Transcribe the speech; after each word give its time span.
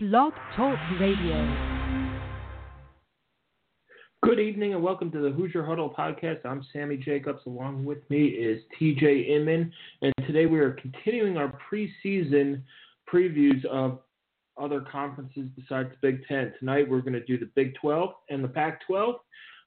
Blog 0.00 0.32
Talk 0.54 0.78
Radio. 1.00 1.82
Good 4.22 4.38
evening 4.38 4.74
and 4.74 4.80
welcome 4.80 5.10
to 5.10 5.18
the 5.18 5.30
Hoosier 5.30 5.66
Huddle 5.66 5.92
podcast. 5.92 6.46
I'm 6.46 6.64
Sammy 6.72 6.96
Jacobs. 6.96 7.40
Along 7.46 7.84
with 7.84 8.08
me 8.08 8.26
is 8.26 8.62
TJ 8.80 9.28
Inman, 9.28 9.72
and 10.02 10.14
today 10.24 10.46
we 10.46 10.60
are 10.60 10.70
continuing 10.74 11.36
our 11.36 11.52
preseason 11.68 12.62
previews 13.12 13.64
of 13.64 13.98
other 14.56 14.82
conferences 14.82 15.48
besides 15.56 15.88
the 15.90 16.12
Big 16.12 16.24
Ten. 16.28 16.52
Tonight 16.60 16.88
we're 16.88 17.00
going 17.00 17.14
to 17.14 17.24
do 17.24 17.36
the 17.36 17.50
Big 17.56 17.74
12 17.80 18.10
and 18.30 18.44
the 18.44 18.48
Pac 18.48 18.86
12. 18.86 19.16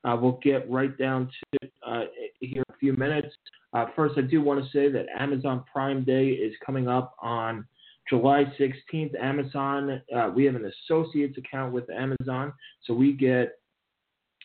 Uh, 0.06 0.18
we'll 0.18 0.40
get 0.42 0.72
right 0.72 0.98
down 0.98 1.26
to 1.26 1.60
it 1.62 1.74
uh, 1.86 2.04
here 2.40 2.64
in 2.70 2.74
a 2.74 2.78
few 2.78 2.94
minutes. 2.94 3.36
Uh, 3.74 3.88
first, 3.98 4.18
I 4.18 4.22
do 4.22 4.42
want 4.42 4.64
to 4.64 4.72
say 4.72 4.90
that 4.94 5.08
Amazon 5.14 5.66
Prime 5.70 6.06
Day 6.06 6.28
is 6.28 6.54
coming 6.66 6.88
up 6.88 7.18
on 7.22 7.66
July 8.10 8.46
16th. 8.60 9.20
Amazon, 9.22 10.02
uh, 10.16 10.30
we 10.34 10.46
have 10.46 10.56
an 10.56 10.72
associates 10.90 11.38
account 11.38 11.74
with 11.74 11.90
Amazon, 11.90 12.54
so 12.86 12.94
we 12.94 13.14
get 13.14 13.60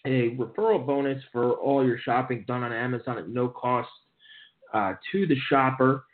a 0.07 0.37
referral 0.37 0.87
bonus 0.87 1.23
for 1.33 1.53
all 1.55 1.85
your 1.85 1.99
shopping 1.99 2.45
done 2.47 2.63
on 2.63 2.73
Amazon 2.73 3.19
at 3.19 3.29
no 3.29 3.49
cost 3.49 3.89
uh, 4.73 4.95
to 5.13 5.27
the 5.27 5.37
shopper. 5.49 6.05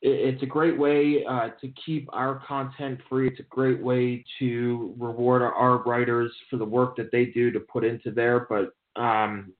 It's 0.00 0.42
a 0.44 0.46
great 0.46 0.78
way 0.78 1.24
uh, 1.28 1.48
to 1.60 1.72
keep 1.84 2.08
our 2.12 2.40
content 2.46 3.00
free. 3.08 3.26
It's 3.26 3.40
a 3.40 3.44
great 3.44 3.82
way 3.82 4.24
to 4.38 4.94
reward 4.96 5.42
our 5.42 5.78
writers 5.82 6.32
for 6.48 6.56
the 6.56 6.64
work 6.64 6.96
that 6.96 7.10
they 7.10 7.26
do 7.26 7.50
to 7.50 7.58
put 7.58 7.84
into 7.84 8.12
there. 8.12 8.46
But 8.48 9.00
um, 9.00 9.52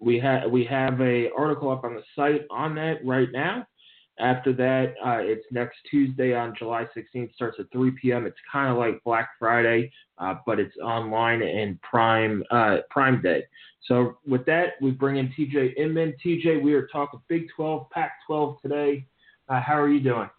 we 0.00 0.18
have 0.18 0.50
we 0.50 0.64
have 0.64 1.00
a 1.00 1.30
article 1.36 1.70
up 1.70 1.84
on 1.84 1.94
the 1.94 2.02
site 2.14 2.42
on 2.50 2.74
that 2.74 3.04
right 3.04 3.28
now. 3.32 3.66
After 4.20 4.52
that, 4.52 4.94
uh, 5.04 5.18
it's 5.18 5.44
next 5.50 5.78
Tuesday 5.90 6.34
on 6.34 6.54
July 6.56 6.86
16th. 6.96 7.34
Starts 7.34 7.58
at 7.58 7.66
3 7.72 7.90
p.m. 8.00 8.26
It's 8.26 8.36
kind 8.50 8.70
of 8.70 8.78
like 8.78 9.02
Black 9.02 9.30
Friday, 9.40 9.90
uh, 10.18 10.36
but 10.46 10.60
it's 10.60 10.76
online 10.76 11.42
and 11.42 11.80
Prime 11.82 12.44
uh, 12.52 12.78
Prime 12.90 13.20
Day. 13.20 13.42
So 13.88 14.18
with 14.26 14.46
that, 14.46 14.74
we 14.80 14.92
bring 14.92 15.16
in 15.16 15.32
TJ 15.36 15.76
Inman. 15.76 16.14
TJ, 16.24 16.62
we 16.62 16.74
are 16.74 16.86
talking 16.86 17.20
Big 17.28 17.46
12, 17.56 17.90
Pac-12 17.90 18.62
today. 18.62 19.04
Uh, 19.48 19.60
how 19.60 19.78
are 19.78 19.88
you 19.88 20.00
doing? 20.00 20.30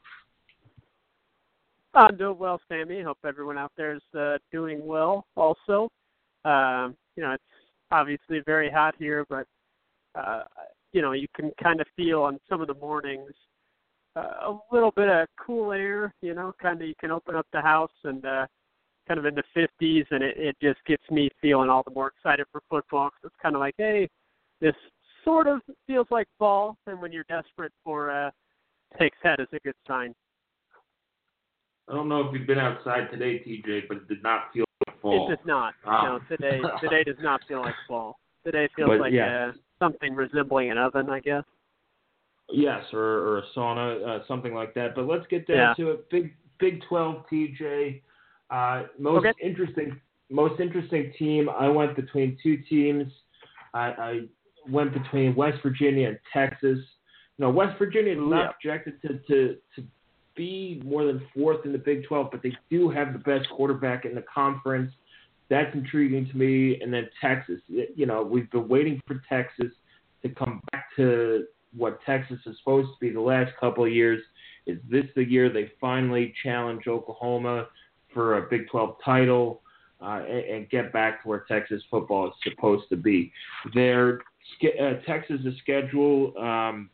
I'm 1.93 2.17
doing 2.17 2.37
well, 2.37 2.59
Sammy. 2.69 3.01
Hope 3.01 3.19
everyone 3.25 3.57
out 3.57 3.71
there 3.75 3.93
is 3.93 4.01
uh, 4.17 4.37
doing 4.51 4.85
well. 4.85 5.25
Also, 5.35 5.89
um, 6.43 6.95
you 7.15 7.23
know, 7.23 7.31
it's 7.31 7.43
obviously 7.91 8.41
very 8.45 8.69
hot 8.69 8.95
here, 8.97 9.25
but 9.29 9.45
uh, 10.15 10.43
you 10.93 11.01
know, 11.01 11.11
you 11.11 11.27
can 11.35 11.51
kind 11.61 11.81
of 11.81 11.87
feel 11.95 12.21
on 12.21 12.39
some 12.49 12.61
of 12.61 12.67
the 12.67 12.73
mornings 12.75 13.31
uh, 14.15 14.19
a 14.19 14.59
little 14.71 14.91
bit 14.91 15.09
of 15.09 15.27
cool 15.39 15.71
air, 15.71 16.13
you 16.21 16.33
know, 16.33 16.53
kind 16.61 16.81
of 16.81 16.87
you 16.87 16.93
can 16.99 17.11
open 17.11 17.35
up 17.35 17.47
the 17.51 17.61
house 17.61 17.91
and 18.03 18.25
uh, 18.25 18.45
kind 19.07 19.19
of 19.19 19.25
in 19.25 19.35
the 19.35 19.43
50s, 19.55 20.05
and 20.11 20.23
it, 20.23 20.37
it 20.37 20.55
just 20.61 20.79
gets 20.85 21.03
me 21.11 21.29
feeling 21.41 21.69
all 21.69 21.83
the 21.83 21.93
more 21.93 22.07
excited 22.07 22.45
for 22.51 22.61
football 22.69 23.09
because 23.09 23.31
it's 23.31 23.41
kind 23.41 23.55
of 23.55 23.59
like, 23.59 23.75
hey, 23.77 24.09
this 24.61 24.75
sort 25.23 25.47
of 25.47 25.61
feels 25.87 26.07
like 26.11 26.27
fall, 26.39 26.77
and 26.87 27.01
when 27.01 27.11
you're 27.11 27.25
desperate 27.27 27.73
for 27.83 28.09
uh, 28.09 28.31
takes 28.99 29.17
head 29.21 29.39
is 29.39 29.47
a 29.53 29.59
good 29.59 29.75
sign. 29.87 30.13
I 31.89 31.93
don't 31.93 32.09
know 32.09 32.21
if 32.21 32.33
you've 32.33 32.47
been 32.47 32.59
outside 32.59 33.11
today, 33.11 33.43
TJ, 33.45 33.87
but 33.87 33.97
it 33.97 34.07
did 34.07 34.23
not 34.23 34.51
feel 34.53 34.65
like 34.87 35.01
fall. 35.01 35.27
It 35.27 35.35
does 35.35 35.45
not. 35.45 35.73
No, 35.85 36.19
today 36.29 36.61
today 36.81 37.03
does 37.03 37.21
not 37.21 37.41
feel 37.47 37.61
like 37.61 37.75
fall. 37.87 38.17
Today 38.43 38.67
feels 38.75 38.89
But, 38.89 38.99
like 38.99 39.13
yeah. 39.13 39.49
uh, 39.49 39.51
something 39.77 40.15
resembling 40.15 40.71
an 40.71 40.77
oven, 40.77 41.09
I 41.09 41.19
guess. 41.19 41.43
Yes, 42.51 42.83
or, 42.93 43.01
or 43.01 43.37
a 43.39 43.43
sauna, 43.55 44.07
uh, 44.21 44.27
something 44.27 44.53
like 44.53 44.73
that. 44.75 44.95
But 44.95 45.07
let's 45.07 45.25
get 45.27 45.47
down 45.47 45.57
Yeah. 45.57 45.73
to 45.85 45.91
it. 45.91 46.09
Big 46.09 46.35
Big 46.57 46.81
12 46.87 47.25
TJ. 47.29 48.01
Uh, 48.49 48.83
most 48.97 49.25
Okay. 49.25 49.33
interesting 49.41 49.99
most 50.29 50.59
interesting 50.59 51.11
team. 51.19 51.49
I 51.49 51.67
went 51.69 51.95
between 51.95 52.37
two 52.41 52.57
teams. 52.69 53.11
I, 53.73 53.87
I 53.91 54.21
went 54.67 54.93
between 54.93 55.35
West 55.35 55.61
Virginia 55.61 56.07
and 56.09 56.19
Texas. 56.33 56.79
You 57.37 57.45
know, 57.45 57.49
West 57.49 57.77
Virginia 57.77 58.13
is 58.13 58.19
not 58.19 58.41
Yeah. 58.45 58.51
projected 58.53 59.01
to, 59.01 59.19
to 59.27 59.57
to 59.75 59.83
be 60.35 60.81
more 60.83 61.05
than 61.05 61.21
fourth 61.33 61.65
in 61.65 61.71
the 61.71 61.77
Big 61.77 62.03
12, 62.05 62.29
but 62.31 62.41
they 62.41 62.55
do 62.69 62.89
have 62.89 63.13
the 63.13 63.19
best 63.19 63.49
quarterback 63.49 64.03
in 64.05 64.13
the 64.15 64.23
conference. 64.23 64.91
That's 65.49 65.73
intriguing 65.75 66.27
to 66.29 66.37
me. 66.37 66.79
And 66.81 66.93
then 66.93 67.09
Texas. 67.21 67.61
You 67.67 68.05
know, 68.05 68.23
we've 68.23 68.49
been 68.51 68.67
waiting 68.67 69.01
for 69.07 69.21
Texas 69.29 69.71
to 70.23 70.29
come 70.29 70.61
back 70.71 70.87
to 70.95 71.45
what 71.75 71.99
Texas 72.05 72.39
is 72.45 72.57
supposed 72.59 72.89
to 72.89 72.99
be 72.99 73.11
the 73.11 73.21
last 73.21 73.51
couple 73.59 73.85
of 73.85 73.91
years. 73.91 74.21
Is 74.65 74.77
this 74.89 75.05
the 75.15 75.23
year 75.23 75.49
they 75.49 75.71
finally 75.79 76.33
challenge 76.43 76.87
Oklahoma 76.87 77.67
for 78.13 78.37
a 78.37 78.49
Big 78.49 78.67
12 78.69 78.95
title 79.03 79.61
uh, 80.01 80.23
and, 80.27 80.45
and 80.45 80.69
get 80.69 80.91
back 80.91 81.21
to 81.21 81.29
where 81.29 81.45
Texas 81.47 81.81
football 81.89 82.27
is 82.27 82.33
supposed 82.43 82.89
to 82.89 82.95
be? 82.95 83.31
Their 83.73 84.21
uh, 84.63 84.93
Texas' 85.05 85.41
schedule, 85.61 86.33
um, 86.37 86.89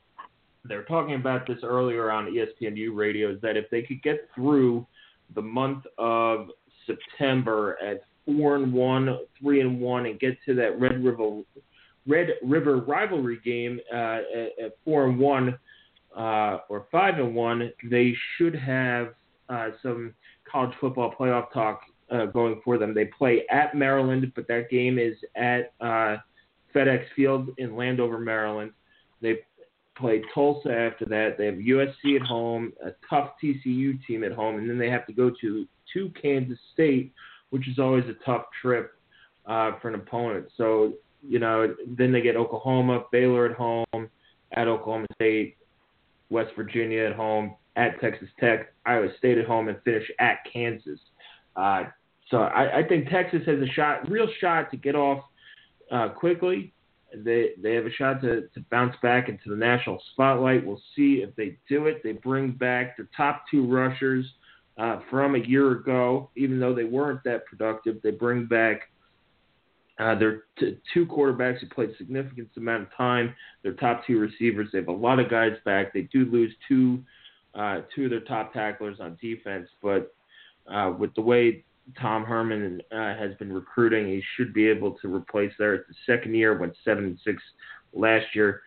they're 0.66 0.84
talking 0.84 1.16
about 1.16 1.47
this 1.47 1.59
earlier 1.64 2.12
on 2.12 2.34
ESPNU 2.34 2.96
radio, 2.96 3.31
is 3.31 3.41
that 3.41 3.58
if 3.58 3.70
they 3.70 3.81
could 3.81 4.02
get 4.03 4.30
through 4.36 4.86
the 5.34 5.41
month 5.41 5.86
of 5.97 6.50
September 6.86 7.78
at 7.84 8.03
four 8.25 8.56
and 8.56 8.72
one, 8.74 9.18
three 9.40 9.62
and 9.62 9.80
one, 9.80 10.06
and 10.06 10.20
get 10.20 10.38
to 10.46 10.53
that 10.56 10.80
Red 10.80 11.03
River 11.03 11.41
Red 12.08 12.30
River 12.44 12.78
rivalry 12.78 13.40
game 13.44 13.80
uh, 13.94 14.20
at, 14.36 14.66
at 14.66 14.78
four 14.84 15.08
and 15.08 15.20
one 15.20 15.58
uh, 16.16 16.60
or 16.70 16.88
five 16.92 17.20
and 17.20 17.36
one, 17.36 17.72
they 17.90 18.14
should 18.38 18.56
have 18.56 19.14
uh, 19.50 19.70
some 19.82 20.14
college 20.50 20.74
football 20.80 21.14
playoff 21.18 21.52
talk 21.54 21.82
uh, 22.12 22.26
going 22.26 22.62
for 22.64 22.78
them. 22.78 22.94
They 22.94 23.06
play 23.06 23.46
at 23.50 23.76
Maryland, 23.76 24.32
but 24.36 24.48
that 24.48 24.70
game 24.70 25.00
is 25.00 25.16
at 25.36 25.74
uh, 25.80 26.18
FedEx 26.76 27.06
Field 27.16 27.50
in 27.58 27.76
Landover, 27.76 28.20
Maryland. 28.20 28.72
They 29.22 29.40
play 29.98 30.22
Tulsa 30.34 30.74
after 30.74 31.06
that. 31.06 31.38
They 31.38 31.46
have 31.46 31.56
USC 31.56 32.20
at 32.20 32.26
home, 32.26 32.74
a 32.84 32.92
tough 33.10 33.32
TCU 33.42 34.00
team 34.06 34.24
at 34.24 34.32
home, 34.32 34.58
and 34.58 34.70
then 34.70 34.78
they 34.78 34.90
have 34.90 35.06
to 35.08 35.14
go 35.14 35.32
to 35.42 35.68
to 35.94 36.10
Kansas 36.22 36.58
State, 36.74 37.14
which 37.50 37.68
is 37.68 37.78
always 37.78 38.06
a 38.06 38.26
tough 38.26 38.46
trip 38.62 38.94
uh, 39.46 39.72
for 39.82 39.90
an 39.90 39.96
opponent. 39.96 40.48
So 40.56 40.94
you 41.28 41.40
know, 41.40 41.76
then 41.88 42.12
they 42.12 42.22
get 42.22 42.36
Oklahoma, 42.36 43.04
Baylor 43.12 43.46
at 43.46 43.56
home, 43.56 44.09
at 44.54 44.68
Oklahoma 44.68 45.08
State, 45.16 45.58
West 46.30 46.52
Virginia 46.56 47.04
at 47.06 47.16
home, 47.16 47.56
at 47.76 48.00
Texas 48.02 48.30
Tech, 48.40 48.74
Iowa 48.86 49.08
State 49.18 49.38
at 49.38 49.46
home, 49.46 49.68
and 49.68 49.78
finish 49.84 50.09
at 50.20 50.40
Kansas. 50.52 51.00
Uh, 51.56 51.84
so 52.30 52.38
I, 52.38 52.80
I 52.80 52.88
think 52.88 53.09
Texas 53.09 53.42
has 53.46 53.59
a 53.59 53.68
shot, 53.74 54.09
real 54.09 54.28
shot 54.40 54.72
to 54.72 54.78
get 54.78 54.96
off 54.96 55.24
uh, 55.92 56.09
quickly. 56.09 56.74
They 57.14 57.50
they 57.62 57.74
have 57.76 57.86
a 57.86 57.92
shot 57.92 58.22
to, 58.22 58.48
to 58.48 58.66
bounce 58.70 58.96
back 59.03 59.28
into 59.28 59.50
the 59.50 59.56
national 59.56 60.02
spotlight. 60.14 60.66
We'll 60.66 60.82
see 60.96 61.24
if 61.28 61.36
they 61.36 61.58
do 61.68 61.88
it. 61.88 62.02
They 62.03 62.14
bring 62.14 62.52
back 62.52 62.96
the 62.96 63.06
top 63.16 63.44
two 63.52 63.68
rushers 63.68 64.26
uh, 64.78 65.02
from 65.09 65.36
a 65.36 65.40
year 65.40 65.72
ago, 65.74 66.30
even 66.38 66.58
though 66.59 66.74
they 66.74 66.86
weren't 66.86 67.22
that 67.26 67.46
productive. 67.46 68.02
They 68.02 68.12
bring 68.12 68.46
back 68.46 68.90
uh, 70.00 70.16
their 70.16 70.44
t- 70.57 70.78
two 70.94 71.06
quarterbacks 71.06 71.59
who 71.59 71.68
played 71.68 71.91
significant 71.97 72.50
amount 72.57 72.84
of 72.84 72.90
time. 72.96 73.35
They're 73.62 73.74
top 73.74 74.06
two 74.06 74.19
receivers. 74.19 74.69
They 74.72 74.79
have 74.79 74.88
a 74.88 74.91
lot 74.91 75.19
of 75.19 75.29
guys 75.29 75.53
back. 75.66 75.94
They 75.94 76.03
do 76.03 76.25
lose 76.25 76.53
two 76.68 77.03
uh, 77.53 77.81
two 77.94 78.06
of 78.06 78.09
their 78.09 78.22
top 78.22 78.53
tacklers 78.53 79.00
on 79.02 79.18
defense, 79.22 79.68
but 79.81 80.16
uh, 80.74 80.94
with 80.97 81.13
the 81.16 81.22
way 81.22 81.66
Tom 82.00 82.24
Herman 82.24 82.81
uh, 82.91 83.16
has 83.16 83.35
been 83.40 83.52
recruiting, 83.52 84.07
he 84.07 84.24
should 84.35 84.53
be 84.53 84.68
able 84.68 84.97
to 85.02 85.13
replace 85.13 85.52
there. 85.59 85.74
It's 85.75 85.88
the 85.90 86.13
second 86.13 86.34
year, 86.35 86.58
went 86.58 86.73
seven 86.85 87.03
and 87.06 87.19
six 87.25 87.41
last 87.94 88.28
year. 88.34 88.62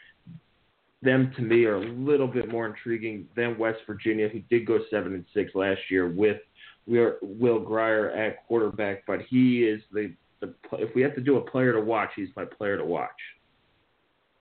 Them 1.03 1.33
to 1.37 1.43
me 1.43 1.65
are 1.65 1.77
a 1.77 1.89
little 1.93 2.27
bit 2.27 2.51
more 2.51 2.67
intriguing 2.67 3.27
than 3.37 3.59
West 3.59 3.81
Virginia, 3.87 4.29
who 4.29 4.41
did 4.51 4.67
go 4.67 4.81
seven 4.91 5.15
and 5.15 5.25
six 5.33 5.55
last 5.55 5.81
year 5.91 6.09
with 6.09 6.39
Will 6.87 7.61
Grier 7.61 8.11
at 8.11 8.47
quarterback, 8.47 9.05
but 9.07 9.21
he 9.23 9.65
is 9.65 9.81
the 9.93 10.13
the 10.47 10.79
if 10.79 10.95
we 10.95 11.03
have 11.03 11.15
to 11.15 11.21
do 11.21 11.37
a 11.37 11.41
player 11.41 11.73
to 11.73 11.81
watch, 11.81 12.11
he's 12.17 12.29
my 12.37 12.45
player 12.45 12.77
to 12.77 12.85
watch. 12.85 13.11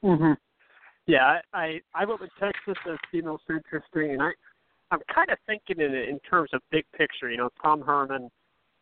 Mhm. 0.03 0.37
Yeah, 1.05 1.41
I, 1.53 1.81
I 1.93 2.05
went 2.05 2.21
with 2.21 2.29
Texas 2.39 2.77
as 2.89 2.97
the 3.11 3.21
most 3.21 3.43
interesting, 3.49 4.11
and 4.11 4.21
I 4.21 4.31
I'm 4.91 5.01
kind 5.13 5.29
of 5.31 5.37
thinking 5.45 5.79
in 5.79 5.93
in 5.93 6.19
terms 6.19 6.51
of 6.53 6.61
big 6.71 6.85
picture. 6.95 7.29
You 7.29 7.37
know, 7.37 7.49
Tom 7.61 7.81
Herman, 7.81 8.29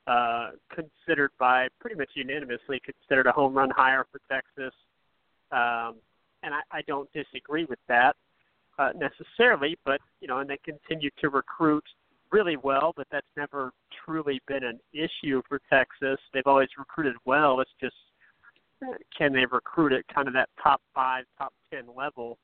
uh, 0.07 0.51
considered 0.73 1.31
by 1.39 1.67
pretty 1.79 1.95
much 1.95 2.09
unanimously 2.15 2.81
considered 2.83 3.27
a 3.27 3.31
home 3.31 3.53
run 3.53 3.69
hire 3.69 4.05
for 4.11 4.19
Texas, 4.29 4.73
um, 5.51 5.95
and 6.43 6.53
I, 6.53 6.61
I 6.71 6.81
don't 6.87 7.09
disagree 7.13 7.65
with 7.65 7.79
that 7.87 8.15
uh, 8.77 8.89
necessarily. 8.95 9.77
But 9.85 10.01
you 10.19 10.27
know, 10.27 10.39
and 10.39 10.49
they 10.49 10.59
continue 10.63 11.09
to 11.21 11.29
recruit 11.29 11.85
really 12.31 12.57
well, 12.57 12.93
but 12.95 13.07
that's 13.11 13.27
never 13.35 13.71
truly 14.05 14.41
been 14.47 14.63
an 14.63 14.79
issue 14.93 15.41
for 15.47 15.59
Texas. 15.69 16.17
They've 16.33 16.47
always 16.47 16.69
recruited 16.77 17.15
well. 17.25 17.59
It's 17.59 17.71
just 17.79 17.95
can 19.15 19.31
they 19.33 19.45
recruit 19.51 19.93
at 19.93 20.07
kind 20.07 20.27
of 20.27 20.33
that 20.33 20.49
top 20.61 20.81
five, 20.95 21.25
top 21.37 21.53
ten 21.71 21.83
level, 21.95 22.37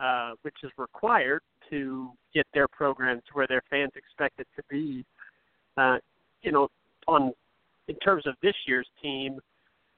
uh, 0.00 0.32
which 0.42 0.54
is 0.62 0.70
required 0.78 1.42
to 1.70 2.10
get 2.32 2.46
their 2.54 2.68
program 2.68 3.18
to 3.18 3.32
where 3.34 3.46
their 3.46 3.62
fans 3.68 3.92
expect 3.94 4.40
it 4.40 4.46
to 4.56 4.62
be. 4.70 5.04
uh, 5.76 5.98
you 6.42 6.52
know, 6.52 6.68
on 7.08 7.32
in 7.88 7.96
terms 7.96 8.26
of 8.26 8.34
this 8.42 8.54
year's 8.66 8.88
team, 9.02 9.38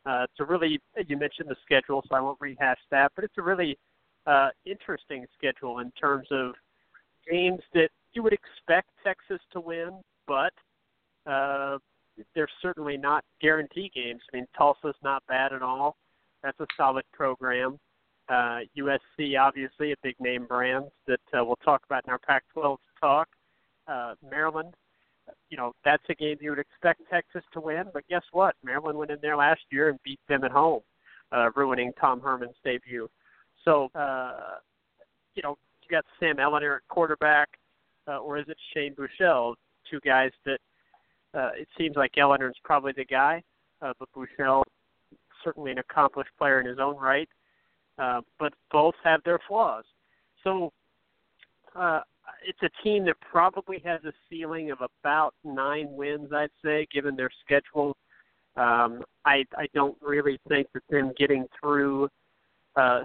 uh, 0.06 0.24
it's 0.24 0.40
a 0.40 0.44
really 0.44 0.80
you 1.06 1.16
mentioned 1.16 1.48
the 1.48 1.56
schedule, 1.64 2.02
so 2.08 2.14
I 2.14 2.20
won't 2.20 2.40
rehash 2.40 2.78
that, 2.90 3.12
but 3.14 3.24
it's 3.24 3.38
a 3.38 3.42
really 3.42 3.78
uh, 4.26 4.48
interesting 4.66 5.26
schedule 5.36 5.78
in 5.80 5.90
terms 5.92 6.26
of 6.30 6.52
games 7.30 7.60
that 7.74 7.88
you 8.18 8.24
would 8.24 8.32
expect 8.32 8.88
Texas 9.04 9.38
to 9.52 9.60
win, 9.60 9.92
but 10.26 10.52
uh, 11.24 11.78
they're 12.34 12.48
certainly 12.60 12.96
not 12.96 13.22
guarantee 13.40 13.92
games. 13.94 14.20
I 14.32 14.38
mean, 14.38 14.46
Tulsa's 14.56 14.96
not 15.04 15.22
bad 15.28 15.52
at 15.52 15.62
all. 15.62 15.94
That's 16.42 16.58
a 16.58 16.66
solid 16.76 17.04
program. 17.12 17.78
Uh, 18.28 18.62
USC, 18.76 19.38
obviously, 19.40 19.92
a 19.92 19.96
big 20.02 20.16
name 20.18 20.46
brand 20.46 20.86
that 21.06 21.20
uh, 21.32 21.44
we'll 21.44 21.60
talk 21.64 21.82
about 21.86 22.02
in 22.08 22.10
our 22.10 22.18
Pac-12 22.18 22.78
talk. 23.00 23.28
Uh, 23.86 24.14
Maryland, 24.28 24.74
you 25.48 25.56
know, 25.56 25.72
that's 25.84 26.02
a 26.10 26.14
game 26.14 26.38
you 26.40 26.50
would 26.50 26.58
expect 26.58 27.02
Texas 27.08 27.44
to 27.52 27.60
win, 27.60 27.84
but 27.94 28.02
guess 28.08 28.24
what? 28.32 28.56
Maryland 28.64 28.98
went 28.98 29.12
in 29.12 29.18
there 29.22 29.36
last 29.36 29.60
year 29.70 29.90
and 29.90 29.98
beat 30.02 30.18
them 30.28 30.42
at 30.42 30.50
home, 30.50 30.80
uh, 31.30 31.50
ruining 31.54 31.92
Tom 32.00 32.20
Herman's 32.20 32.56
debut. 32.64 33.08
So, 33.64 33.90
uh, 33.94 34.56
you 35.36 35.42
know, 35.44 35.56
you 35.82 35.96
got 35.96 36.04
Sam 36.18 36.38
Ehlinger 36.38 36.78
at 36.78 36.88
quarterback, 36.88 37.50
uh, 38.08 38.18
or 38.18 38.38
is 38.38 38.46
it 38.48 38.56
Shane 38.72 38.94
Buechele? 38.94 39.54
Two 39.90 40.00
guys 40.04 40.30
that 40.44 40.58
uh, 41.34 41.50
it 41.54 41.68
seems 41.76 41.96
like 41.96 42.12
Ehlinger's 42.16 42.56
probably 42.64 42.92
the 42.96 43.04
guy, 43.04 43.42
uh, 43.82 43.92
but 43.98 44.08
Buechele 44.16 44.62
certainly 45.44 45.70
an 45.70 45.78
accomplished 45.78 46.30
player 46.38 46.60
in 46.60 46.66
his 46.66 46.78
own 46.78 46.96
right. 46.96 47.28
Uh, 47.98 48.20
but 48.38 48.52
both 48.70 48.94
have 49.02 49.20
their 49.24 49.40
flaws. 49.48 49.84
So 50.44 50.72
uh, 51.74 52.00
it's 52.46 52.62
a 52.62 52.82
team 52.82 53.04
that 53.06 53.16
probably 53.20 53.82
has 53.84 54.00
a 54.04 54.12
ceiling 54.30 54.70
of 54.70 54.78
about 54.80 55.34
nine 55.44 55.88
wins, 55.90 56.32
I'd 56.32 56.50
say, 56.64 56.86
given 56.92 57.16
their 57.16 57.30
schedule. 57.44 57.96
Um, 58.56 59.02
I 59.24 59.44
I 59.56 59.66
don't 59.74 59.96
really 60.00 60.38
think 60.48 60.68
that 60.74 60.82
them 60.90 61.12
getting 61.18 61.46
through 61.60 62.08
uh, 62.76 63.00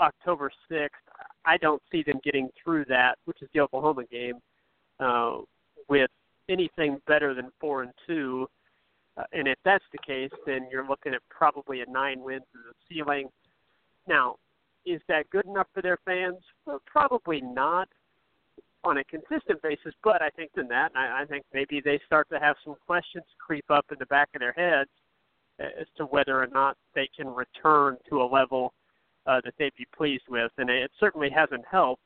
October 0.00 0.50
sixth. 0.70 1.00
I 1.44 1.56
don't 1.56 1.82
see 1.90 2.02
them 2.02 2.20
getting 2.22 2.48
through 2.62 2.84
that, 2.86 3.16
which 3.24 3.42
is 3.42 3.48
the 3.54 3.60
Oklahoma 3.60 4.04
game, 4.10 4.40
uh, 5.00 5.38
with 5.88 6.10
anything 6.48 7.00
better 7.06 7.34
than 7.34 7.50
four 7.60 7.82
and 7.82 7.92
two. 8.06 8.48
Uh, 9.16 9.24
and 9.32 9.48
if 9.48 9.58
that's 9.64 9.84
the 9.92 9.98
case, 10.06 10.30
then 10.46 10.68
you're 10.70 10.86
looking 10.86 11.14
at 11.14 11.20
probably 11.28 11.80
a 11.80 11.86
nine 11.86 12.20
wins 12.20 12.44
as 12.54 12.72
a 12.72 12.74
ceiling. 12.88 13.28
Now, 14.06 14.36
is 14.86 15.00
that 15.08 15.28
good 15.30 15.46
enough 15.46 15.66
for 15.74 15.82
their 15.82 15.98
fans? 16.04 16.38
Well, 16.66 16.80
probably 16.86 17.40
not 17.40 17.88
on 18.84 18.98
a 18.98 19.04
consistent 19.04 19.60
basis, 19.62 19.92
but 20.04 20.22
I 20.22 20.30
think 20.30 20.52
than 20.54 20.68
that, 20.68 20.92
I, 20.94 21.22
I 21.22 21.24
think 21.26 21.44
maybe 21.52 21.80
they 21.84 22.00
start 22.06 22.28
to 22.30 22.38
have 22.38 22.56
some 22.64 22.76
questions 22.86 23.24
creep 23.44 23.64
up 23.70 23.86
in 23.90 23.96
the 23.98 24.06
back 24.06 24.28
of 24.34 24.40
their 24.40 24.52
heads 24.52 24.90
as 25.58 25.86
to 25.96 26.04
whether 26.04 26.40
or 26.40 26.46
not 26.46 26.76
they 26.94 27.08
can 27.16 27.26
return 27.26 27.96
to 28.08 28.22
a 28.22 28.24
level 28.24 28.72
uh, 29.28 29.40
that 29.44 29.54
they'd 29.58 29.76
be 29.76 29.86
pleased 29.96 30.24
with, 30.28 30.50
and 30.58 30.70
it 30.70 30.90
certainly 30.98 31.28
hasn't 31.30 31.64
helped 31.70 32.02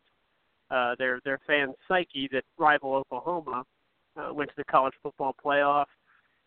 uh, 0.71 0.95
their 0.99 1.21
their 1.25 1.39
fan 1.47 1.73
psyche 1.87 2.29
that 2.33 2.45
rival 2.59 2.95
Oklahoma 2.95 3.65
uh, 4.17 4.35
went 4.35 4.51
to 4.51 4.57
the 4.57 4.65
college 4.65 4.95
football 5.03 5.35
playoff, 5.43 5.87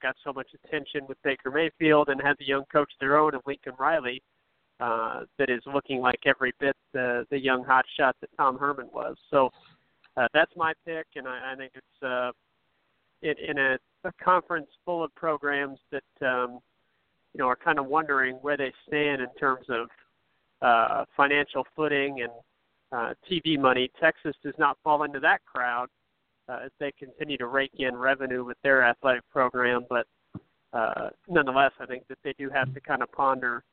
got 0.01 0.16
so 0.24 0.33
much 0.33 0.50
attention 0.54 1.01
with 1.07 1.18
Baker 1.24 1.50
Mayfield, 1.50 2.10
and 2.10 2.22
had 2.22 2.36
the 2.39 2.45
young 2.45 2.66
coach 2.72 2.92
their 3.00 3.18
own 3.18 3.33
of 3.33 3.42
Lincoln 3.48 3.74
Riley 3.80 4.22
uh, 4.81 5.22
that 5.39 5.50
is 5.50 5.62
looking 5.74 6.00
like 6.00 6.19
every 6.25 6.54
bit 6.60 6.75
the 6.92 7.25
the 7.31 7.39
young 7.39 7.63
hot 7.63 7.86
shot 7.98 8.16
that 8.19 8.30
Tom 8.38 8.57
Herman 8.57 8.89
was. 8.94 9.16
So 9.31 9.51
uh, 10.18 10.28
that's 10.33 10.51
my 10.57 10.74
pick, 10.86 11.07
and 11.16 11.28
I, 11.28 11.54
I 11.54 11.56
think 11.56 11.71
it's 11.75 12.04
uh, 12.04 12.31
it, 13.21 13.38
in 13.39 13.57
a, 13.57 13.78
a 14.04 14.12
conference 14.21 14.68
full 14.83 15.04
of 15.04 15.16
programs 15.16 15.80
that 15.92 16.28
um, 16.28 16.60
you 17.33 17.39
know 17.39 17.48
are 17.48 17.56
kind 17.56 17.80
of 17.80 17.86
wondering 17.86 18.36
where 18.42 18.57
they 18.57 18.74
stand 18.88 19.21
in 19.21 19.33
terms 19.39 19.68
of 19.69 19.88
uh, 20.62 21.06
financial 21.16 21.63
footing 21.75 22.22
and 22.22 22.31
uh, 22.92 23.13
TV 23.30 23.60
money. 23.60 23.90
Texas 24.00 24.36
does 24.44 24.54
not 24.57 24.78
fall 24.84 25.04
into 25.04 25.19
that 25.19 25.40
crowd 25.46 25.88
uh, 26.48 26.60
as 26.66 26.72
they 26.80 26.92
continue 26.98 27.38
to 27.38 27.48
rake 27.48 27.72
in 27.78 27.96
revenue 27.96 28.44
with 28.44 28.57
their 28.63 28.84
athletic 28.84 29.24
program, 29.31 29.86
but 29.90 30.06
uh, 30.74 31.10
nonetheless, 31.30 31.72
I 31.80 31.86
think 31.86 32.07
that 32.10 32.18
they 32.24 32.34
do 32.38 32.50
have 32.50 32.74
to 32.74 32.81
kind 32.81 33.02
of 33.02 33.12
ponder 33.12 33.63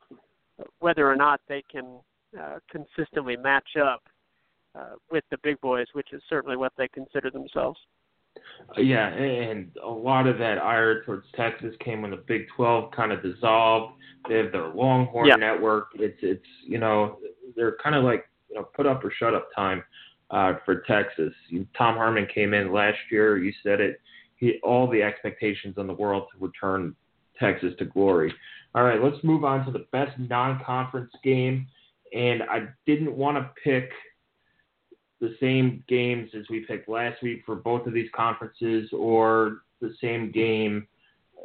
whether 0.79 1.11
or 1.11 1.17
not 1.17 1.41
they 1.49 1.63
can 1.71 1.99
uh, 2.41 2.59
consistently 2.71 3.37
match 3.37 3.77
up 3.83 4.03
uh, 4.75 4.95
with 5.11 5.25
the 5.31 5.39
big 5.43 5.61
boys, 5.61 5.87
which 5.93 6.13
is 6.13 6.23
certainly 6.29 6.57
what 6.57 6.73
they 6.79 6.89
consider 6.89 7.31
themselves. 7.31 7.79
Uh, 8.77 8.81
yeah, 8.81 9.09
and 9.09 9.71
a 9.85 9.91
lot 9.91 10.27
of 10.27 10.39
that 10.39 10.59
ire 10.59 11.03
towards 11.05 11.27
Texas 11.35 11.75
came 11.81 12.03
when 12.03 12.11
the 12.11 12.17
Big 12.17 12.47
12 12.57 12.91
kind 12.93 13.13
of 13.13 13.23
dissolved. 13.23 13.95
They 14.29 14.37
have 14.37 14.53
their 14.53 14.69
Longhorn 14.69 15.27
yeah. 15.27 15.37
network. 15.37 15.89
It's 15.95 16.19
it's 16.23 16.47
you 16.65 16.79
know 16.79 17.19
they're 17.57 17.77
kind 17.83 17.97
of 17.97 18.05
like 18.05 18.29
you 18.49 18.57
know 18.57 18.65
put 18.75 18.87
up 18.87 19.05
or 19.05 19.13
shut 19.19 19.35
up 19.35 19.49
time 19.55 19.83
uh, 20.31 20.55
for 20.65 20.83
Texas. 20.83 21.33
Tom 21.77 21.97
Herman 21.97 22.29
came 22.33 22.55
in 22.55 22.73
last 22.73 22.99
year. 23.11 23.39
You 23.39 23.53
said 23.63 23.81
it. 23.81 24.01
He 24.37 24.59
all 24.63 24.89
the 24.89 25.03
expectations 25.03 25.75
in 25.77 25.87
the 25.87 25.95
world 25.95 26.29
to 26.33 26.45
return 26.45 26.95
Texas 27.39 27.75
to 27.79 27.85
glory. 27.85 28.33
All 28.75 28.85
right, 28.85 29.03
let's 29.03 29.23
move 29.23 29.45
on 29.45 29.67
to 29.67 29.73
the 29.73 29.87
best 29.93 30.19
non-conference 30.19 31.13
game. 31.23 31.67
And 32.15 32.43
I 32.43 32.69
didn't 32.87 33.15
want 33.15 33.37
to 33.39 33.51
pick 33.63 33.91
the 35.23 35.37
same 35.41 35.85
games 35.89 36.31
as 36.37 36.45
we 36.51 36.67
picked 36.67 36.89
last 36.89 37.23
week 37.23 37.45
for 37.47 37.55
both 37.55 37.87
of 37.87 37.95
these 37.95 38.11
conferences 38.15 38.91
or 38.93 39.63
the 39.81 39.95
same 40.01 40.33
game 40.33 40.87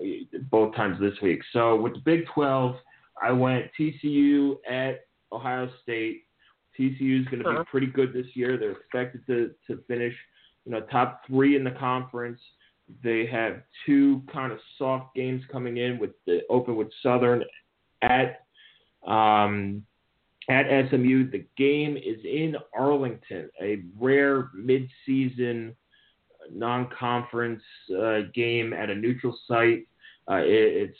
uh, 0.01 0.38
both 0.50 0.75
times 0.75 1.00
this 1.00 1.13
week. 1.21 1.41
So 1.53 1.79
with 1.79 1.94
the 1.94 2.00
Big 2.00 2.25
12, 2.33 2.75
I 3.21 3.31
went 3.31 3.65
TCU 3.79 4.56
at 4.69 5.06
Ohio 5.31 5.69
State. 5.83 6.24
TCU 6.77 7.21
is 7.21 7.27
going 7.27 7.44
to 7.44 7.50
uh-huh. 7.50 7.59
be 7.59 7.65
pretty 7.69 7.88
good 7.88 8.13
this 8.13 8.25
year. 8.33 8.57
They're 8.57 8.71
expected 8.71 9.25
to, 9.27 9.51
to 9.68 9.81
finish, 9.88 10.13
you 10.65 10.71
know, 10.71 10.81
top 10.91 11.21
three 11.27 11.56
in 11.56 11.63
the 11.63 11.71
conference. 11.71 12.39
They 13.03 13.27
have 13.27 13.62
two 13.85 14.24
kind 14.33 14.51
of 14.51 14.57
soft 14.79 15.13
games 15.15 15.44
coming 15.51 15.77
in 15.77 16.00
with 16.00 16.12
the 16.25 16.41
open 16.50 16.75
with 16.75 16.88
Southern 17.03 17.44
at 18.01 18.39
um, 19.06 19.83
at 20.50 20.90
SMU. 20.90 21.30
The 21.30 21.46
game 21.58 21.98
is 21.98 22.24
in 22.24 22.56
Arlington, 22.78 23.50
a 23.62 23.84
rare 24.00 24.50
mid-season 24.54 25.76
non-conference 26.52 27.62
uh, 28.00 28.20
game 28.34 28.74
at 28.74 28.90
a 28.90 28.96
neutral 28.96 29.38
site. 29.48 29.88
Uh, 30.30 30.42
it 30.44 30.94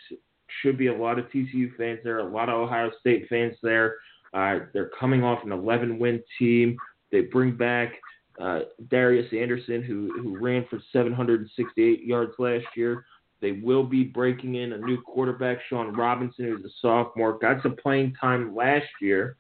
should 0.62 0.78
be 0.78 0.88
a 0.88 0.96
lot 0.96 1.20
of 1.20 1.26
TCU 1.26 1.76
fans 1.78 2.00
there, 2.04 2.20
a 2.20 2.30
lot 2.30 2.50
of 2.50 2.56
Ohio 2.56 2.92
State 3.00 3.28
fans 3.30 3.56
there. 3.64 3.96
Uh, 4.34 4.60
they're 4.74 4.92
coming 5.00 5.24
off 5.24 5.44
an 5.44 5.50
11-win 5.50 6.22
team. 6.38 6.78
They 7.12 7.22
bring 7.22 7.56
back 7.56 7.94
uh, 8.40 8.62
Darius 8.90 9.32
Anderson, 9.34 9.82
who 9.82 10.12
who 10.22 10.38
ran 10.38 10.66
for 10.70 10.80
768 10.94 12.04
yards 12.04 12.34
last 12.38 12.66
year. 12.76 13.06
They 13.42 13.52
will 13.52 13.84
be 13.84 14.04
breaking 14.04 14.56
in 14.56 14.74
a 14.74 14.78
new 14.78 15.02
quarterback, 15.02 15.60
Shawn 15.70 15.96
Robinson, 15.96 16.46
who's 16.46 16.66
a 16.66 16.74
sophomore. 16.82 17.38
Got 17.38 17.62
some 17.62 17.76
playing 17.76 18.16
time 18.20 18.56
last 18.56 18.88
year, 19.02 19.38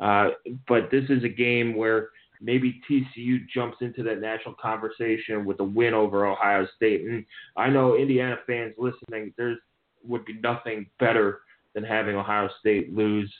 uh, 0.00 0.30
but 0.68 0.90
this 0.90 1.04
is 1.08 1.24
a 1.24 1.28
game 1.28 1.74
where 1.74 2.10
maybe 2.40 2.80
TCU 2.88 3.38
jumps 3.52 3.78
into 3.80 4.02
that 4.04 4.20
national 4.20 4.54
conversation 4.54 5.44
with 5.44 5.60
a 5.60 5.64
win 5.64 5.94
over 5.94 6.26
Ohio 6.26 6.66
State. 6.76 7.02
And 7.02 7.24
I 7.56 7.68
know 7.68 7.96
Indiana 7.96 8.36
fans 8.46 8.74
listening, 8.78 9.34
there's 9.36 9.58
would 10.02 10.24
be 10.24 10.32
nothing 10.42 10.86
better 10.98 11.40
than 11.74 11.84
having 11.84 12.16
Ohio 12.16 12.48
State 12.58 12.94
lose 12.94 13.30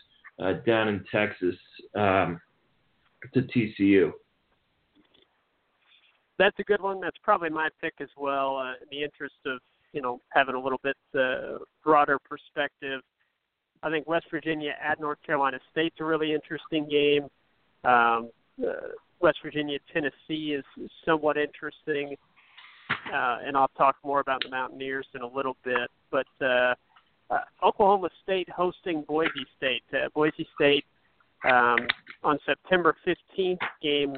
uh, 0.42 0.54
down 0.66 0.88
in 0.88 1.04
Texas 1.10 1.56
um, 1.94 2.38
to 3.32 3.42
TCU 3.42 4.12
that's 6.40 6.58
a 6.58 6.64
good 6.64 6.80
one. 6.80 7.00
That's 7.00 7.18
probably 7.22 7.50
my 7.50 7.68
pick 7.80 7.92
as 8.00 8.08
well. 8.16 8.56
Uh, 8.56 8.72
in 8.72 8.88
the 8.90 9.04
interest 9.04 9.34
of 9.44 9.60
you 9.92 10.02
know 10.02 10.20
having 10.30 10.54
a 10.54 10.60
little 10.60 10.80
bit 10.82 10.96
uh, 11.18 11.58
broader 11.84 12.18
perspective, 12.18 13.00
I 13.82 13.90
think 13.90 14.06
West 14.06 14.26
Virginia 14.30 14.72
at 14.82 15.00
North 15.00 15.18
Carolina 15.24 15.58
State's 15.70 15.96
a 16.00 16.04
really 16.04 16.34
interesting 16.34 16.88
game. 16.88 17.24
Um, 17.84 18.30
uh, 18.62 18.92
West 19.20 19.38
Virginia 19.42 19.78
Tennessee 19.92 20.54
is 20.54 20.64
somewhat 21.04 21.36
interesting, 21.36 22.16
uh, 23.12 23.38
and 23.44 23.56
I'll 23.56 23.70
talk 23.76 23.96
more 24.04 24.20
about 24.20 24.42
the 24.42 24.50
Mountaineers 24.50 25.06
in 25.14 25.22
a 25.22 25.26
little 25.26 25.56
bit. 25.64 25.90
But 26.10 26.26
uh, 26.40 26.74
uh, 27.30 27.38
Oklahoma 27.62 28.08
State 28.22 28.48
hosting 28.50 29.04
Boise 29.06 29.46
State. 29.56 29.82
Uh, 29.92 30.08
Boise 30.14 30.46
State 30.54 30.84
um, 31.44 31.86
on 32.24 32.38
September 32.44 32.96
15th 33.06 33.58
game 33.82 34.14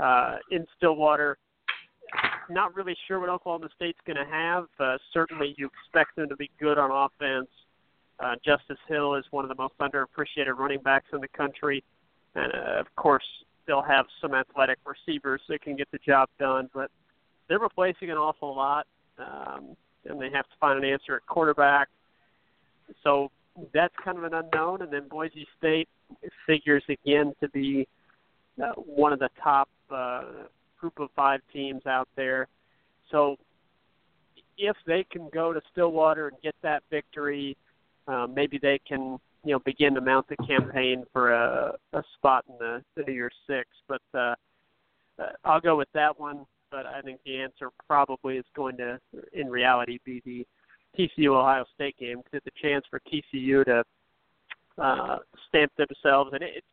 uh, 0.00 0.36
in 0.50 0.66
Stillwater 0.76 1.38
not 2.50 2.74
really 2.74 2.96
sure 3.06 3.20
what 3.20 3.28
Oklahoma 3.28 3.68
State's 3.76 3.98
going 4.06 4.16
to 4.16 4.30
have. 4.30 4.66
Uh, 4.78 4.98
certainly, 5.12 5.54
you 5.58 5.68
expect 5.82 6.16
them 6.16 6.28
to 6.28 6.36
be 6.36 6.50
good 6.58 6.78
on 6.78 6.90
offense. 6.90 7.48
Uh, 8.18 8.34
Justice 8.44 8.78
Hill 8.88 9.14
is 9.14 9.24
one 9.30 9.44
of 9.44 9.48
the 9.48 9.54
most 9.54 9.74
underappreciated 9.78 10.56
running 10.56 10.80
backs 10.80 11.06
in 11.12 11.20
the 11.20 11.28
country, 11.28 11.84
and 12.34 12.52
uh, 12.52 12.80
of 12.80 12.86
course, 12.96 13.24
they'll 13.66 13.82
have 13.82 14.06
some 14.20 14.34
athletic 14.34 14.78
receivers 14.86 15.40
that 15.48 15.60
can 15.62 15.76
get 15.76 15.90
the 15.90 15.98
job 15.98 16.28
done. 16.38 16.70
But 16.72 16.90
they're 17.48 17.58
replacing 17.58 18.10
an 18.10 18.16
awful 18.16 18.54
lot. 18.56 18.86
um, 19.18 19.76
and 20.08 20.20
they 20.20 20.30
have 20.30 20.44
to 20.44 20.56
find 20.60 20.82
an 20.82 20.90
answer 20.90 21.16
at 21.16 21.26
quarterback. 21.26 21.88
So 23.02 23.30
that's 23.74 23.94
kind 24.04 24.18
of 24.18 24.24
an 24.24 24.34
unknown. 24.34 24.82
And 24.82 24.92
then 24.92 25.08
Boise 25.08 25.46
State 25.58 25.88
figures 26.46 26.84
again 26.88 27.34
to 27.40 27.48
be 27.48 27.88
uh, 28.62 28.72
one 28.74 29.12
of 29.12 29.18
the 29.18 29.30
top 29.42 29.68
uh, 29.90 30.22
group 30.86 31.00
of 31.00 31.08
five 31.16 31.40
teams 31.52 31.84
out 31.86 32.08
there. 32.16 32.46
So 33.10 33.36
if 34.56 34.76
they 34.86 35.04
can 35.10 35.28
go 35.32 35.52
to 35.52 35.60
Stillwater 35.72 36.28
and 36.28 36.36
get 36.42 36.54
that 36.62 36.82
victory, 36.90 37.56
uh, 38.06 38.26
maybe 38.32 38.58
they 38.60 38.80
can 38.86 39.18
you 39.44 39.52
know 39.52 39.58
begin 39.60 39.94
to 39.94 40.00
mount 40.00 40.26
the 40.28 40.36
campaign 40.46 41.04
for 41.12 41.32
a, 41.32 41.72
a 41.92 42.02
spot 42.14 42.44
in 42.48 42.56
the, 42.58 42.82
the 42.96 43.02
New 43.02 43.12
Year's 43.12 43.34
Six. 43.48 43.66
But 43.88 44.02
uh, 44.14 44.34
uh, 45.18 45.32
I'll 45.44 45.60
go 45.60 45.76
with 45.76 45.88
that 45.94 46.18
one. 46.18 46.46
But 46.70 46.86
I 46.86 47.00
think 47.00 47.20
the 47.24 47.40
answer 47.40 47.70
probably 47.86 48.36
is 48.36 48.44
going 48.56 48.76
to, 48.78 48.98
in 49.32 49.48
reality, 49.48 49.98
be 50.04 50.20
the 50.24 50.46
TCU 50.98 51.28
Ohio 51.28 51.64
State 51.74 51.96
game 51.96 52.18
because 52.18 52.42
it's 52.44 52.56
a 52.56 52.62
chance 52.62 52.84
for 52.90 53.00
TCU 53.00 53.64
to 53.64 53.84
uh, 54.82 55.18
stamp 55.48 55.72
themselves, 55.76 56.30
and 56.32 56.42
it's 56.42 56.66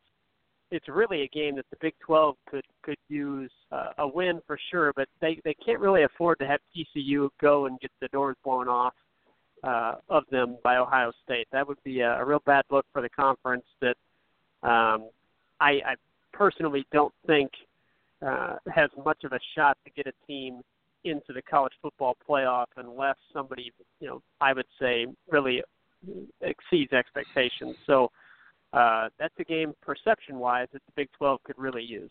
it's 0.70 0.88
really 0.88 1.22
a 1.22 1.28
game 1.28 1.56
that 1.56 1.66
the 1.70 1.76
Big 1.80 1.94
12 2.00 2.36
could 2.48 2.64
could 2.82 2.98
use 3.08 3.50
uh, 3.70 3.90
a 3.98 4.08
win 4.08 4.40
for 4.46 4.58
sure, 4.70 4.92
but 4.96 5.08
they 5.20 5.40
they 5.44 5.54
can't 5.64 5.80
really 5.80 6.04
afford 6.04 6.38
to 6.40 6.46
have 6.46 6.60
TCU 6.74 7.28
go 7.40 7.66
and 7.66 7.78
get 7.80 7.90
the 8.00 8.08
doors 8.08 8.36
blown 8.44 8.68
off 8.68 8.94
uh, 9.62 9.94
of 10.08 10.24
them 10.30 10.58
by 10.62 10.76
Ohio 10.76 11.12
State. 11.24 11.48
That 11.52 11.66
would 11.66 11.82
be 11.84 12.00
a, 12.00 12.20
a 12.20 12.24
real 12.24 12.42
bad 12.44 12.64
look 12.70 12.86
for 12.92 13.02
the 13.02 13.08
conference. 13.08 13.64
That 13.80 13.96
um, 14.62 15.08
I, 15.60 15.80
I 15.84 15.94
personally 16.32 16.86
don't 16.92 17.14
think 17.26 17.50
uh, 18.24 18.56
has 18.74 18.90
much 19.04 19.24
of 19.24 19.32
a 19.32 19.40
shot 19.54 19.76
to 19.84 19.90
get 19.90 20.06
a 20.06 20.26
team 20.26 20.62
into 21.04 21.32
the 21.34 21.42
college 21.42 21.72
football 21.82 22.16
playoff 22.28 22.66
unless 22.76 23.16
somebody, 23.32 23.70
you 24.00 24.08
know, 24.08 24.22
I 24.40 24.52
would 24.52 24.66
say 24.80 25.06
really 25.30 25.62
exceeds 26.40 26.92
expectations. 26.92 27.76
So 27.86 28.10
uh, 28.74 29.08
that's 29.18 29.34
a 29.38 29.44
game 29.44 29.74
perception-wise 29.82 30.68
that 30.72 30.82
the 30.86 30.92
Big 30.96 31.08
12 31.16 31.42
could 31.44 31.58
really 31.58 31.82
use. 31.82 32.10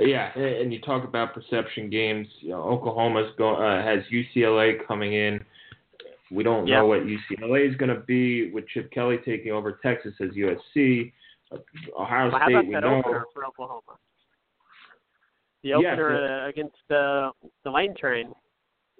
Yeah, 0.00 0.36
and 0.38 0.72
you 0.72 0.80
talk 0.80 1.04
about 1.04 1.34
perception 1.34 1.88
games. 1.88 2.26
You 2.40 2.50
know, 2.50 2.62
Oklahoma's 2.62 3.32
go, 3.38 3.54
uh, 3.54 3.82
has 3.82 4.00
UCLA 4.12 4.86
coming 4.86 5.14
in. 5.14 5.40
We 6.30 6.42
don't 6.42 6.66
yeah. 6.66 6.78
know 6.78 6.86
what 6.86 7.00
UCLA 7.00 7.68
is 7.68 7.76
going 7.76 7.94
to 7.94 8.00
be 8.00 8.50
with 8.50 8.66
Chip 8.68 8.90
Kelly 8.90 9.18
taking 9.24 9.52
over. 9.52 9.78
Texas 9.82 10.12
as 10.20 10.30
USC. 10.30 11.12
Ohio 11.98 12.30
well, 12.30 12.40
State. 12.40 12.40
How 12.40 12.48
about 12.48 12.66
we 12.66 12.74
that 12.74 12.80
know. 12.80 12.98
opener 12.98 13.24
for 13.32 13.46
Oklahoma? 13.46 13.80
The 15.62 15.74
opener 15.74 16.26
yeah, 16.26 16.48
against 16.48 16.76
the 16.88 17.30
the 17.64 17.70
Lane 17.70 17.94
Train. 17.98 18.32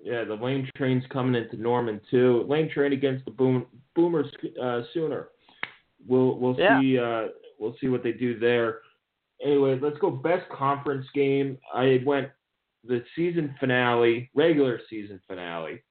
Yeah, 0.02 0.25
the 0.25 0.35
Lane 0.35 0.71
Train's 0.76 1.05
coming 1.12 1.40
into 1.40 1.61
Norman 1.61 2.00
too. 2.11 2.45
Lane 2.49 2.71
Train 2.71 2.93
against 2.93 3.25
the 3.25 3.31
Boom 3.33 3.66
Boomers 3.95 4.26
uh, 4.62 4.83
Sooner. 4.95 5.28
We'll 6.06 6.38
we'll 6.38 6.56
yeah. 6.58 6.80
see 6.80 6.98
uh, 6.98 7.26
we'll 7.58 7.76
see 7.80 7.88
what 7.88 8.02
they 8.02 8.12
do 8.12 8.38
there. 8.38 8.80
Anyway, 9.44 9.78
let's 9.80 9.98
go 9.98 10.10
best 10.10 10.48
conference 10.50 11.06
game. 11.14 11.58
I 11.75 12.02
went 12.06 12.28
the 12.84 13.04
season 13.14 13.54
finale, 13.60 14.30
regular 14.34 14.80
season 14.88 15.20
finale 15.26 15.82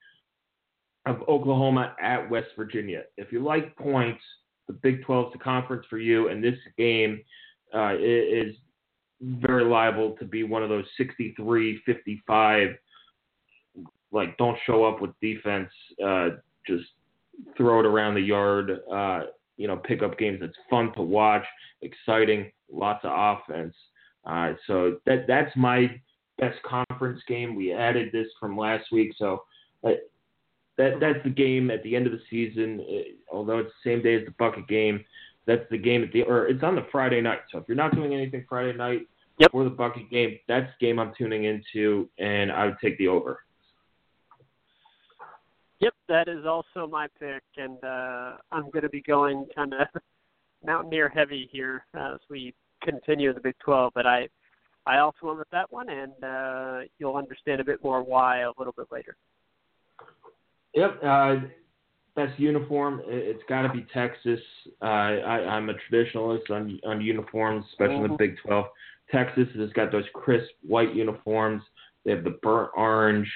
of 1.06 1.22
Oklahoma 1.28 1.96
at 2.02 2.30
West 2.30 2.48
Virginia. 2.58 3.04
If 3.18 3.32
you 3.32 3.44
like 3.44 3.76
points, 3.76 4.22
the 4.68 4.74
Big 4.74 5.04
12 5.04 5.28
is 5.28 5.34
the 5.34 5.40
conference 5.40 5.86
for 5.90 6.00
you, 6.00 6.30
and 6.30 6.44
this 6.44 6.58
game 6.78 7.22
uh, 7.76 7.94
is 8.00 8.56
very 9.22 9.64
liable 9.64 10.16
to 10.20 10.26
be 10.26 10.44
one 10.44 10.64
of 10.64 10.70
those 10.70 10.86
63 10.98 11.82
55 11.86 12.70
like 14.12 14.38
don't 14.38 14.58
show 14.66 14.84
up 14.84 15.02
with 15.02 15.12
defense 15.22 15.70
uh, 16.06 16.30
just 16.68 16.86
throw 17.58 17.80
it 17.80 17.86
around 17.86 18.14
the 18.14 18.22
yard 18.22 18.80
uh, 18.92 19.22
you 19.58 19.68
know 19.68 19.78
pickup 19.78 20.18
games 20.18 20.40
that's 20.42 20.58
fun 20.70 20.92
to 20.94 21.02
watch 21.02 21.46
exciting 21.82 22.52
lots 22.72 23.04
of 23.04 23.12
offense 23.14 23.76
uh, 24.26 24.54
so 24.68 24.98
that 25.06 25.26
that's 25.28 25.56
my 25.56 25.90
best 26.38 26.58
conference 26.64 27.22
game 27.28 27.56
we 27.56 27.72
added 27.72 28.12
this 28.12 28.28
from 28.40 28.58
last 28.58 28.86
week 28.92 29.12
so 29.18 29.44
uh, 29.86 29.92
that 30.78 31.00
that's 31.00 31.24
the 31.24 31.30
game 31.30 31.72
at 31.72 31.82
the 31.84 31.96
end 31.96 32.06
of 32.06 32.12
the 32.12 32.22
season 32.30 32.86
uh, 32.90 33.36
although 33.36 33.60
it's 33.60 33.72
the 33.84 33.90
same 33.90 34.02
day 34.02 34.16
as 34.16 34.26
the 34.26 34.32
bucket 34.38 34.68
game 34.68 35.04
that's 35.46 35.64
the 35.70 35.78
game 35.78 36.04
at 36.04 36.12
the 36.12 36.24
or 36.24 36.48
it's 36.48 36.64
on 36.64 36.76
the 36.76 36.86
Friday 36.92 37.22
night. 37.22 37.40
So 37.52 37.60
if 37.60 37.66
you're 37.68 37.78
not 37.78 37.94
doing 37.94 38.14
anything 38.14 38.46
Friday 38.50 38.76
night 38.76 39.02
yep. 39.38 39.52
for 39.52 39.64
the 39.64 39.70
bucket 39.70 40.10
game, 40.10 40.38
that's 40.48 40.72
the 40.80 40.86
game 40.86 41.00
I'm 41.00 41.14
tuning 41.18 41.46
into, 41.46 42.10
and 42.18 42.52
I 42.52 42.66
would 42.66 42.78
take 42.82 42.98
the 42.98 43.08
over. 43.08 43.45
Yep, 45.82 45.94
that 46.08 46.28
is 46.28 46.46
also 46.46 46.88
my 46.88 47.08
pick, 47.20 47.44
and 47.58 47.78
uh, 47.84 48.38
I'm 48.52 48.70
going 48.72 48.84
to 48.84 48.90
be 48.90 49.02
going 49.02 49.46
kind 49.56 49.74
of 49.74 49.88
Mountaineer 50.66 51.10
heavy 51.10 51.50
here 51.52 51.86
as 51.94 52.20
we 52.30 52.54
continue 52.84 53.34
the 53.34 53.42
Big 53.42 53.56
12. 53.64 53.92
But 53.94 54.06
I, 54.06 54.30
I 54.86 55.00
also 55.00 55.18
went 55.24 55.40
with 55.40 55.50
that 55.52 55.72
one, 55.72 55.90
and 55.90 56.14
uh, 56.24 56.80
you'll 56.98 57.18
understand 57.18 57.60
a 57.60 57.66
bit 57.66 57.84
more 57.84 58.04
why 58.04 58.42
a 58.42 58.52
little 58.58 58.74
bit 58.76 58.88
later. 58.92 59.18
Yep. 60.74 61.04
Uh, 61.04 61.36
best 62.16 62.40
uniform, 62.40 63.02
it's 63.06 63.44
got 63.50 63.64
to 63.64 63.70
be 63.70 63.86
Texas. 63.94 64.40
Uh, 64.82 64.86
I, 64.86 65.48
I'm 65.48 65.70
a 65.70 65.74
traditionalist 65.74 66.50
on 66.50 66.80
on 66.86 67.02
uniforms, 67.02 67.66
especially 67.72 67.96
mm-hmm. 67.96 68.14
the 68.14 68.18
Big 68.18 68.36
12. 68.46 68.66
Texas 69.12 69.48
has 69.58 69.72
got 69.74 69.92
those 69.92 70.06
crisp 70.14 70.50
white 70.66 70.96
uniforms. 70.96 71.62
They 72.06 72.12
have 72.12 72.24
the 72.24 72.38
burnt 72.42 72.72
orange 72.76 73.32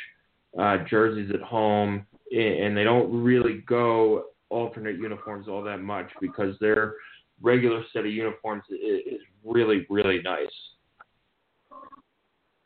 uh, 0.57 0.77
jerseys 0.89 1.31
at 1.33 1.41
home, 1.41 2.05
and 2.31 2.75
they 2.75 2.83
don't 2.83 3.23
really 3.23 3.63
go 3.67 4.25
alternate 4.49 4.97
uniforms 4.97 5.47
all 5.47 5.63
that 5.63 5.81
much 5.81 6.09
because 6.21 6.55
their 6.59 6.95
regular 7.41 7.83
set 7.93 8.05
of 8.05 8.11
uniforms 8.11 8.63
is 8.69 9.19
really 9.43 9.85
really 9.89 10.21
nice. 10.21 10.47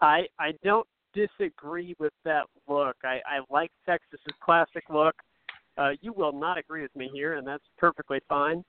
I 0.01 0.23
I 0.39 0.53
don't 0.63 0.87
disagree 1.13 1.95
with 1.99 2.13
that 2.25 2.45
look. 2.67 2.95
I, 3.03 3.19
I 3.25 3.39
like 3.49 3.71
Texas's 3.85 4.19
classic 4.43 4.83
look. 4.89 5.15
Uh, 5.77 5.91
you 6.01 6.13
will 6.13 6.33
not 6.33 6.57
agree 6.57 6.81
with 6.81 6.95
me 6.95 7.09
here, 7.13 7.35
and 7.35 7.47
that's 7.47 7.63
perfectly 7.77 8.19
fine. 8.27 8.63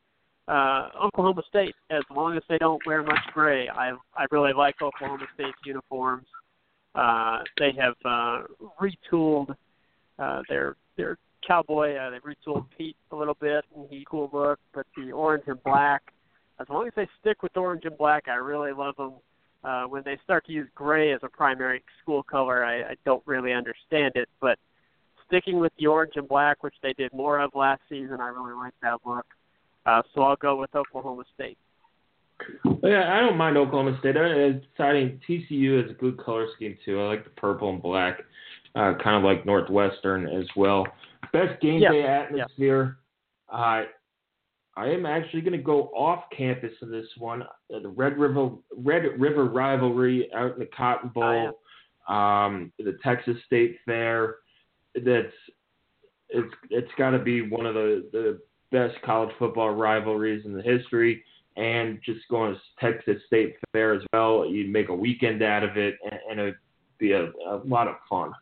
Uh, 0.47 0.89
Oklahoma 1.03 1.43
State, 1.49 1.75
as 1.91 2.03
long 2.15 2.37
as 2.37 2.43
they 2.49 2.59
don't 2.59 2.85
wear 2.87 3.03
much 3.03 3.19
gray, 3.33 3.69
I 3.69 3.93
I 4.15 4.27
really 4.31 4.53
like 4.53 4.77
Oklahoma 4.83 5.27
State's 5.35 5.57
uniforms. 5.65 6.27
Uh, 6.95 7.39
they 7.59 7.73
have 7.79 7.95
uh, 8.05 8.43
retooled 8.81 9.55
uh, 10.19 10.43
their 10.49 10.77
their 10.97 11.19
cowboy. 11.47 11.97
Uh, 11.97 12.11
they've 12.11 12.23
retooled 12.23 12.67
Pete 12.77 12.97
a 13.11 13.17
little 13.17 13.37
bit, 13.41 13.65
and 13.77 13.87
he 13.91 14.07
cool 14.11 14.31
look. 14.33 14.59
But 14.73 14.87
the 14.97 15.13
orange 15.13 15.45
and 15.47 15.63
black, 15.63 16.03
as 16.61 16.69
long 16.69 16.87
as 16.87 16.93
they 16.97 17.09
stick 17.21 17.43
with 17.43 17.57
orange 17.57 17.85
and 17.85 17.97
black, 17.97 18.25
I 18.29 18.35
really 18.35 18.73
love 18.73 18.97
them. 18.97 19.15
Uh, 19.63 19.85
when 19.85 20.03
they 20.05 20.19
start 20.23 20.45
to 20.45 20.53
use 20.53 20.69
gray 20.75 21.13
as 21.13 21.21
a 21.23 21.29
primary 21.29 21.83
school 22.03 22.23
color, 22.23 22.65
I, 22.65 22.83
I 22.83 22.95
don't 23.07 23.23
really 23.25 23.53
understand 23.53 24.13
it. 24.15 24.29
But 24.41 24.59
sticking 25.27 25.59
with 25.59 25.73
the 25.79 25.87
orange 25.87 26.13
and 26.17 26.29
black, 26.29 26.63
which 26.63 26.75
they 26.83 26.93
did 26.93 27.13
more 27.15 27.41
of 27.41 27.55
last 27.55 27.81
season, 27.89 28.21
I 28.21 28.29
really 28.29 28.53
like 28.53 28.75
that 28.83 28.99
look. 29.07 29.25
Uh, 29.87 30.03
so 30.15 30.23
I'll 30.23 30.37
go 30.37 30.57
with 30.57 30.75
Oklahoma 30.75 31.25
State. 31.35 31.59
Yeah, 32.83 33.15
I 33.15 33.21
don't 33.21 33.37
mind 33.37 33.57
Oklahoma 33.57 33.97
State. 34.01 34.17
I'm 34.17 34.61
deciding 34.77 35.21
TCU 35.29 35.81
has 35.83 35.91
a 35.91 35.95
good 35.95 36.19
color 36.19 36.47
scheme 36.55 36.77
too. 36.85 37.01
I 37.01 37.07
like 37.07 37.25
the 37.25 37.31
purple 37.31 37.71
and 37.71 37.81
black, 37.81 38.21
uh, 38.75 38.95
kind 39.03 39.17
of 39.17 39.23
like 39.23 39.47
Northwestern 39.47 40.27
as 40.27 40.47
well. 40.57 40.87
Best 41.33 41.61
game 41.61 41.81
yep. 41.81 41.93
day 41.93 42.03
atmosphere. 42.03 42.99
Yep. 43.51 43.61
Uh, 43.61 43.83
I 44.77 44.89
am 44.89 45.07
actually 45.07 45.43
going 45.43 45.53
to 45.53 45.59
go 45.59 45.85
off 45.97 46.25
campus 46.37 46.73
in 46.83 46.91
this 46.91 47.07
one. 47.19 47.43
Uh, 47.43 47.79
the 47.81 47.89
Red 47.89 48.19
River 48.19 48.51
Red 48.77 49.03
River 49.19 49.45
rivalry 49.45 50.29
out 50.35 50.55
in 50.55 50.59
the 50.59 50.69
Cotton 50.77 51.11
Bowl, 51.15 51.53
oh, 51.53 51.55
yeah. 52.11 52.45
um, 52.47 52.73
the 52.79 52.99
Texas 53.03 53.37
State 53.47 53.79
Fair. 53.87 54.37
That's 54.95 55.33
it's 56.31 56.55
it's 56.71 56.91
got 56.99 57.11
to 57.11 57.19
be 57.19 57.43
one 57.43 57.67
of 57.67 57.75
the 57.75 58.09
the 58.13 58.41
best 58.73 59.01
college 59.03 59.31
football 59.39 59.71
rivalries 59.71 60.45
in 60.45 60.53
the 60.53 60.63
history. 60.63 61.23
And 61.57 62.01
just 62.05 62.21
going 62.29 62.55
to 62.55 62.61
Texas 62.81 63.23
State 63.27 63.55
Fair 63.73 63.95
as 63.95 64.03
well, 64.13 64.45
you'd 64.45 64.73
make 64.73 64.89
a 64.89 64.95
weekend 64.95 65.41
out 65.43 65.63
of 65.63 65.77
it, 65.77 65.95
and, 66.03 66.21
and 66.31 66.41
it'd 66.41 66.57
be 66.99 67.13
a, 67.13 67.27
a 67.49 67.63
lot 67.65 67.87
of 67.87 67.95
fun. 68.11 68.33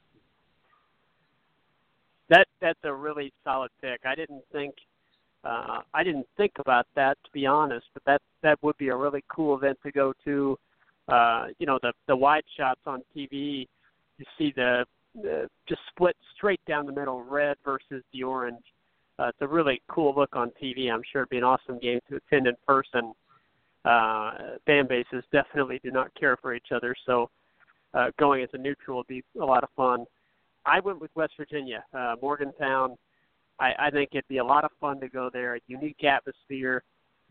That 2.31 2.47
that's 2.63 2.79
a 2.85 2.95
really 2.95 3.31
solid 3.45 3.71
pick. 3.83 4.01
I 4.07 4.15
didn't 4.15 4.43
think 4.53 4.75
uh, 5.45 5.81
I 5.93 6.03
didn't 6.03 6.27
think 6.37 6.53
about 6.59 6.87
that 6.95 7.19
to 7.25 7.31
be 7.33 7.47
honest, 7.47 7.87
but 7.93 8.03
that 8.07 8.23
that 8.43 8.63
would 8.63 8.77
be 8.79 8.89
a 8.89 8.97
really 8.97 9.25
cool 9.29 9.57
event 9.57 9.79
to 9.85 9.93
go 9.93 10.13
to. 10.25 10.59
Uh, 11.09 11.47
you 11.59 11.67
know, 11.67 11.79
the 11.83 11.93
the 12.07 12.17
wide 12.17 12.45
shots 12.57 12.81
on 12.87 13.03
TV, 13.15 13.67
you 14.19 14.25
see 14.39 14.53
the, 14.55 14.85
the 15.15 15.49
just 15.69 15.81
split 15.91 16.17
straight 16.37 16.61
down 16.67 16.87
the 16.87 16.93
middle, 16.93 17.23
red 17.23 17.57
versus 17.65 18.03
the 18.13 18.23
orange. 18.23 18.63
Uh, 19.19 19.29
it's 19.29 19.39
a 19.41 19.47
really 19.47 19.83
cool 19.89 20.15
look 20.17 20.35
on 20.35 20.51
TV. 20.63 20.91
I'm 20.91 21.03
sure 21.11 21.23
it'd 21.23 21.31
be 21.31 21.39
an 21.39 21.45
awesome 21.45 21.79
game 21.79 22.01
to 22.09 22.17
attend 22.17 22.47
in 22.47 22.55
person. 22.67 23.13
Uh, 23.85 24.57
fan 24.67 24.87
bases 24.87 25.25
definitely 25.33 25.81
do 25.83 25.91
not 25.91 26.15
care 26.15 26.37
for 26.37 26.55
each 26.55 26.69
other, 26.75 26.95
so 27.05 27.29
uh, 27.95 28.11
going 28.19 28.43
as 28.43 28.49
a 28.53 28.59
neutral 28.59 28.99
would 28.99 29.07
be 29.07 29.23
a 29.41 29.45
lot 29.45 29.65
of 29.65 29.71
fun. 29.77 30.05
I 30.65 30.81
went 30.81 31.01
with 31.01 31.11
West 31.15 31.33
Virginia, 31.37 31.85
uh, 31.93 32.15
Morgantown. 32.23 32.97
I, 33.59 33.73
I 33.79 33.91
think 33.91 34.11
it'd 34.13 34.29
be 34.29 34.39
a 34.39 34.45
lot 34.45 34.65
of 34.65 34.71
fun 34.81 35.01
to 35.01 35.09
go 35.09 35.31
there. 35.33 35.57
A 35.57 35.61
unique 35.67 36.05
atmosphere, 36.05 36.85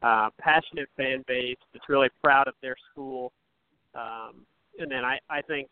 uh, 0.03 0.29
passionate 0.39 0.89
fan 0.97 1.23
base 1.27 1.57
that's 1.73 1.87
really 1.87 2.09
proud 2.21 2.47
of 2.47 2.53
their 2.61 2.75
school. 2.91 3.31
Um, 3.95 4.45
and 4.77 4.91
then 4.91 5.05
I, 5.05 5.19
I 5.29 5.41
think 5.41 5.69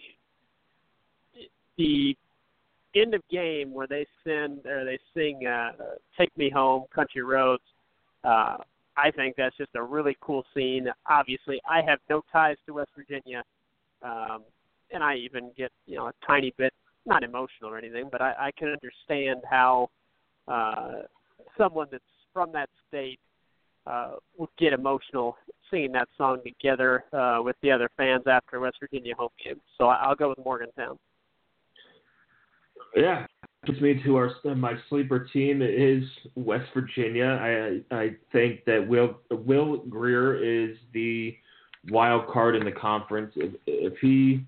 the 1.77 2.15
end 2.95 3.13
of 3.13 3.21
game 3.29 3.73
where 3.73 3.87
they 3.87 4.05
send 4.23 4.65
or 4.65 4.85
they 4.85 4.99
sing 5.13 5.45
uh, 5.45 5.71
"Take 6.17 6.35
Me 6.37 6.49
Home, 6.49 6.85
Country 6.93 7.23
Roads." 7.23 7.63
Uh, 8.23 8.57
I 8.97 9.11
think 9.11 9.35
that's 9.37 9.55
just 9.57 9.71
a 9.75 9.83
really 9.83 10.17
cool 10.21 10.43
scene. 10.53 10.87
Obviously, 11.09 11.61
I 11.69 11.81
have 11.87 11.99
no 12.09 12.21
ties 12.31 12.57
to 12.65 12.73
West 12.73 12.91
Virginia, 12.95 13.43
um, 14.03 14.43
and 14.91 15.03
I 15.03 15.15
even 15.15 15.51
get 15.57 15.71
you 15.85 15.97
know 15.97 16.07
a 16.07 16.13
tiny 16.25 16.53
bit 16.57 16.73
not 17.05 17.23
emotional 17.23 17.71
or 17.71 17.77
anything, 17.77 18.09
but 18.11 18.21
I, 18.21 18.33
I 18.39 18.51
can 18.57 18.69
understand 18.69 19.41
how 19.49 19.89
uh, 20.47 21.03
someone 21.57 21.87
that's 21.91 22.03
from 22.33 22.51
that 22.53 22.69
state 22.87 23.19
uh, 23.87 24.13
would 24.37 24.49
get 24.57 24.73
emotional 24.73 25.35
singing 25.71 25.91
that 25.93 26.07
song 26.17 26.39
together 26.43 27.05
uh, 27.13 27.39
with 27.41 27.55
the 27.61 27.71
other 27.71 27.89
fans 27.97 28.23
after 28.27 28.59
West 28.59 28.77
Virginia 28.79 29.15
home 29.15 29.29
game. 29.43 29.59
So 29.77 29.85
I'll 29.85 30.15
go 30.15 30.29
with 30.29 30.39
Morgantown. 30.43 30.97
Yeah, 32.95 33.25
puts 33.65 33.79
me 33.81 34.01
to 34.03 34.15
our 34.15 34.31
my 34.55 34.73
sleeper 34.89 35.27
team 35.31 35.61
is 35.61 36.03
West 36.35 36.67
Virginia. 36.73 37.39
I 37.41 37.95
I 37.95 38.15
think 38.31 38.65
that 38.65 38.85
Will 38.87 39.19
Will 39.29 39.77
Grier 39.89 40.41
is 40.41 40.77
the 40.93 41.35
wild 41.89 42.27
card 42.27 42.55
in 42.55 42.65
the 42.65 42.71
conference. 42.71 43.31
If 43.35 43.53
if 43.67 43.93
he 43.99 44.45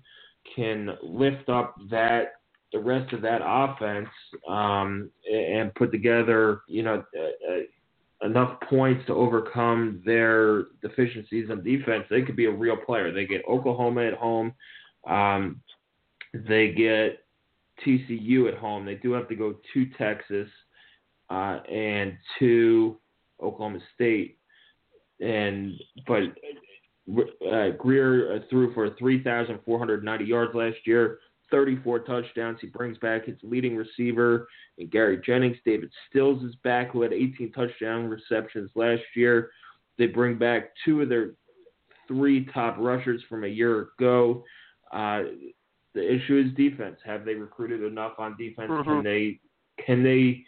can 0.56 0.96
lift 1.02 1.48
up 1.48 1.76
that 1.90 2.34
the 2.72 2.78
rest 2.78 3.12
of 3.12 3.20
that 3.22 3.42
offense 3.44 4.08
um, 4.48 5.10
and 5.30 5.74
put 5.74 5.92
together, 5.92 6.62
you 6.66 6.82
know, 6.82 7.04
uh, 7.14 8.26
enough 8.26 8.58
points 8.62 9.04
to 9.06 9.14
overcome 9.14 10.02
their 10.06 10.64
deficiencies 10.80 11.50
on 11.50 11.62
defense, 11.62 12.04
they 12.08 12.22
could 12.22 12.36
be 12.36 12.46
a 12.46 12.50
real 12.50 12.76
player. 12.76 13.12
They 13.12 13.26
get 13.26 13.42
Oklahoma 13.46 14.06
at 14.06 14.14
home. 14.14 14.54
Um, 15.06 15.60
they 16.32 16.72
get 16.72 17.21
TCU 17.84 18.48
at 18.48 18.58
home. 18.58 18.84
They 18.84 18.94
do 18.96 19.12
have 19.12 19.28
to 19.28 19.34
go 19.34 19.54
to 19.74 19.86
Texas 19.98 20.48
uh, 21.30 21.60
and 21.70 22.16
to 22.38 22.98
Oklahoma 23.42 23.80
State, 23.94 24.38
and 25.20 25.72
but 26.06 26.22
uh, 27.50 27.70
Grier 27.78 28.36
uh, 28.36 28.38
threw 28.48 28.72
for 28.74 28.90
3,490 28.98 30.24
yards 30.24 30.54
last 30.54 30.76
year, 30.86 31.18
34 31.50 32.00
touchdowns. 32.00 32.58
He 32.60 32.68
brings 32.68 32.98
back 32.98 33.26
his 33.26 33.36
leading 33.42 33.76
receiver, 33.76 34.48
and 34.78 34.90
Gary 34.90 35.20
Jennings. 35.24 35.56
David 35.64 35.90
Sills 36.12 36.42
is 36.44 36.54
back, 36.62 36.92
who 36.92 37.02
had 37.02 37.12
18 37.12 37.52
touchdown 37.52 38.08
receptions 38.08 38.70
last 38.74 39.02
year. 39.14 39.50
They 39.98 40.06
bring 40.06 40.38
back 40.38 40.70
two 40.84 41.02
of 41.02 41.08
their 41.08 41.32
three 42.08 42.46
top 42.46 42.76
rushers 42.78 43.22
from 43.28 43.44
a 43.44 43.48
year 43.48 43.88
ago. 43.98 44.44
Uh, 44.92 45.22
the 45.94 46.02
issue 46.02 46.42
is 46.44 46.54
defense. 46.54 46.96
Have 47.04 47.24
they 47.24 47.34
recruited 47.34 47.82
enough 47.82 48.12
on 48.18 48.36
defense? 48.36 48.70
Mm-hmm. 48.70 48.90
Can 48.90 49.02
they 49.02 49.40
can 49.84 50.02
they 50.02 50.44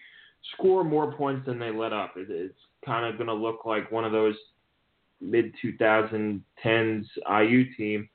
score 0.55 0.85
more 0.85 1.13
points 1.13 1.47
than 1.47 1.59
they 1.59 1.71
let 1.71 1.93
up? 1.93 2.15
It, 2.17 2.27
it's 2.31 2.59
kind 2.85 3.07
of 3.07 3.17
going 3.17 3.29
to 3.29 3.35
look 3.35 3.65
like 3.65 3.91
one 3.91 4.05
of 4.05 4.13
those 4.13 4.37
mid 5.21 5.53
2010s 5.63 6.43
IU 6.65 7.75
team 7.77 8.09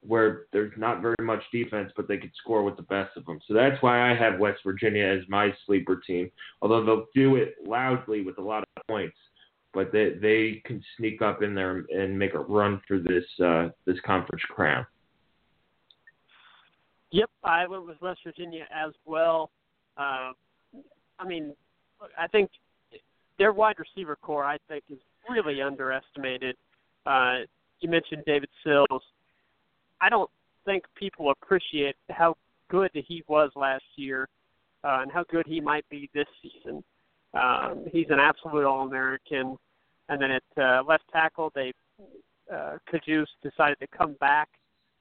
where 0.00 0.46
there's 0.52 0.72
not 0.76 1.02
very 1.02 1.16
much 1.20 1.42
defense, 1.52 1.90
but 1.96 2.06
they 2.06 2.16
could 2.16 2.30
score 2.40 2.62
with 2.62 2.76
the 2.76 2.82
best 2.82 3.16
of 3.16 3.24
them. 3.24 3.40
So 3.48 3.54
that's 3.54 3.80
why 3.82 4.10
I 4.10 4.16
have 4.16 4.38
West 4.38 4.60
Virginia 4.64 5.04
as 5.04 5.28
my 5.28 5.52
sleeper 5.64 6.00
team. 6.06 6.30
Although 6.62 6.84
they'll 6.84 7.06
do 7.14 7.36
it 7.36 7.56
loudly 7.66 8.22
with 8.22 8.38
a 8.38 8.42
lot 8.42 8.62
of 8.62 8.86
points, 8.86 9.16
but 9.74 9.92
they 9.92 10.10
they 10.20 10.62
can 10.64 10.82
sneak 10.96 11.22
up 11.22 11.42
in 11.42 11.54
there 11.54 11.84
and 11.90 12.18
make 12.18 12.34
a 12.34 12.38
run 12.38 12.80
for 12.86 12.98
this 12.98 13.24
uh, 13.44 13.68
this 13.84 13.98
conference 14.04 14.42
crown. 14.48 14.86
Yep, 17.16 17.30
I 17.44 17.66
went 17.66 17.86
with 17.86 17.96
West 18.02 18.20
Virginia 18.24 18.66
as 18.70 18.92
well. 19.06 19.48
Uh, 19.96 20.32
I 21.18 21.26
mean, 21.26 21.54
I 22.18 22.26
think 22.26 22.50
their 23.38 23.54
wide 23.54 23.76
receiver 23.78 24.16
core, 24.16 24.44
I 24.44 24.58
think, 24.68 24.84
is 24.90 24.98
really 25.26 25.62
underestimated. 25.62 26.56
Uh, 27.06 27.36
you 27.80 27.88
mentioned 27.88 28.22
David 28.26 28.50
Sills. 28.62 29.02
I 29.98 30.10
don't 30.10 30.28
think 30.66 30.84
people 30.94 31.30
appreciate 31.30 31.96
how 32.10 32.36
good 32.68 32.90
he 32.92 33.24
was 33.28 33.50
last 33.56 33.84
year 33.96 34.28
uh, 34.84 34.98
and 35.00 35.10
how 35.10 35.24
good 35.30 35.46
he 35.46 35.58
might 35.58 35.88
be 35.88 36.10
this 36.12 36.26
season. 36.42 36.84
Um, 37.32 37.86
he's 37.92 38.10
an 38.10 38.20
absolute 38.20 38.66
All-American. 38.66 39.56
And 40.10 40.20
then 40.20 40.32
at 40.32 40.62
uh, 40.62 40.82
left 40.86 41.04
tackle, 41.10 41.50
they 41.54 41.72
uh, 42.52 42.76
Cajuste 42.92 43.40
decided 43.42 43.78
to 43.80 43.86
come 43.96 44.16
back 44.20 44.50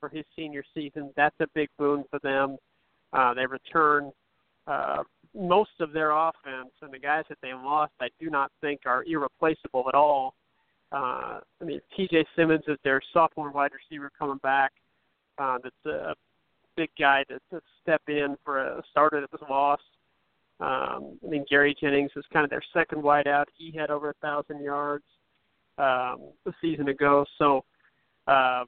for 0.05 0.15
his 0.15 0.25
senior 0.35 0.63
season. 0.73 1.11
That's 1.15 1.35
a 1.39 1.47
big 1.53 1.69
boon 1.77 2.03
for 2.09 2.19
them. 2.19 2.57
Uh, 3.13 3.33
they 3.33 3.45
return 3.45 4.11
uh, 4.67 5.03
most 5.35 5.71
of 5.79 5.93
their 5.93 6.11
offense, 6.11 6.71
and 6.81 6.93
the 6.93 6.99
guys 6.99 7.23
that 7.29 7.37
they 7.41 7.53
lost, 7.53 7.93
I 7.99 8.09
do 8.19 8.29
not 8.29 8.51
think 8.61 8.81
are 8.85 9.03
irreplaceable 9.05 9.85
at 9.87 9.95
all. 9.95 10.35
Uh, 10.91 11.39
I 11.61 11.63
mean, 11.63 11.81
T.J. 11.95 12.25
Simmons 12.35 12.63
is 12.67 12.77
their 12.83 13.01
sophomore 13.13 13.51
wide 13.51 13.71
receiver 13.73 14.11
coming 14.17 14.37
back. 14.43 14.73
Uh, 15.37 15.57
that's 15.63 15.85
a 15.85 16.13
big 16.77 16.89
guy 16.99 17.23
to, 17.29 17.39
to 17.51 17.61
step 17.81 18.01
in 18.07 18.37
for 18.45 18.59
a 18.59 18.83
starter 18.91 19.21
that 19.21 19.31
was 19.31 19.41
lost. 19.49 19.83
Um, 20.59 21.17
I 21.25 21.29
mean, 21.29 21.45
Gary 21.49 21.75
Jennings 21.79 22.11
is 22.15 22.23
kind 22.31 22.43
of 22.43 22.49
their 22.49 22.63
second 22.73 23.01
wideout. 23.01 23.45
He 23.57 23.71
had 23.71 23.89
over 23.89 24.11
a 24.11 24.13
thousand 24.21 24.63
yards 24.63 25.03
um, 25.77 26.29
a 26.45 26.53
season 26.61 26.87
ago. 26.89 27.25
So 27.37 27.65
uh, 28.27 28.63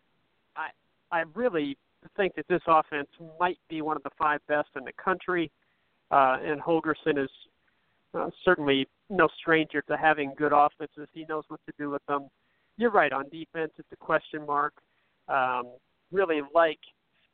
I 1.11 1.23
really 1.33 1.77
think 2.15 2.35
that 2.35 2.47
this 2.47 2.61
offense 2.67 3.07
might 3.39 3.59
be 3.69 3.81
one 3.81 3.97
of 3.97 4.03
the 4.03 4.09
five 4.17 4.39
best 4.47 4.69
in 4.75 4.83
the 4.83 4.93
country. 5.03 5.51
Uh, 6.11 6.37
and 6.41 6.61
Holgorsen 6.61 7.21
is 7.21 7.29
uh, 8.13 8.29
certainly 8.45 8.87
no 9.09 9.27
stranger 9.39 9.81
to 9.83 9.97
having 9.97 10.33
good 10.37 10.53
offenses. 10.53 11.07
He 11.13 11.25
knows 11.27 11.43
what 11.47 11.59
to 11.65 11.73
do 11.77 11.89
with 11.89 12.05
them. 12.07 12.29
You're 12.77 12.91
right 12.91 13.11
on 13.11 13.25
defense; 13.29 13.71
it's 13.77 13.91
a 13.91 13.97
question 13.97 14.45
mark. 14.45 14.73
Um, 15.27 15.71
really 16.11 16.41
like 16.53 16.79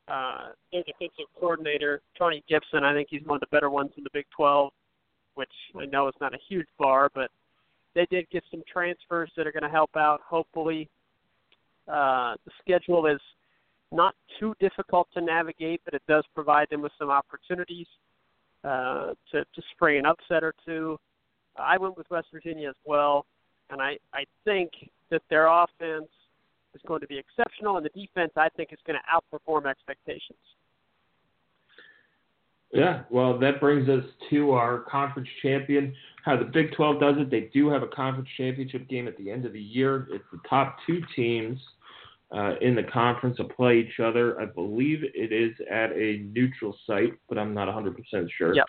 uh, 0.08 0.48
their 0.72 0.82
defensive 0.82 1.26
coordinator 1.38 2.00
Tony 2.18 2.42
Gibson. 2.48 2.84
I 2.84 2.92
think 2.92 3.08
he's 3.10 3.22
one 3.24 3.36
of 3.36 3.40
the 3.40 3.54
better 3.54 3.70
ones 3.70 3.90
in 3.96 4.04
the 4.04 4.10
Big 4.12 4.26
12, 4.36 4.72
which 5.34 5.52
I 5.78 5.86
know 5.86 6.08
is 6.08 6.14
not 6.20 6.34
a 6.34 6.38
huge 6.48 6.66
bar, 6.78 7.10
but 7.14 7.30
they 7.94 8.06
did 8.10 8.28
get 8.30 8.42
some 8.50 8.62
transfers 8.70 9.30
that 9.36 9.46
are 9.46 9.52
going 9.52 9.62
to 9.62 9.68
help 9.68 9.90
out. 9.96 10.20
Hopefully, 10.28 10.88
uh, 11.86 12.34
the 12.44 12.50
schedule 12.60 13.06
is 13.06 13.20
not 13.94 14.14
too 14.38 14.54
difficult 14.60 15.08
to 15.14 15.20
navigate, 15.20 15.80
but 15.84 15.94
it 15.94 16.02
does 16.08 16.24
provide 16.34 16.68
them 16.70 16.82
with 16.82 16.92
some 16.98 17.10
opportunities 17.10 17.86
uh, 18.64 19.12
to 19.30 19.44
to 19.44 19.62
spring 19.72 19.98
an 19.98 20.06
upset 20.06 20.42
or 20.42 20.54
two. 20.66 20.98
I 21.56 21.78
went 21.78 21.96
with 21.96 22.10
West 22.10 22.28
Virginia 22.32 22.68
as 22.68 22.76
well, 22.84 23.26
and 23.70 23.80
I 23.80 23.96
I 24.12 24.24
think 24.44 24.70
that 25.10 25.22
their 25.30 25.46
offense 25.46 26.10
is 26.74 26.80
going 26.86 27.00
to 27.00 27.06
be 27.06 27.18
exceptional, 27.18 27.76
and 27.76 27.86
the 27.86 27.90
defense 27.90 28.32
I 28.36 28.48
think 28.56 28.72
is 28.72 28.78
going 28.86 28.98
to 28.98 29.38
outperform 29.38 29.66
expectations. 29.66 30.38
Yeah, 32.72 33.02
well, 33.08 33.38
that 33.38 33.60
brings 33.60 33.88
us 33.88 34.02
to 34.30 34.50
our 34.50 34.80
conference 34.80 35.28
champion. 35.42 35.94
How 36.24 36.36
the 36.36 36.44
Big 36.44 36.74
12 36.74 37.00
does 37.00 37.14
it, 37.18 37.30
they 37.30 37.48
do 37.54 37.68
have 37.68 37.84
a 37.84 37.86
conference 37.86 38.28
championship 38.36 38.88
game 38.88 39.06
at 39.06 39.16
the 39.16 39.30
end 39.30 39.44
of 39.44 39.52
the 39.52 39.60
year. 39.60 40.08
It's 40.10 40.24
the 40.32 40.40
top 40.48 40.78
two 40.84 41.00
teams 41.14 41.60
uh, 42.32 42.54
in 42.60 42.74
the 42.74 42.82
conference 42.82 43.38
will 43.38 43.48
play 43.48 43.78
each 43.78 44.00
other. 44.00 44.40
I 44.40 44.46
believe 44.46 45.02
it 45.02 45.32
is 45.32 45.52
at 45.70 45.92
a 45.92 46.24
neutral 46.32 46.76
site, 46.86 47.14
but 47.28 47.38
I'm 47.38 47.54
not 47.54 47.68
100% 47.68 47.94
sure. 48.36 48.54
Yep. 48.54 48.66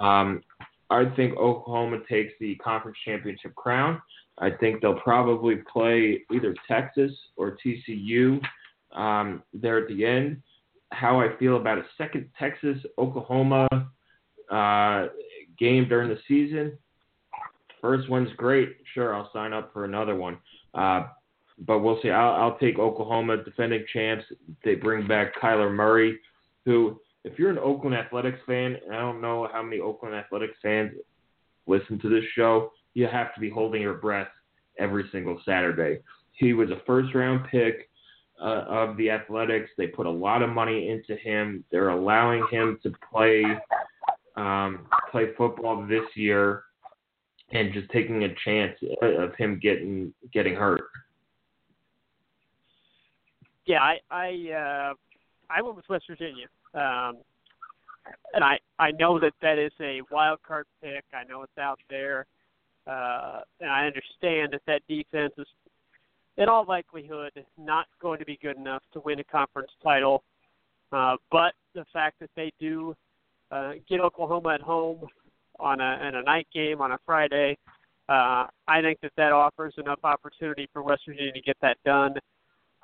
Um, 0.00 0.42
I 0.90 1.04
think 1.16 1.36
Oklahoma 1.36 1.98
takes 2.08 2.32
the 2.40 2.54
conference 2.56 2.96
championship 3.04 3.54
crown. 3.54 4.00
I 4.38 4.50
think 4.50 4.80
they'll 4.80 5.00
probably 5.00 5.56
play 5.72 6.22
either 6.32 6.54
Texas 6.68 7.12
or 7.36 7.56
TCU 7.64 8.40
um, 8.92 9.42
there 9.52 9.78
at 9.78 9.88
the 9.88 10.04
end. 10.04 10.42
How 10.92 11.20
I 11.20 11.36
feel 11.38 11.56
about 11.56 11.78
a 11.78 11.84
second 11.98 12.28
Texas 12.38 12.78
Oklahoma 12.98 13.66
uh, 14.50 15.06
game 15.58 15.88
during 15.88 16.08
the 16.08 16.18
season. 16.28 16.78
First 17.80 18.08
one's 18.08 18.32
great. 18.36 18.76
Sure, 18.94 19.14
I'll 19.14 19.30
sign 19.32 19.52
up 19.52 19.72
for 19.72 19.84
another 19.84 20.14
one. 20.14 20.38
Uh, 20.74 21.06
but 21.58 21.80
we'll 21.80 21.98
see. 22.02 22.10
I'll, 22.10 22.34
I'll 22.34 22.58
take 22.58 22.78
Oklahoma, 22.78 23.42
defending 23.42 23.84
champs. 23.92 24.24
They 24.64 24.74
bring 24.74 25.06
back 25.06 25.34
Kyler 25.40 25.72
Murray, 25.72 26.18
who, 26.64 27.00
if 27.24 27.38
you're 27.38 27.50
an 27.50 27.58
Oakland 27.58 27.96
Athletics 27.96 28.38
fan, 28.46 28.76
and 28.84 28.94
I 28.94 29.00
don't 29.00 29.20
know 29.20 29.48
how 29.52 29.62
many 29.62 29.80
Oakland 29.80 30.14
Athletics 30.14 30.56
fans 30.62 30.92
listen 31.66 31.98
to 32.00 32.08
this 32.08 32.24
show, 32.34 32.72
you 32.94 33.06
have 33.06 33.34
to 33.34 33.40
be 33.40 33.50
holding 33.50 33.82
your 33.82 33.94
breath 33.94 34.28
every 34.78 35.04
single 35.12 35.40
Saturday. 35.44 36.00
He 36.32 36.52
was 36.52 36.70
a 36.70 36.82
first 36.86 37.14
round 37.14 37.46
pick 37.50 37.88
uh, 38.40 38.64
of 38.68 38.96
the 38.96 39.10
Athletics. 39.10 39.70
They 39.76 39.86
put 39.86 40.06
a 40.06 40.10
lot 40.10 40.42
of 40.42 40.50
money 40.50 40.90
into 40.90 41.16
him. 41.16 41.64
They're 41.70 41.90
allowing 41.90 42.46
him 42.50 42.78
to 42.82 42.92
play 43.10 43.44
um, 44.36 44.86
play 45.10 45.28
football 45.36 45.86
this 45.86 46.04
year, 46.14 46.64
and 47.52 47.72
just 47.72 47.90
taking 47.90 48.24
a 48.24 48.34
chance 48.44 48.76
of 49.00 49.34
him 49.36 49.58
getting 49.62 50.12
getting 50.32 50.54
hurt. 50.54 50.82
Yeah, 53.66 53.80
I 53.80 53.98
I 54.10 54.28
uh, 54.52 54.94
I 55.50 55.62
went 55.62 55.76
with 55.76 55.88
West 55.88 56.04
Virginia, 56.08 56.46
um, 56.74 57.18
and 58.32 58.44
I 58.44 58.58
I 58.78 58.92
know 58.92 59.18
that 59.18 59.32
that 59.42 59.58
is 59.58 59.72
a 59.80 60.00
wild 60.10 60.38
card 60.46 60.66
pick. 60.82 61.04
I 61.12 61.24
know 61.24 61.42
it's 61.42 61.58
out 61.58 61.80
there, 61.90 62.26
uh, 62.86 63.40
and 63.60 63.68
I 63.68 63.86
understand 63.86 64.52
that 64.52 64.62
that 64.66 64.82
defense 64.88 65.32
is 65.36 65.46
in 66.36 66.48
all 66.48 66.64
likelihood 66.66 67.32
not 67.58 67.86
going 68.00 68.18
to 68.20 68.24
be 68.24 68.38
good 68.40 68.56
enough 68.56 68.82
to 68.92 69.00
win 69.00 69.18
a 69.18 69.24
conference 69.24 69.70
title. 69.82 70.22
Uh, 70.92 71.16
but 71.32 71.52
the 71.74 71.84
fact 71.92 72.20
that 72.20 72.30
they 72.36 72.52
do 72.60 72.94
uh, 73.50 73.72
get 73.88 74.00
Oklahoma 74.00 74.54
at 74.54 74.60
home 74.60 75.06
on 75.58 75.80
a, 75.80 76.06
in 76.06 76.14
a 76.14 76.22
night 76.22 76.46
game 76.54 76.80
on 76.80 76.92
a 76.92 76.98
Friday, 77.04 77.56
uh, 78.08 78.46
I 78.68 78.80
think 78.82 79.00
that 79.00 79.12
that 79.16 79.32
offers 79.32 79.74
enough 79.78 79.98
opportunity 80.04 80.68
for 80.72 80.82
West 80.82 81.02
Virginia 81.06 81.32
to 81.32 81.40
get 81.40 81.56
that 81.62 81.78
done. 81.84 82.14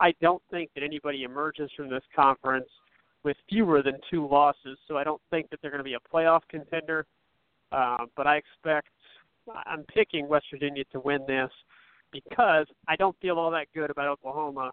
I 0.03 0.13
don't 0.21 0.43
think 0.51 0.71
that 0.75 0.83
anybody 0.83 1.23
emerges 1.23 1.71
from 1.77 1.89
this 1.89 2.03
conference 2.15 2.69
with 3.23 3.37
fewer 3.49 3.83
than 3.83 3.95
two 4.11 4.29
losses, 4.29 4.77
so 4.89 4.97
I 4.97 5.05
don't 5.05 5.23
think 5.31 5.49
that 5.51 5.61
they're 5.63 5.71
going 5.71 5.79
to 5.79 5.85
be 5.85 5.95
a 5.95 6.15
playoff 6.15 6.41
contender. 6.51 7.07
Uh, 7.71 8.07
but 8.17 8.27
I 8.27 8.37
expect 8.37 8.89
I'm 9.65 9.85
picking 9.85 10.29
West 10.29 10.47
Virginia 10.51 10.83
to 10.93 10.99
win 11.01 11.21
this 11.29 11.51
because 12.13 12.67
I 12.89 12.97
don't 12.97 13.17
feel 13.23 13.39
all 13.39 13.51
that 13.53 13.69
good 13.75 13.91
about 13.91 14.09
Oklahoma 14.09 14.73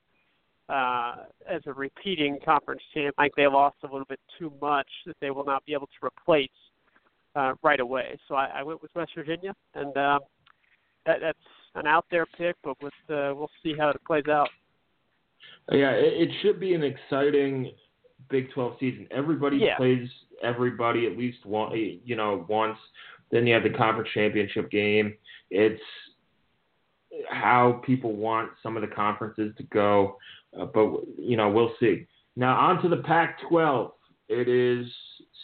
uh, 0.67 1.15
as 1.47 1.61
a 1.67 1.73
repeating 1.73 2.39
conference 2.43 2.81
champ. 2.93 3.13
I 3.19 3.25
think 3.25 3.35
they 3.35 3.47
lost 3.47 3.77
a 3.83 3.87
little 3.87 4.05
bit 4.09 4.19
too 4.37 4.51
much 4.59 4.89
that 5.05 5.15
they 5.21 5.29
will 5.29 5.45
not 5.45 5.63
be 5.65 5.73
able 5.73 5.87
to 5.87 6.05
replace 6.05 6.49
uh, 7.35 7.53
right 7.61 7.79
away. 7.79 8.17
So 8.27 8.33
I, 8.35 8.47
I 8.55 8.63
went 8.63 8.81
with 8.81 8.91
West 8.95 9.11
Virginia, 9.15 9.53
and 9.75 9.95
uh, 9.95 10.19
that, 11.05 11.17
that's 11.21 11.37
an 11.75 11.85
out 11.85 12.05
there 12.09 12.25
pick, 12.25 12.55
but 12.63 12.75
with, 12.81 12.93
uh, 13.09 13.33
we'll 13.35 13.51
see 13.63 13.75
how 13.77 13.89
it 13.89 14.01
plays 14.05 14.27
out. 14.27 14.49
Yeah, 15.71 15.91
it, 15.91 16.29
it 16.29 16.29
should 16.41 16.59
be 16.59 16.73
an 16.73 16.83
exciting 16.83 17.71
Big 18.29 18.51
12 18.53 18.73
season. 18.79 19.07
Everybody 19.11 19.57
yeah. 19.57 19.77
plays 19.77 20.07
everybody 20.43 21.05
at 21.05 21.17
least 21.17 21.45
one, 21.45 21.75
you 21.75 22.15
know, 22.15 22.45
once. 22.47 22.77
Then 23.31 23.45
you 23.45 23.53
have 23.53 23.63
the 23.63 23.69
conference 23.69 24.09
championship 24.13 24.71
game. 24.71 25.13
It's 25.51 25.81
how 27.29 27.81
people 27.85 28.15
want 28.15 28.51
some 28.61 28.75
of 28.75 28.81
the 28.81 28.87
conferences 28.87 29.53
to 29.57 29.63
go, 29.63 30.17
uh, 30.59 30.65
but 30.65 31.01
you 31.17 31.37
know 31.37 31.49
we'll 31.49 31.73
see. 31.79 32.05
Now 32.35 32.57
on 32.57 32.81
to 32.81 32.89
the 32.89 32.97
Pac-12. 33.03 33.91
It 34.29 34.47
is 34.47 34.85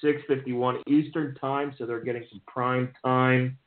6:51 0.04 0.82
Eastern 0.88 1.36
time, 1.36 1.74
so 1.78 1.86
they're 1.86 2.04
getting 2.04 2.26
some 2.30 2.42
prime 2.48 2.94
time 3.04 3.58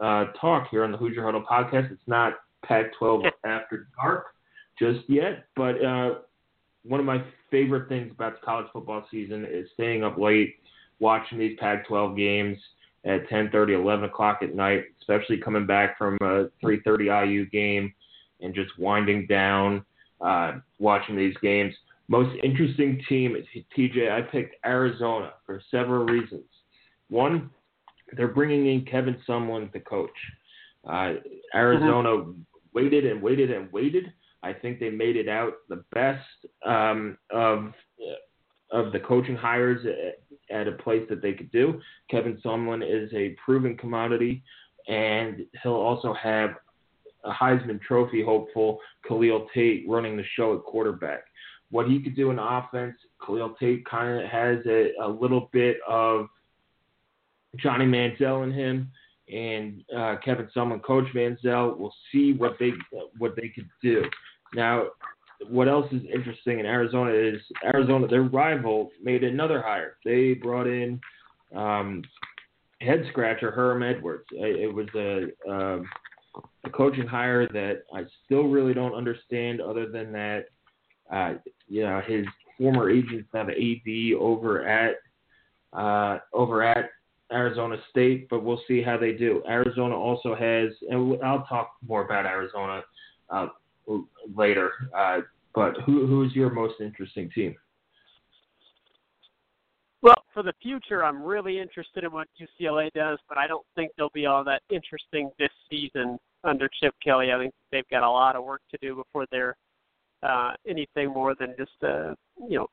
uh, 0.00 0.26
talk 0.40 0.68
here 0.70 0.84
on 0.84 0.92
the 0.92 0.98
Hoosier 0.98 1.24
Huddle 1.24 1.44
podcast. 1.48 1.92
It's 1.92 2.02
not 2.06 2.34
Pac-12 2.64 3.30
after 3.44 3.88
dark 4.00 4.33
just 4.78 5.00
yet, 5.08 5.46
but 5.56 5.82
uh, 5.84 6.14
one 6.84 7.00
of 7.00 7.06
my 7.06 7.22
favorite 7.50 7.88
things 7.88 8.10
about 8.12 8.40
the 8.40 8.44
college 8.44 8.66
football 8.72 9.04
season 9.10 9.44
is 9.44 9.68
staying 9.74 10.04
up 10.04 10.18
late 10.18 10.56
watching 11.00 11.38
these 11.38 11.56
Pac-12 11.58 12.16
games 12.16 12.58
at 13.04 13.28
10:30, 13.28 13.74
11 13.74 14.04
o'clock 14.06 14.38
at 14.42 14.54
night, 14.54 14.84
especially 15.00 15.38
coming 15.38 15.66
back 15.66 15.98
from 15.98 16.16
a 16.22 16.48
3:30 16.62 17.10
IU 17.10 17.46
game 17.46 17.92
and 18.40 18.54
just 18.54 18.76
winding 18.78 19.26
down, 19.26 19.84
uh, 20.20 20.58
watching 20.78 21.16
these 21.16 21.36
games. 21.38 21.74
Most 22.08 22.36
interesting 22.42 23.02
team, 23.08 23.36
TJ. 23.76 24.10
I 24.10 24.22
picked 24.22 24.56
Arizona 24.66 25.34
for 25.46 25.60
several 25.70 26.04
reasons. 26.04 26.44
One, 27.08 27.50
they're 28.12 28.28
bringing 28.28 28.66
in 28.66 28.84
Kevin 28.84 29.16
Sumlin, 29.26 29.72
the 29.72 29.80
coach. 29.80 30.10
Uh, 30.86 31.14
Arizona 31.54 32.10
mm-hmm. 32.10 32.40
waited 32.74 33.06
and 33.06 33.22
waited 33.22 33.50
and 33.50 33.72
waited. 33.72 34.12
I 34.44 34.52
think 34.52 34.78
they 34.78 34.90
made 34.90 35.16
it 35.16 35.28
out 35.28 35.54
the 35.68 35.82
best 35.92 36.26
um, 36.66 37.16
of 37.30 37.72
of 38.70 38.92
the 38.92 39.00
coaching 39.00 39.36
hires 39.36 39.86
at 40.50 40.68
a 40.68 40.72
place 40.72 41.06
that 41.08 41.22
they 41.22 41.32
could 41.32 41.50
do. 41.52 41.80
Kevin 42.10 42.38
Sumlin 42.44 42.82
is 42.82 43.10
a 43.14 43.36
proven 43.44 43.76
commodity, 43.76 44.42
and 44.88 45.46
he'll 45.62 45.72
also 45.72 46.12
have 46.12 46.50
a 47.24 47.30
Heisman 47.30 47.80
Trophy 47.80 48.22
hopeful 48.22 48.80
Khalil 49.08 49.46
Tate 49.54 49.84
running 49.88 50.16
the 50.16 50.24
show 50.36 50.56
at 50.56 50.64
quarterback. 50.64 51.24
What 51.70 51.88
he 51.88 52.00
could 52.02 52.16
do 52.16 52.30
in 52.30 52.38
offense, 52.38 52.96
Khalil 53.24 53.54
Tate 53.58 53.86
kind 53.86 54.22
of 54.22 54.28
has 54.28 54.58
a, 54.66 54.92
a 55.02 55.08
little 55.08 55.48
bit 55.52 55.78
of 55.88 56.26
Johnny 57.56 57.86
Manziel 57.86 58.44
in 58.44 58.52
him, 58.52 58.90
and 59.32 59.82
uh, 59.96 60.16
Kevin 60.24 60.48
Sumlin, 60.54 60.82
Coach 60.82 61.06
Manziel, 61.14 61.78
will 61.78 61.94
see 62.12 62.32
what 62.32 62.56
they 62.58 62.72
what 63.18 63.34
they 63.36 63.48
could 63.48 63.68
do. 63.82 64.02
Now, 64.54 64.88
what 65.48 65.68
else 65.68 65.86
is 65.92 66.02
interesting 66.12 66.60
in 66.60 66.66
Arizona 66.66 67.12
is 67.12 67.40
Arizona, 67.64 68.06
their 68.06 68.22
rival, 68.22 68.90
made 69.02 69.24
another 69.24 69.60
hire. 69.60 69.96
They 70.04 70.34
brought 70.34 70.66
in 70.66 71.00
um, 71.54 72.02
head 72.80 73.04
scratcher 73.10 73.50
Herm 73.50 73.82
Edwards. 73.82 74.24
It 74.32 74.72
was 74.72 74.88
a, 74.94 75.50
um, 75.50 75.88
a 76.64 76.70
coaching 76.70 77.06
hire 77.06 77.46
that 77.48 77.82
I 77.92 78.04
still 78.24 78.44
really 78.44 78.74
don't 78.74 78.94
understand. 78.94 79.60
Other 79.60 79.88
than 79.90 80.12
that, 80.12 80.46
uh, 81.12 81.34
you 81.68 81.82
know, 81.82 82.00
his 82.06 82.26
former 82.58 82.90
agents 82.90 83.28
have 83.34 83.48
an 83.48 83.54
AD 83.54 84.14
over 84.18 84.66
at 84.66 84.96
uh, 85.72 86.20
over 86.32 86.62
at 86.62 86.90
Arizona 87.32 87.76
State, 87.90 88.28
but 88.30 88.44
we'll 88.44 88.60
see 88.68 88.80
how 88.80 88.96
they 88.96 89.12
do. 89.12 89.42
Arizona 89.48 89.96
also 89.96 90.34
has, 90.34 90.70
and 90.88 91.20
I'll 91.22 91.44
talk 91.46 91.72
more 91.86 92.04
about 92.04 92.26
Arizona 92.26 92.82
uh, 93.28 93.48
later. 94.34 94.70
Uh, 94.96 95.20
but 95.54 95.74
who 95.86 96.06
who's 96.06 96.34
your 96.34 96.50
most 96.50 96.80
interesting 96.80 97.30
team? 97.30 97.54
Well, 100.02 100.22
for 100.34 100.42
the 100.42 100.52
future, 100.62 101.02
I'm 101.02 101.22
really 101.22 101.58
interested 101.58 102.04
in 102.04 102.12
what 102.12 102.28
UCLA 102.38 102.92
does, 102.92 103.18
but 103.26 103.38
I 103.38 103.46
don't 103.46 103.64
think 103.74 103.92
they'll 103.96 104.10
be 104.10 104.26
all 104.26 104.44
that 104.44 104.60
interesting 104.68 105.30
this 105.38 105.48
season 105.70 106.18
under 106.42 106.68
Chip 106.80 106.94
Kelly. 107.02 107.32
I 107.32 107.38
think 107.38 107.54
they've 107.72 107.88
got 107.90 108.02
a 108.02 108.10
lot 108.10 108.36
of 108.36 108.44
work 108.44 108.60
to 108.70 108.78
do 108.82 108.96
before 108.96 109.24
they're 109.30 109.56
uh, 110.22 110.52
anything 110.68 111.08
more 111.08 111.34
than 111.34 111.54
just 111.56 111.82
a 111.82 112.14
you 112.48 112.58
know 112.58 112.66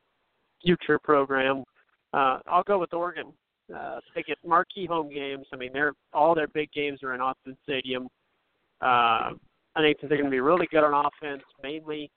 future 0.62 0.98
program. 0.98 1.64
Uh, 2.12 2.40
I'll 2.46 2.64
go 2.64 2.78
with 2.78 2.92
Oregon. 2.92 3.32
Uh, 3.74 4.00
they 4.14 4.22
get 4.22 4.36
marquee 4.46 4.86
home 4.86 5.08
games. 5.08 5.46
I 5.52 5.56
mean, 5.56 5.70
they're 5.72 5.94
all 6.12 6.34
their 6.34 6.48
big 6.48 6.70
games 6.72 7.02
are 7.02 7.14
in 7.14 7.20
Autzen 7.20 7.56
Stadium. 7.62 8.08
Uh, 8.80 9.30
I 9.74 9.80
think 9.80 9.98
they're 10.00 10.08
going 10.10 10.24
to 10.24 10.30
be 10.30 10.40
really 10.40 10.68
good 10.70 10.84
on 10.84 11.06
offense, 11.06 11.42
mainly 11.62 12.10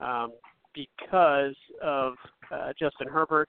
um, 0.00 0.32
because 0.74 1.56
of 1.82 2.14
uh, 2.52 2.72
Justin 2.78 3.08
Herbert. 3.08 3.48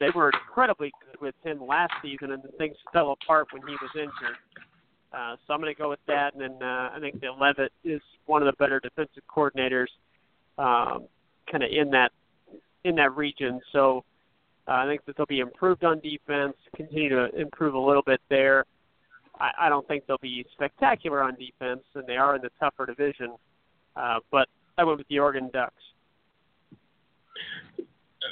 They 0.00 0.08
were 0.14 0.30
incredibly 0.30 0.92
good 1.04 1.20
with 1.20 1.34
him 1.44 1.64
last 1.64 1.92
season, 2.02 2.32
and 2.32 2.42
things 2.58 2.76
fell 2.92 3.12
apart 3.12 3.48
when 3.52 3.62
he 3.66 3.74
was 3.80 3.90
injured. 3.94 4.36
Uh, 5.12 5.36
so 5.46 5.52
I'm 5.52 5.60
going 5.60 5.74
to 5.74 5.78
go 5.78 5.90
with 5.90 6.00
that, 6.06 6.34
and 6.34 6.42
then 6.42 6.62
uh, 6.62 6.90
I 6.94 6.98
think 7.00 7.20
that 7.20 7.38
Leavitt 7.38 7.72
is 7.84 8.00
one 8.26 8.42
of 8.42 8.46
the 8.46 8.56
better 8.58 8.80
defensive 8.80 9.22
coordinators, 9.34 9.88
um, 10.58 11.06
kind 11.50 11.62
of 11.62 11.70
in 11.70 11.90
that 11.90 12.10
in 12.84 12.96
that 12.96 13.14
region. 13.14 13.60
So 13.72 14.04
uh, 14.66 14.72
I 14.72 14.86
think 14.86 15.04
that 15.04 15.16
they'll 15.16 15.26
be 15.26 15.40
improved 15.40 15.84
on 15.84 16.00
defense, 16.00 16.54
continue 16.74 17.10
to 17.10 17.28
improve 17.38 17.74
a 17.74 17.78
little 17.78 18.02
bit 18.02 18.20
there. 18.28 18.64
I, 19.42 19.66
I 19.66 19.68
don't 19.68 19.86
think 19.88 20.06
they'll 20.06 20.18
be 20.18 20.46
spectacular 20.52 21.22
on 21.22 21.34
defense, 21.34 21.82
and 21.94 22.06
they 22.06 22.16
are 22.16 22.36
in 22.36 22.42
the 22.42 22.50
tougher 22.60 22.86
division. 22.86 23.34
Uh, 23.96 24.20
but 24.30 24.48
I 24.78 24.84
went 24.84 24.98
with 24.98 25.08
the 25.08 25.18
Oregon 25.18 25.50
Ducks. 25.52 25.74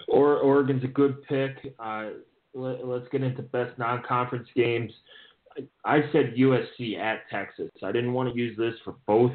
Or, 0.09 0.39
Oregon's 0.39 0.85
a 0.85 0.89
good 0.89 1.23
pick. 1.25 1.75
Uh, 1.79 2.11
let, 2.55 2.81
us 2.81 3.03
get 3.11 3.23
into 3.23 3.43
best 3.43 3.77
non-conference 3.79 4.49
games. 4.55 4.93
I, 5.85 5.97
I 5.97 6.01
said 6.13 6.35
USC 6.39 6.97
at 6.99 7.29
Texas. 7.29 7.71
I 7.83 7.91
didn't 7.93 8.13
want 8.13 8.33
to 8.33 8.39
use 8.39 8.57
this 8.57 8.75
for 8.85 8.95
both 9.07 9.33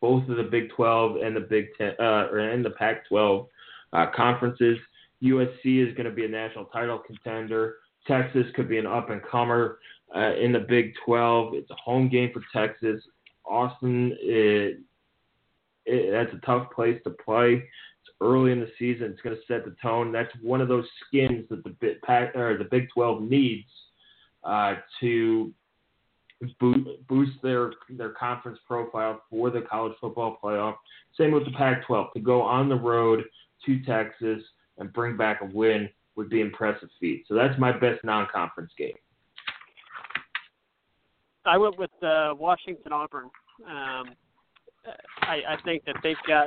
both 0.00 0.26
of 0.30 0.38
the 0.38 0.42
Big 0.42 0.70
12 0.70 1.16
and 1.22 1.36
the 1.36 1.40
Big 1.40 1.66
10 1.76 1.92
uh, 2.00 2.28
or 2.30 2.38
and 2.38 2.64
the 2.64 2.70
Pac-12 2.70 3.46
uh, 3.92 4.06
conferences. 4.16 4.78
USC 5.22 5.86
is 5.86 5.94
going 5.94 6.06
to 6.06 6.10
be 6.10 6.24
a 6.24 6.28
national 6.28 6.64
title 6.66 6.98
contender. 6.98 7.76
Texas 8.06 8.46
could 8.54 8.66
be 8.66 8.78
an 8.78 8.86
up 8.86 9.10
and 9.10 9.22
comer 9.22 9.78
uh, 10.14 10.34
in 10.36 10.52
the 10.52 10.60
Big 10.60 10.92
12. 11.04 11.54
It's 11.54 11.70
a 11.70 11.76
home 11.76 12.08
game 12.08 12.30
for 12.32 12.42
Texas. 12.52 13.02
Austin, 13.44 14.16
it, 14.20 14.78
it, 15.86 16.10
that's 16.12 16.34
a 16.34 16.46
tough 16.46 16.70
place 16.72 17.00
to 17.04 17.10
play. 17.10 17.54
It's 17.54 18.16
early 18.20 18.52
in 18.52 18.60
the 18.60 18.70
season. 18.78 19.10
It's 19.10 19.20
going 19.22 19.36
to 19.36 19.42
set 19.46 19.64
the 19.64 19.74
tone. 19.82 20.12
That's 20.12 20.32
one 20.42 20.60
of 20.60 20.68
those 20.68 20.86
skins 21.06 21.46
that 21.50 21.64
the 21.64 21.76
Big, 21.80 21.96
or 22.34 22.56
the 22.58 22.68
Big 22.70 22.88
12 22.94 23.22
needs 23.22 23.68
uh, 24.44 24.74
to 25.00 25.52
boost 27.08 27.32
their 27.42 27.72
their 27.90 28.10
conference 28.10 28.58
profile 28.66 29.20
for 29.28 29.50
the 29.50 29.60
college 29.60 29.92
football 30.00 30.38
playoff. 30.42 30.76
Same 31.18 31.32
with 31.32 31.44
the 31.44 31.52
Pac-12 31.52 32.12
to 32.14 32.20
go 32.20 32.40
on 32.40 32.68
the 32.68 32.76
road 32.76 33.24
to 33.66 33.82
Texas 33.84 34.42
and 34.78 34.92
bring 34.92 35.16
back 35.16 35.42
a 35.42 35.44
win 35.44 35.88
would 36.16 36.30
be 36.30 36.40
impressive 36.40 36.88
feat. 36.98 37.24
So 37.28 37.34
that's 37.34 37.58
my 37.58 37.72
best 37.72 38.02
non-conference 38.04 38.72
game. 38.78 38.94
I 41.44 41.56
went 41.56 41.78
with 41.78 41.90
uh, 42.02 42.34
Washington 42.38 42.92
Auburn. 42.92 43.30
Um, 43.66 44.14
I, 45.22 45.40
I 45.48 45.56
think 45.64 45.84
that 45.86 45.96
they've 46.02 46.16
got 46.26 46.46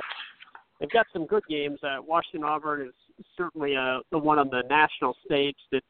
they've 0.80 0.90
got 0.90 1.06
some 1.12 1.26
good 1.26 1.44
games. 1.48 1.78
Uh, 1.82 1.98
Washington 2.06 2.44
Auburn 2.44 2.88
is 2.88 3.24
certainly 3.36 3.76
uh, 3.76 4.00
the 4.10 4.18
one 4.18 4.38
on 4.38 4.48
the 4.50 4.62
national 4.68 5.16
stage 5.24 5.56
that's 5.70 5.86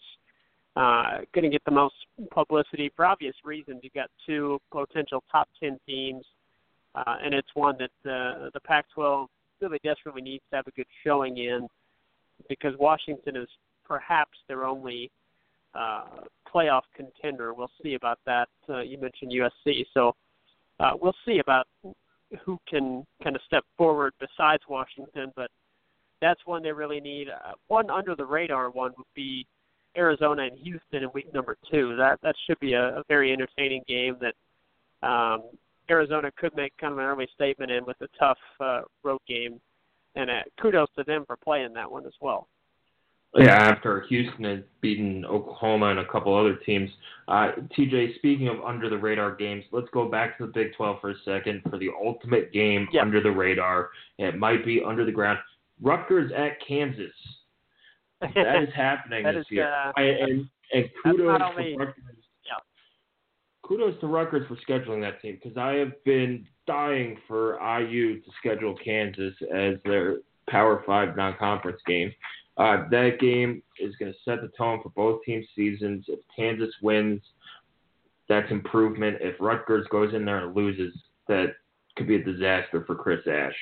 uh, 0.77 1.19
going 1.35 1.45
to 1.45 1.51
get 1.51 1.65
the 1.65 1.71
most 1.71 1.95
publicity 2.31 2.91
for 2.97 3.07
obvious 3.07 3.35
reasons. 3.45 3.81
You've 3.83 3.95
got 3.95 4.11
two 4.27 4.59
potential 4.71 5.23
top 5.31 5.49
ten 5.61 5.79
teams, 5.87 6.25
uh, 6.95 7.17
and 7.23 7.35
it's 7.35 7.49
one 7.55 7.77
that 7.79 8.11
uh, 8.11 8.51
the 8.53 8.61
Pac-12 8.65 9.27
really 9.61 9.79
desperately 9.85 10.23
needs 10.23 10.43
to 10.51 10.57
have 10.57 10.67
a 10.67 10.73
good 10.73 10.87
showing 11.05 11.39
in, 11.39 11.69
because 12.49 12.75
Washington 12.79 13.37
is 13.37 13.49
perhaps 13.87 14.37
their 14.49 14.65
only 14.65 15.11
playoff 15.75 16.83
contender. 16.95 17.55
We'll 17.55 17.71
see 17.83 17.95
about 17.95 18.19
that. 18.27 18.49
Uh, 18.69 18.81
you 18.81 18.99
mentioned 18.99 19.33
USC, 19.33 19.85
so 19.93 20.15
uh, 20.81 20.93
we'll 21.01 21.17
see 21.27 21.39
about 21.39 21.67
who 22.45 22.59
can 22.69 23.05
kind 23.23 23.37
of 23.37 23.43
step 23.47 23.65
forward 23.77 24.13
besides 24.19 24.63
Washington, 24.69 25.33
but 25.37 25.51
that's 26.21 26.41
one 26.47 26.63
they 26.63 26.73
really 26.73 27.01
need. 27.01 27.29
Uh, 27.29 27.53
one 27.69 27.91
under 27.91 28.15
the 28.15 28.25
radar 28.25 28.71
one 28.71 28.93
would 28.97 29.07
be 29.15 29.47
Arizona 29.97 30.45
and 30.45 30.59
Houston 30.59 31.03
in 31.03 31.11
week 31.13 31.33
number 31.33 31.57
two. 31.71 31.97
That 31.97 32.19
that 32.23 32.35
should 32.47 32.59
be 32.61 32.73
a, 32.73 32.99
a 32.99 33.03
very 33.09 33.33
entertaining 33.33 33.83
game 33.87 34.17
that 34.21 35.07
um, 35.07 35.43
Arizona 35.91 36.31
could 36.37 36.57
make 36.57 36.73
kind 36.79 36.93
of 36.93 36.99
an 36.99 37.05
early 37.05 37.29
statement 37.35 37.71
in 37.71 37.85
with 37.85 37.97
a 38.01 38.09
tough 38.19 38.39
uh, 38.61 38.83
road 39.03 39.21
game, 39.29 39.61
and 40.17 40.31
uh, 40.31 40.41
kudos 40.61 40.89
to 40.97 41.05
them 41.05 41.25
for 41.27 41.37
playing 41.37 41.73
that 41.75 41.91
one 41.91 42.07
as 42.07 42.15
well. 42.21 42.49
Yeah, 43.37 43.57
after 43.57 44.03
Houston 44.09 44.45
had 44.45 44.65
beaten 44.81 45.25
Oklahoma 45.25 45.87
and 45.87 45.99
a 45.99 46.07
couple 46.07 46.37
other 46.37 46.55
teams. 46.55 46.89
Uh, 47.27 47.53
TJ, 47.77 48.17
speaking 48.17 48.49
of 48.49 48.61
under 48.65 48.89
the 48.89 48.97
radar 48.97 49.35
games, 49.35 49.65
let's 49.73 49.89
go 49.93 50.09
back 50.09 50.39
to 50.39 50.47
the 50.47 50.53
Big 50.53 50.75
12 50.77 51.01
for 51.01 51.11
a 51.11 51.15
second 51.25 51.63
for 51.69 51.79
the 51.79 51.91
ultimate 52.03 52.53
game 52.53 52.87
yep. 52.93 53.03
under 53.03 53.21
the 53.21 53.31
radar. 53.31 53.91
It 54.19 54.39
might 54.39 54.65
be 54.65 54.83
under 54.87 55.05
the 55.05 55.11
ground. 55.11 55.39
Rutgers 55.83 56.31
at 56.37 56.65
Kansas. 56.67 57.13
That 58.21 58.63
is 58.63 58.69
happening 58.77 59.25
that 59.25 59.35
this 59.35 59.41
is, 59.41 59.51
year. 59.51 59.73
Uh, 59.73 59.93
I, 59.97 60.03
and, 60.03 60.49
and 60.73 60.85
kudos 61.03 61.39
to 61.39 61.45
only, 61.45 61.77
Rutgers. 61.77 61.95
Yeah. 62.47 62.59
Kudos 63.65 63.99
to 64.01 64.07
Rutgers 64.07 64.47
for 64.47 64.57
scheduling 64.69 65.01
that 65.01 65.21
team 65.21 65.39
because 65.43 65.57
I 65.57 65.73
have 65.73 66.05
been 66.05 66.47
dying 66.69 67.19
for 67.27 67.59
IU 67.81 68.21
to 68.21 68.31
schedule 68.39 68.77
Kansas 68.83 69.35
as 69.53 69.75
their 69.85 70.19
Power 70.49 70.85
Five 70.87 71.17
non-conference 71.17 71.81
game. 71.87 72.13
Uh, 72.57 72.89
that 72.91 73.19
game 73.21 73.63
is 73.81 73.95
going 73.97 74.13
to 74.13 74.19
set 74.25 74.41
the 74.41 74.51
tone 74.57 74.81
for 74.83 74.91
both 74.91 75.23
teams' 75.25 75.47
seasons. 75.57 76.05
If 76.09 76.21
Kansas 76.35 76.73
wins, 76.83 77.21
that's 78.29 78.51
improvement. 78.51 79.19
If 79.21 79.37
Rutgers 79.41 79.87
goes 79.91 80.15
in 80.15 80.25
there 80.25 80.47
and 80.47 80.57
loses, 80.57 80.95
that 81.29 81.55
could 81.97 82.07
be 82.07 82.17
a 82.17 82.25
disaster 82.25 82.85
for 82.87 82.95
Chris 82.95 83.27
Ash. 83.27 83.55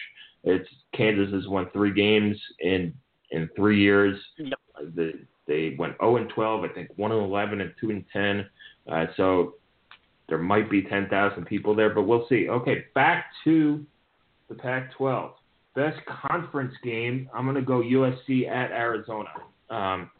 It's 0.44 0.68
Kansas 0.94 1.32
has 1.32 1.48
won 1.48 1.68
three 1.72 1.92
games 1.92 2.36
in 2.60 2.92
in 3.30 3.48
three 3.56 3.80
years. 3.80 4.18
Yep. 4.36 4.58
The, 4.94 5.12
they 5.46 5.74
went 5.78 5.96
0 6.00 6.16
and 6.16 6.28
12, 6.28 6.64
I 6.64 6.68
think 6.68 6.88
1 6.96 7.12
and 7.12 7.22
11 7.22 7.60
and 7.60 7.72
2 7.80 7.90
and 7.90 8.04
10. 8.12 8.46
Uh, 8.90 9.06
so 9.16 9.54
there 10.28 10.38
might 10.38 10.70
be 10.70 10.82
10,000 10.82 11.44
people 11.44 11.74
there, 11.74 11.90
but 11.90 12.02
we'll 12.02 12.26
see. 12.28 12.48
Okay, 12.48 12.84
back 12.94 13.26
to 13.44 13.84
the 14.48 14.54
Pac-12. 14.54 15.32
Best 15.74 15.98
conference 16.28 16.74
game. 16.82 17.28
I'm 17.34 17.44
going 17.44 17.56
to 17.56 17.62
go 17.62 17.80
USC 17.80 18.48
at 18.48 18.70
Arizona. 18.72 19.30
Um, 19.70 20.10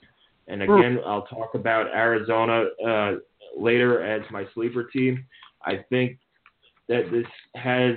and 0.48 0.62
again, 0.62 0.98
I'll 1.06 1.26
talk 1.26 1.54
about 1.54 1.86
Arizona 1.88 2.64
uh, 2.86 3.12
later 3.56 4.02
as 4.02 4.22
my 4.30 4.44
sleeper 4.54 4.84
team. 4.84 5.24
I 5.64 5.84
think 5.88 6.18
that 6.88 7.10
this 7.10 7.26
has 7.54 7.94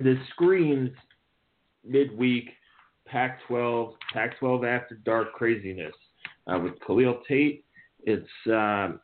this 0.00 0.18
screams 0.30 0.90
midweek 1.84 2.50
Pac-12, 3.06 3.94
Pac-12 4.12 4.66
after 4.66 4.96
dark 5.04 5.32
craziness 5.32 5.94
uh, 6.46 6.58
with 6.58 6.74
Khalil 6.86 7.20
Tate. 7.28 7.64
It's 8.04 8.28
um, 8.46 9.00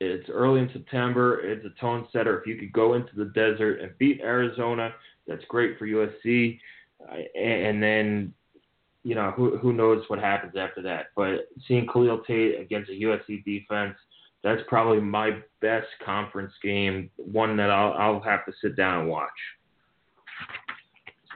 it's 0.00 0.28
early 0.28 0.60
in 0.60 0.70
September. 0.72 1.40
It's 1.40 1.64
a 1.64 1.80
tone 1.80 2.06
setter. 2.12 2.40
If 2.40 2.46
you 2.46 2.56
could 2.56 2.72
go 2.72 2.94
into 2.94 3.14
the 3.16 3.26
desert 3.26 3.80
and 3.80 3.96
beat 3.98 4.20
Arizona, 4.20 4.92
that's 5.28 5.44
great 5.48 5.78
for 5.78 5.86
USC. 5.86 6.58
And 7.36 7.80
then, 7.80 8.34
you 9.04 9.14
know, 9.14 9.30
who 9.30 9.56
who 9.58 9.72
knows 9.72 10.02
what 10.08 10.18
happens 10.18 10.54
after 10.58 10.82
that. 10.82 11.06
But 11.14 11.48
seeing 11.68 11.86
Khalil 11.86 12.22
Tate 12.26 12.60
against 12.60 12.90
a 12.90 12.94
USC 12.94 13.44
defense, 13.44 13.96
that's 14.42 14.60
probably 14.66 15.00
my 15.00 15.38
best 15.60 15.86
conference 16.04 16.52
game. 16.62 17.10
One 17.16 17.56
that 17.58 17.70
I'll 17.70 17.92
I'll 17.92 18.20
have 18.20 18.44
to 18.46 18.52
sit 18.60 18.76
down 18.76 19.00
and 19.00 19.08
watch. 19.08 19.30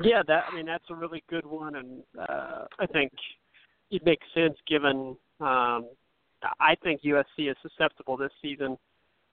Yeah, 0.02 0.22
that 0.26 0.44
I 0.50 0.56
mean 0.56 0.66
that's 0.66 0.84
a 0.90 0.94
really 0.94 1.22
good 1.28 1.46
one, 1.46 1.76
and 1.76 2.02
uh, 2.18 2.64
I 2.80 2.86
think 2.86 3.12
it 3.90 4.04
makes 4.04 4.26
sense 4.34 4.56
given. 4.66 5.16
Um, 5.40 5.88
I 6.58 6.74
think 6.82 7.02
USC 7.02 7.50
is 7.50 7.56
susceptible 7.62 8.16
this 8.16 8.32
season. 8.40 8.76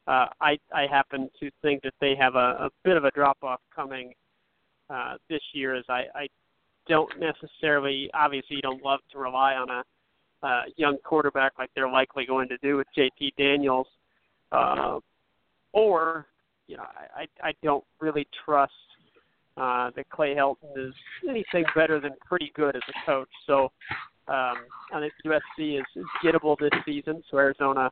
Uh, 0.05 0.27
I 0.41 0.59
I 0.73 0.85
happen 0.91 1.29
to 1.39 1.49
think 1.61 1.81
that 1.83 1.93
they 1.99 2.15
have 2.19 2.35
a, 2.35 2.67
a 2.67 2.69
bit 2.83 2.97
of 2.97 3.05
a 3.05 3.11
drop 3.11 3.37
off 3.41 3.61
coming 3.75 4.13
uh, 4.89 5.15
this 5.29 5.41
year, 5.53 5.75
as 5.75 5.85
I, 5.89 6.03
I 6.15 6.27
don't 6.87 7.11
necessarily. 7.19 8.09
Obviously, 8.13 8.57
you 8.57 8.61
don't 8.61 8.83
love 8.83 8.99
to 9.11 9.19
rely 9.19 9.53
on 9.53 9.69
a 9.69 9.83
uh, 10.45 10.61
young 10.77 10.97
quarterback 11.03 11.53
like 11.59 11.69
they're 11.75 11.91
likely 11.91 12.25
going 12.25 12.47
to 12.49 12.57
do 12.57 12.77
with 12.77 12.87
JT 12.97 13.35
Daniels, 13.37 13.87
uh, 14.51 14.99
or 15.73 16.25
you 16.67 16.77
know 16.77 16.83
I 17.15 17.27
I 17.47 17.53
don't 17.63 17.83
really 17.99 18.27
trust 18.45 18.73
uh, 19.57 19.91
that 19.95 20.09
Clay 20.09 20.35
Helton 20.35 20.71
is 20.77 20.93
anything 21.27 21.65
better 21.75 21.99
than 21.99 22.11
pretty 22.25 22.51
good 22.55 22.75
as 22.75 22.81
a 22.87 23.05
coach. 23.05 23.29
So 23.45 23.71
um, 24.27 24.55
I 24.93 24.99
think 24.99 25.13
USC 25.25 25.79
is, 25.79 25.85
is 25.95 26.05
gettable 26.23 26.57
this 26.57 26.71
season. 26.85 27.21
So 27.29 27.37
Arizona, 27.37 27.89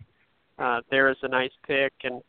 uh, 0.60 0.80
there 0.90 1.10
is 1.10 1.18
a 1.24 1.28
nice 1.28 1.52
pick, 1.66 1.94
and 2.04 2.22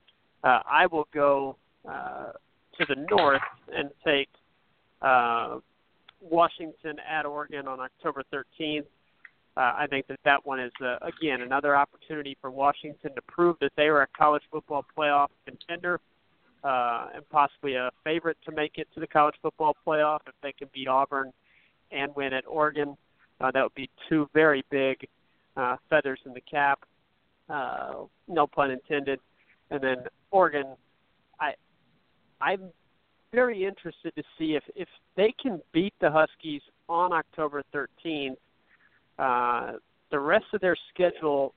uh, 0.43 0.61
I 0.69 0.87
will 0.87 1.07
go 1.15 1.57
uh, 1.89 2.33
to 2.79 2.87
the 2.89 3.07
north 3.11 3.43
and 3.75 3.91
take 4.05 4.29
uh, 5.03 5.59
Washington 6.21 6.97
at 7.09 7.27
Oregon 7.27 7.69
on 7.69 7.81
October 7.81 8.23
13th. 8.33 8.85
Uh, 9.57 9.75
I 9.77 9.87
think 9.89 10.07
that 10.07 10.21
that 10.25 10.47
one 10.47 10.61
is 10.61 10.73
uh, 10.81 10.99
again 11.03 11.41
another 11.41 11.75
opportunity 11.77 12.37
for 12.41 12.51
Washington 12.51 13.15
to 13.15 13.23
prove 13.23 13.57
that 13.61 13.73
they 13.77 13.87
are 13.87 14.03
a 14.03 14.07
college 14.17 14.43
football 14.51 14.85
playoff 14.97 15.29
contender 15.47 16.01
uh, 16.65 17.07
and 17.15 17.29
possibly 17.29 17.75
a 17.75 17.91
favorite 18.05 18.37
to 18.45 18.53
make 18.53 18.79
it 18.79 18.89
to 18.95 19.01
the 19.01 19.07
college 19.07 19.35
football 19.43 19.77
playoff 19.87 20.21
if 20.27 20.35
they 20.43 20.53
can 20.53 20.69
beat 20.73 20.89
Auburn 20.89 21.33
and 21.91 22.15
win 22.15 22.33
at 22.33 22.45
Oregon. 22.47 22.97
Uh, 23.41 23.51
that 23.53 23.63
would 23.63 23.75
be 23.75 23.89
two 24.09 24.29
very 24.35 24.65
big 24.71 25.07
uh, 25.57 25.77
feathers 25.89 26.21
in 26.27 26.35
the 26.35 26.41
cap, 26.41 26.81
uh, 27.49 27.95
no 28.27 28.47
pun 28.47 28.71
intended. 28.71 29.21
And 29.71 29.83
then 29.83 29.97
Oregon, 30.31 30.65
I 31.41 31.55
I'm 32.41 32.71
very 33.33 33.64
interested 33.64 34.14
to 34.17 34.23
see 34.38 34.55
if 34.55 34.62
if 34.75 34.88
they 35.17 35.35
can 35.41 35.61
beat 35.73 35.95
the 36.01 36.11
Huskies 36.11 36.62
on 36.88 37.12
October 37.12 37.62
13th. 37.75 38.37
Uh, 39.19 39.73
the 40.11 40.19
rest 40.19 40.47
of 40.55 40.61
their 40.61 40.77
schedule 40.93 41.55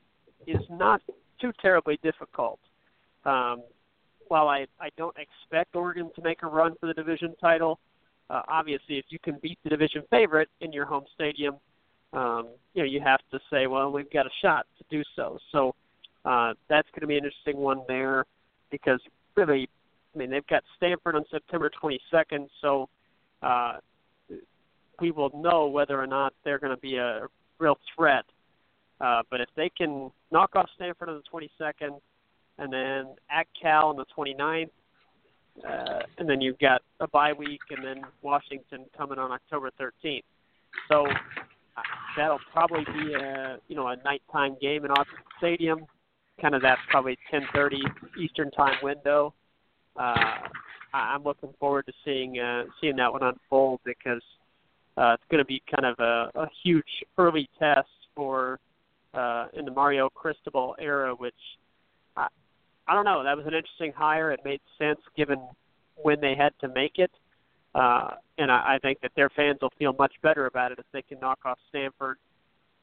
is 0.48 0.62
not 0.70 1.02
too 1.40 1.52
terribly 1.62 2.00
difficult. 2.04 2.60
Um, 3.26 3.64
while 4.28 4.48
I 4.48 4.66
I 4.80 4.90
don't 4.98 5.16
expect 5.18 5.76
Oregon 5.76 6.12
to 6.16 6.22
make 6.22 6.44
a 6.44 6.48
run 6.48 6.76
for 6.80 6.88
the 6.88 6.94
division 6.94 7.36
title, 7.40 7.80
uh, 8.30 8.42
obviously 8.48 8.98
if 8.98 9.06
you 9.10 9.20
can 9.20 9.38
beat 9.42 9.60
the 9.64 9.70
division 9.70 10.04
favorite 10.10 10.50
in 10.62 10.74
your 10.74 10.86
home 10.86 11.06
stadium, 11.14 11.56
um, 12.14 12.50
you 12.74 12.84
know 12.84 12.90
you 12.90 13.02
have 13.02 13.20
to 13.32 13.40
say, 13.52 13.68
well, 13.68 13.92
we've 13.92 14.12
got 14.12 14.26
a 14.26 14.32
shot 14.42 14.66
to 14.78 14.84
do 14.90 15.04
so. 15.16 15.38
So 15.52 15.76
uh, 16.26 16.54
that's 16.70 16.88
going 16.92 17.02
to 17.02 17.08
be 17.08 17.18
an 17.18 17.26
interesting 17.26 17.58
one 17.58 17.82
there 17.88 18.26
because 18.70 19.00
really, 19.36 19.70
I 20.14 20.18
mean 20.18 20.30
they've 20.30 20.48
got 20.48 20.64
Stanford 20.78 21.16
on 21.16 21.24
September 21.32 21.70
22nd, 21.82 22.48
so 22.62 22.90
uh, 23.42 23.78
we 25.00 25.12
will 25.12 25.32
know 25.34 25.68
whether 25.68 26.00
or 26.00 26.08
not 26.08 26.34
they're 26.44 26.60
going 26.60 26.76
to 26.76 26.82
be 26.82 26.98
a 26.98 27.28
real 27.60 27.78
threat. 27.96 28.26
Uh, 29.00 29.24
but 29.32 29.42
if 29.42 29.50
they 29.56 29.70
can 29.70 30.12
knock 30.32 30.56
off 30.56 30.70
Stanford 30.76 31.10
on 31.10 31.22
the 31.24 31.40
22nd, 31.60 32.00
and 32.60 32.72
then 32.72 33.16
at 33.32 33.48
Cal 33.60 33.88
on 33.88 33.96
the 33.96 34.06
29th, 34.16 34.70
uh, 35.68 36.00
and 36.18 36.30
then 36.30 36.40
you've 36.40 36.60
got 36.60 36.82
a 37.00 37.08
bye 37.08 37.34
week, 37.34 37.62
and 37.72 37.84
then 37.84 38.04
Washington 38.22 38.86
coming 38.96 39.18
on 39.18 39.32
October 39.32 39.72
13th. 39.80 40.24
So 40.88 41.06
uh, 41.08 41.82
that'll 42.16 42.40
probably 42.52 42.86
be 42.86 43.14
a 43.14 43.58
you 43.68 43.76
know 43.76 43.88
a 43.88 43.96
nighttime 43.98 44.56
game 44.62 44.86
in 44.86 44.92
Autzen 44.92 45.06
Stadium. 45.38 45.86
kind 46.40 46.56
of 46.56 46.62
that 46.62 46.78
probably 46.90 47.18
10:30 47.34 47.80
Eastern 48.20 48.52
time 48.52 48.76
window. 48.82 49.34
Uh, 49.98 50.36
I'm 50.94 51.24
looking 51.24 51.54
forward 51.60 51.86
to 51.86 51.94
seeing 52.04 52.40
uh, 52.40 52.64
seeing 52.80 52.96
that 52.98 53.12
one 53.12 53.24
unfold 53.24 53.80
because 53.86 54.22
uh, 54.98 55.14
it's 55.14 55.24
going 55.30 55.40
to 55.40 55.46
be 55.46 55.62
kind 55.74 55.86
of 55.86 56.00
a, 56.00 56.40
a 56.40 56.48
huge 56.64 56.84
early 57.18 57.50
test 57.58 57.88
for 58.16 58.60
uh, 59.14 59.48
in 59.54 59.66
the 59.66 59.72
Mario 59.72 60.10
Cristobal 60.10 60.76
era, 60.80 61.14
which 61.16 61.34
I, 62.18 62.28
I 62.88 62.94
don't 62.94 63.06
know. 63.06 63.24
That 63.24 63.38
was 63.38 63.46
an 63.46 63.54
interesting 63.54 63.94
hire. 63.96 64.32
It 64.32 64.42
made 64.44 64.62
sense 64.78 65.00
given 65.16 65.40
when 65.96 66.20
they 66.20 66.36
had 66.36 66.54
to 66.62 66.68
make 66.68 66.94
it, 66.98 67.12
uh, 67.76 68.12
and 68.38 68.52
I, 68.52 68.76
I 68.76 68.80
think 68.82 69.00
that 69.02 69.12
their 69.16 69.30
fans 69.30 69.60
will 69.62 69.72
feel 69.78 69.94
much 69.98 70.14
better 70.22 70.46
about 70.48 70.72
it 70.72 70.80
if 70.80 70.86
they 70.92 71.02
can 71.02 71.20
knock 71.20 71.40
off 71.46 71.60
Stanford 71.70 72.18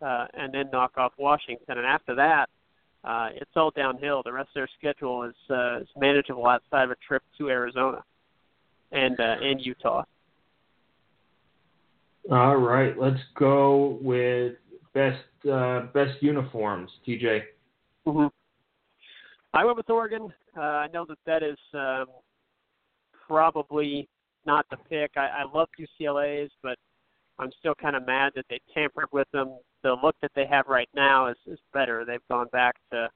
uh, 0.01 0.27
and 0.35 0.53
then 0.55 0.71
knock 0.73 0.92
off 0.97 1.12
Washington, 1.18 1.79
and 1.79 1.87
after 1.87 2.14
that. 2.14 2.49
Uh, 3.09 3.31
it's 3.37 3.51
all 3.57 3.71
downhill. 3.71 4.23
The 4.23 4.33
rest 4.33 4.51
of 4.51 4.55
their 4.55 4.68
schedule 4.79 5.23
is, 5.23 5.35
uh, 5.49 5.79
is 5.79 5.88
manageable 5.97 6.47
outside 6.47 6.85
of 6.85 6.90
a 6.90 6.97
trip 6.97 7.23
to 7.38 7.49
Arizona 7.49 8.05
and 8.92 9.18
uh, 9.18 9.37
and 9.40 9.64
Utah. 9.64 10.05
All 12.31 12.57
right, 12.57 12.99
let's 12.99 13.21
go 13.35 13.99
with 14.03 14.57
best 14.92 15.25
uh, 15.51 15.87
best 15.94 16.23
uniforms, 16.23 16.90
TJ. 17.07 17.44
Mm-hmm. 18.07 18.27
I 19.55 19.64
went 19.64 19.79
with 19.79 19.88
Oregon. 19.88 20.29
Uh, 20.55 20.61
I 20.61 20.88
know 20.88 21.07
that 21.07 21.18
that 21.25 21.42
is 21.42 21.57
um, 21.73 22.07
probably 23.27 24.07
not 24.44 24.66
the 24.71 24.77
pick. 24.77 25.12
I, 25.16 25.29
I 25.29 25.44
love 25.55 25.68
UCLA's, 25.81 26.51
but 26.62 26.77
I'm 27.38 27.53
still 27.59 27.74
kind 27.74 27.96
of 27.96 28.07
mad 28.07 28.33
that 28.37 28.46
they 28.51 28.61
tampered 28.74 29.07
with 29.12 29.31
them. 29.33 29.59
The 29.83 29.94
look 30.03 30.16
that 30.22 30.33
they 30.35 30.46
have 30.46 30.66
right 30.66 30.88
now 30.94 31.29
is, 31.29 31.37
is 31.46 31.59
better. 31.72 32.05
They've 32.05 32.27
gone 32.29 32.48
back 32.53 32.77
to 32.90 33.09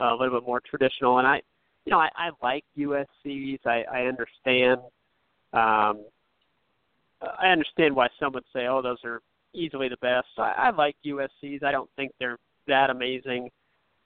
uh, 0.00 0.14
a 0.14 0.16
little 0.16 0.40
bit 0.40 0.46
more 0.46 0.60
traditional, 0.60 1.18
and 1.18 1.26
I, 1.26 1.42
you 1.84 1.90
know, 1.90 1.98
I, 1.98 2.08
I 2.16 2.30
like 2.42 2.64
USC's. 2.76 3.60
I, 3.66 3.84
I 3.92 4.02
understand. 4.06 4.80
Um, 5.52 6.04
I 7.20 7.48
understand 7.48 7.94
why 7.94 8.08
some 8.18 8.32
would 8.32 8.44
say, 8.52 8.66
"Oh, 8.66 8.80
those 8.80 8.98
are 9.04 9.20
easily 9.52 9.88
the 9.88 9.96
best." 9.98 10.28
I, 10.38 10.54
I 10.56 10.70
like 10.70 10.96
USC's. 11.04 11.62
I 11.62 11.72
don't 11.72 11.90
think 11.96 12.12
they're 12.18 12.38
that 12.68 12.90
amazing, 12.90 13.50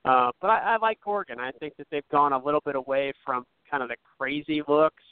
uh, 0.04 0.32
but 0.40 0.48
I, 0.48 0.74
I 0.74 0.76
like 0.78 0.98
Oregon. 1.06 1.38
I 1.38 1.52
think 1.52 1.76
that 1.76 1.86
they've 1.90 2.08
gone 2.10 2.32
a 2.32 2.42
little 2.42 2.62
bit 2.64 2.74
away 2.74 3.12
from 3.24 3.44
kind 3.70 3.82
of 3.82 3.88
the 3.88 3.96
crazy 4.18 4.62
looks, 4.66 5.02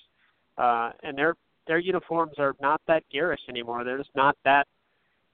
uh, 0.59 0.91
and 1.03 1.17
their 1.17 1.35
their 1.67 1.79
uniforms 1.79 2.33
are 2.39 2.55
not 2.61 2.81
that 2.87 3.03
garish 3.13 3.41
anymore. 3.49 3.85
They're 3.85 3.99
just 3.99 4.15
not 4.15 4.37
that 4.45 4.67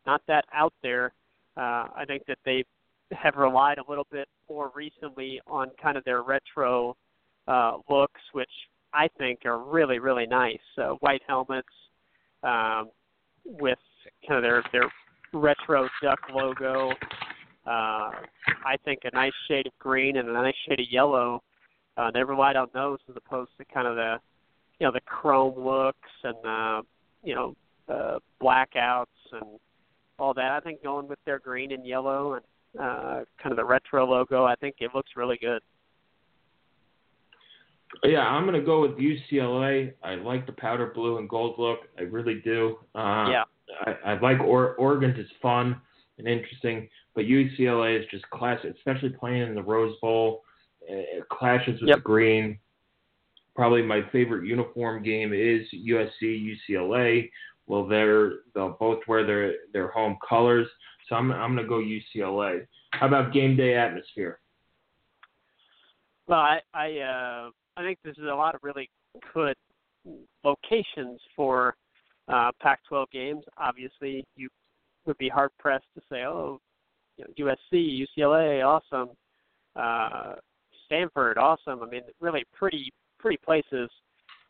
not 0.06 0.22
that 0.28 0.44
out 0.52 0.72
there. 0.82 1.12
Uh, 1.56 1.88
I 1.96 2.04
think 2.06 2.22
that 2.26 2.38
they 2.44 2.64
have 3.12 3.36
relied 3.36 3.78
a 3.78 3.88
little 3.88 4.06
bit 4.10 4.28
more 4.48 4.70
recently 4.74 5.40
on 5.46 5.70
kind 5.82 5.96
of 5.96 6.04
their 6.04 6.22
retro 6.22 6.96
uh, 7.48 7.78
looks, 7.88 8.20
which 8.32 8.50
I 8.92 9.08
think 9.18 9.40
are 9.44 9.58
really 9.58 9.98
really 9.98 10.26
nice. 10.26 10.58
Uh, 10.76 10.90
white 11.00 11.22
helmets 11.26 11.68
um, 12.42 12.90
with 13.44 13.78
kind 14.26 14.36
of 14.36 14.42
their 14.42 14.62
their 14.72 14.90
retro 15.32 15.88
duck 16.02 16.18
logo. 16.32 16.90
Uh, 17.66 18.10
I 18.64 18.76
think 18.84 19.00
a 19.04 19.10
nice 19.14 19.32
shade 19.48 19.66
of 19.66 19.72
green 19.78 20.18
and 20.18 20.28
a 20.28 20.32
nice 20.32 20.54
shade 20.68 20.80
of 20.80 20.86
yellow. 20.90 21.42
Uh, 21.96 22.10
they 22.12 22.22
relied 22.22 22.56
on 22.56 22.68
those 22.74 22.98
as 23.08 23.16
opposed 23.16 23.50
to 23.58 23.64
kind 23.64 23.88
of 23.88 23.96
the 23.96 24.16
you 24.78 24.86
know 24.86 24.92
the 24.92 25.00
chrome 25.00 25.58
looks 25.58 26.08
and 26.24 26.46
uh, 26.46 26.82
you 27.22 27.34
know 27.34 27.56
uh, 27.88 28.18
blackouts 28.42 29.06
and 29.32 29.58
all 30.18 30.34
that. 30.34 30.52
I 30.52 30.60
think 30.60 30.82
going 30.82 31.08
with 31.08 31.18
their 31.24 31.38
green 31.38 31.72
and 31.72 31.86
yellow 31.86 32.34
and 32.34 32.44
uh, 32.80 33.24
kind 33.42 33.52
of 33.52 33.56
the 33.56 33.64
retro 33.64 34.06
logo, 34.06 34.44
I 34.44 34.54
think 34.56 34.76
it 34.80 34.90
looks 34.94 35.10
really 35.16 35.38
good. 35.40 35.62
Yeah, 38.02 38.20
I'm 38.20 38.44
going 38.44 38.58
to 38.58 38.66
go 38.66 38.82
with 38.82 38.98
UCLA. 38.98 39.92
I 40.02 40.16
like 40.16 40.44
the 40.46 40.52
powder 40.52 40.92
blue 40.94 41.18
and 41.18 41.28
gold 41.28 41.54
look. 41.58 41.80
I 41.98 42.02
really 42.02 42.40
do. 42.44 42.76
Uh, 42.94 43.28
yeah. 43.30 43.44
I, 43.86 44.12
I 44.12 44.20
like 44.20 44.40
or- 44.40 44.74
Oregon's 44.74 45.18
is 45.18 45.30
fun 45.40 45.80
and 46.18 46.26
interesting, 46.26 46.88
but 47.14 47.24
UCLA 47.24 47.98
is 47.98 48.06
just 48.10 48.28
classic, 48.30 48.74
especially 48.76 49.10
playing 49.10 49.42
in 49.42 49.54
the 49.54 49.62
Rose 49.62 49.94
Bowl. 50.02 50.42
It 50.88 51.28
clashes 51.28 51.80
with 51.80 51.88
yep. 51.88 51.98
the 51.98 52.02
green. 52.02 52.58
Probably 53.56 53.80
my 53.80 54.02
favorite 54.12 54.46
uniform 54.46 55.02
game 55.02 55.32
is 55.32 55.66
USC 55.74 56.56
UCLA. 56.68 57.30
Well, 57.66 57.86
they're 57.86 58.32
they'll 58.54 58.76
both 58.78 59.00
wear 59.08 59.26
their 59.26 59.54
their 59.72 59.88
home 59.88 60.18
colors, 60.26 60.68
so 61.08 61.16
I'm 61.16 61.32
I'm 61.32 61.56
gonna 61.56 61.66
go 61.66 61.82
UCLA. 61.82 62.66
How 62.92 63.06
about 63.06 63.32
game 63.32 63.56
day 63.56 63.74
atmosphere? 63.74 64.40
Well, 66.28 66.38
I 66.38 66.60
I 66.74 66.98
uh, 66.98 67.50
I 67.78 67.82
think 67.82 67.98
there's 68.04 68.18
a 68.18 68.34
lot 68.34 68.54
of 68.54 68.60
really 68.62 68.90
good 69.32 69.56
locations 70.44 71.18
for 71.34 71.76
uh, 72.28 72.50
Pac-12 72.60 73.06
games. 73.10 73.44
Obviously, 73.56 74.24
you 74.36 74.48
would 75.06 75.16
be 75.18 75.30
hard 75.30 75.50
pressed 75.58 75.86
to 75.94 76.02
say, 76.10 76.24
"Oh, 76.24 76.60
you 77.16 77.24
know, 77.24 77.54
USC, 77.72 78.06
UCLA, 78.18 78.62
awesome, 78.62 79.16
uh, 79.74 80.34
Stanford, 80.84 81.38
awesome." 81.38 81.82
I 81.82 81.86
mean, 81.86 82.02
really 82.20 82.44
pretty 82.52 82.92
pretty 83.18 83.38
places. 83.38 83.90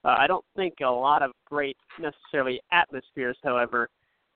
Uh, 0.04 0.16
I 0.18 0.26
don't 0.26 0.44
think 0.54 0.74
a 0.82 0.88
lot 0.88 1.22
of 1.22 1.32
great 1.46 1.76
necessarily 1.98 2.60
atmospheres. 2.72 3.36
However, 3.42 3.88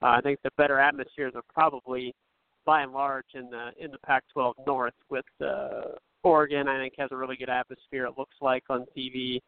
uh, 0.03 0.07
I 0.07 0.21
think 0.21 0.40
the 0.43 0.51
better 0.57 0.79
atmospheres 0.79 1.33
are 1.35 1.43
probably 1.53 2.14
by 2.66 2.83
and 2.83 2.93
large 2.93 3.27
in 3.35 3.51
the 3.51 3.71
in 3.79 3.90
the 3.90 3.99
Pac-12 3.99 4.55
North 4.66 4.95
with 5.11 5.25
uh, 5.40 5.93
Oregon. 6.23 6.69
I 6.69 6.79
think 6.79 6.95
has 6.99 7.11
a 7.12 7.16
really 7.16 7.37
good 7.37 7.49
atmosphere. 7.49 8.07
It 8.07 8.19
looks 8.19 8.37
like 8.40 8.64
on 8.69 8.87
TV. 8.97 9.40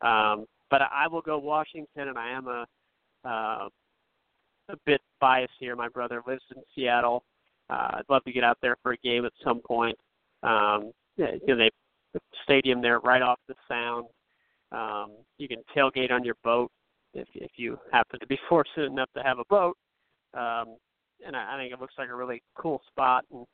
Um, 0.00 0.46
but 0.70 0.82
I 0.82 1.08
will 1.08 1.22
go 1.22 1.38
Washington, 1.38 2.08
and 2.08 2.18
I 2.18 2.30
am 2.30 2.46
a 2.46 2.66
uh, 3.24 3.68
a 4.70 4.76
bit 4.84 5.00
biased 5.20 5.52
here. 5.58 5.74
My 5.74 5.88
brother 5.88 6.22
lives 6.26 6.42
in 6.54 6.62
Seattle. 6.74 7.24
Uh, 7.70 7.88
I'd 7.94 8.08
love 8.08 8.24
to 8.24 8.32
get 8.32 8.44
out 8.44 8.58
there 8.62 8.76
for 8.82 8.92
a 8.92 8.96
game 8.98 9.24
at 9.24 9.32
some 9.44 9.60
point. 9.60 9.96
Um, 10.42 10.92
you 11.16 11.26
know, 11.46 11.56
they 11.56 11.70
the 12.14 12.20
stadium 12.44 12.80
there 12.80 13.00
right 13.00 13.22
off 13.22 13.38
the 13.48 13.54
sound. 13.68 14.06
Um, 14.72 15.16
you 15.38 15.48
can 15.48 15.62
tailgate 15.76 16.10
on 16.10 16.24
your 16.24 16.36
boat 16.44 16.70
if 17.14 17.26
if 17.34 17.52
you 17.56 17.78
happen 17.92 18.20
to 18.20 18.26
be 18.26 18.38
fortunate 18.48 18.86
enough 18.86 19.10
to 19.16 19.22
have 19.22 19.38
a 19.38 19.44
boat. 19.48 19.76
Um, 20.34 20.76
and 21.26 21.34
I, 21.34 21.54
I 21.54 21.58
think 21.58 21.72
it 21.72 21.80
looks 21.80 21.94
like 21.98 22.10
a 22.10 22.14
really 22.14 22.42
cool 22.56 22.80
spot. 22.88 23.24
And 23.32 23.46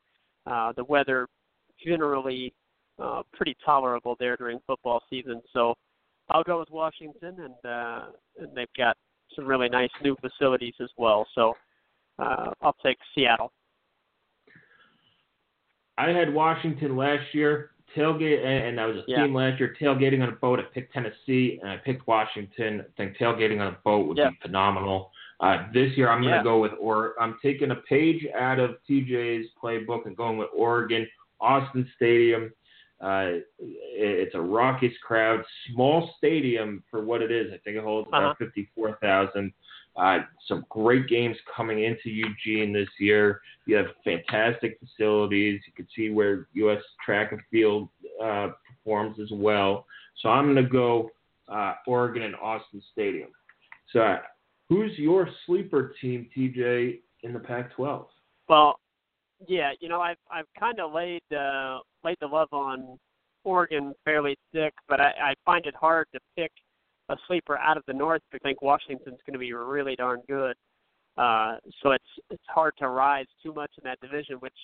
uh, 0.46 0.72
the 0.76 0.84
weather 0.84 1.26
generally 1.84 2.52
uh, 3.02 3.22
pretty 3.32 3.56
tolerable 3.64 4.16
there 4.18 4.36
during 4.36 4.60
football 4.66 5.02
season. 5.10 5.40
So 5.52 5.74
I'll 6.30 6.44
go 6.44 6.58
with 6.58 6.70
Washington, 6.70 7.36
and 7.38 7.70
uh, 7.70 8.06
and 8.38 8.54
they've 8.54 8.66
got 8.76 8.96
some 9.34 9.46
really 9.46 9.68
nice 9.68 9.90
new 10.02 10.16
facilities 10.20 10.74
as 10.80 10.90
well. 10.96 11.26
So 11.34 11.54
uh, 12.18 12.50
I'll 12.62 12.76
take 12.84 12.98
Seattle. 13.14 13.52
I 15.96 16.10
had 16.10 16.32
Washington 16.32 16.96
last 16.96 17.32
year 17.32 17.70
tailgate, 17.96 18.44
and 18.44 18.80
I 18.80 18.86
was 18.86 18.96
a 18.96 19.04
yeah. 19.06 19.24
team 19.24 19.34
last 19.34 19.58
year 19.60 19.74
tailgating 19.80 20.22
on 20.22 20.28
a 20.28 20.32
boat. 20.36 20.58
I 20.58 20.62
picked 20.62 20.92
Tennessee, 20.92 21.58
and 21.60 21.70
I 21.70 21.76
picked 21.78 22.06
Washington. 22.06 22.80
I 22.80 22.84
think 22.96 23.16
tailgating 23.16 23.60
on 23.60 23.68
a 23.68 23.78
boat 23.84 24.06
would 24.06 24.18
yeah. 24.18 24.30
be 24.30 24.38
phenomenal. 24.42 25.10
Uh, 25.40 25.66
this 25.72 25.96
year, 25.96 26.10
I'm 26.10 26.22
going 26.22 26.36
to 26.36 26.44
go 26.44 26.60
with 26.60 26.72
or 26.80 27.14
I'm 27.20 27.36
taking 27.42 27.70
a 27.70 27.76
page 27.76 28.26
out 28.38 28.58
of 28.58 28.76
TJ's 28.88 29.48
playbook 29.62 30.06
and 30.06 30.16
going 30.16 30.38
with 30.38 30.48
Oregon, 30.56 31.06
Autzen 31.42 31.86
Stadium. 31.96 32.52
Uh, 33.00 33.40
it's 33.58 34.34
a 34.34 34.40
raucous 34.40 34.92
crowd, 35.02 35.44
small 35.70 36.14
stadium 36.16 36.82
for 36.90 37.04
what 37.04 37.20
it 37.20 37.30
is. 37.30 37.52
I 37.52 37.58
think 37.58 37.76
it 37.76 37.82
holds 37.82 38.08
about 38.08 38.22
uh-huh. 38.22 38.34
54,000. 38.38 39.52
Uh, 39.96 40.18
some 40.48 40.64
great 40.70 41.06
games 41.08 41.36
coming 41.56 41.84
into 41.84 42.10
Eugene 42.10 42.72
this 42.72 42.88
year. 42.98 43.40
You 43.66 43.76
have 43.76 43.86
fantastic 44.02 44.78
facilities. 44.80 45.60
You 45.66 45.72
can 45.74 45.86
see 45.94 46.10
where 46.10 46.48
U.S. 46.54 46.82
track 47.04 47.32
and 47.32 47.40
field 47.50 47.88
uh, 48.22 48.48
performs 48.68 49.18
as 49.20 49.30
well. 49.32 49.86
So 50.20 50.30
I'm 50.30 50.52
going 50.52 50.64
to 50.64 50.70
go 50.70 51.10
uh, 51.48 51.74
Oregon 51.86 52.22
and 52.22 52.34
Autzen 52.34 52.82
Stadium. 52.92 53.28
So, 53.92 54.16
who's 54.68 54.92
your 54.98 55.28
sleeper 55.46 55.94
team, 56.00 56.28
TJ, 56.36 57.00
in 57.22 57.32
the 57.32 57.38
Pac-12? 57.38 58.06
Well, 58.48 58.80
yeah, 59.46 59.72
you 59.80 59.88
know, 59.88 60.00
I've 60.00 60.16
I've 60.30 60.46
kind 60.58 60.80
of 60.80 60.92
laid 60.92 61.22
uh, 61.32 61.78
laid 62.02 62.16
the 62.20 62.26
love 62.26 62.48
on 62.52 62.98
Oregon 63.44 63.94
fairly 64.04 64.36
thick, 64.52 64.72
but 64.88 65.00
I, 65.00 65.12
I 65.22 65.34
find 65.44 65.66
it 65.66 65.74
hard 65.74 66.06
to 66.14 66.20
pick 66.36 66.52
a 67.08 67.16
sleeper 67.26 67.58
out 67.58 67.76
of 67.76 67.82
the 67.86 67.92
North. 67.92 68.22
I 68.32 68.38
think 68.38 68.62
Washington's 68.62 69.18
going 69.26 69.34
to 69.34 69.38
be 69.38 69.52
really 69.52 69.96
darn 69.96 70.22
good. 70.28 70.54
Uh, 71.16 71.56
so 71.82 71.92
it's 71.92 72.04
it's 72.30 72.42
hard 72.48 72.72
to 72.78 72.88
rise 72.88 73.26
too 73.42 73.52
much 73.52 73.70
in 73.78 73.84
that 73.84 74.00
division, 74.00 74.36
which 74.36 74.54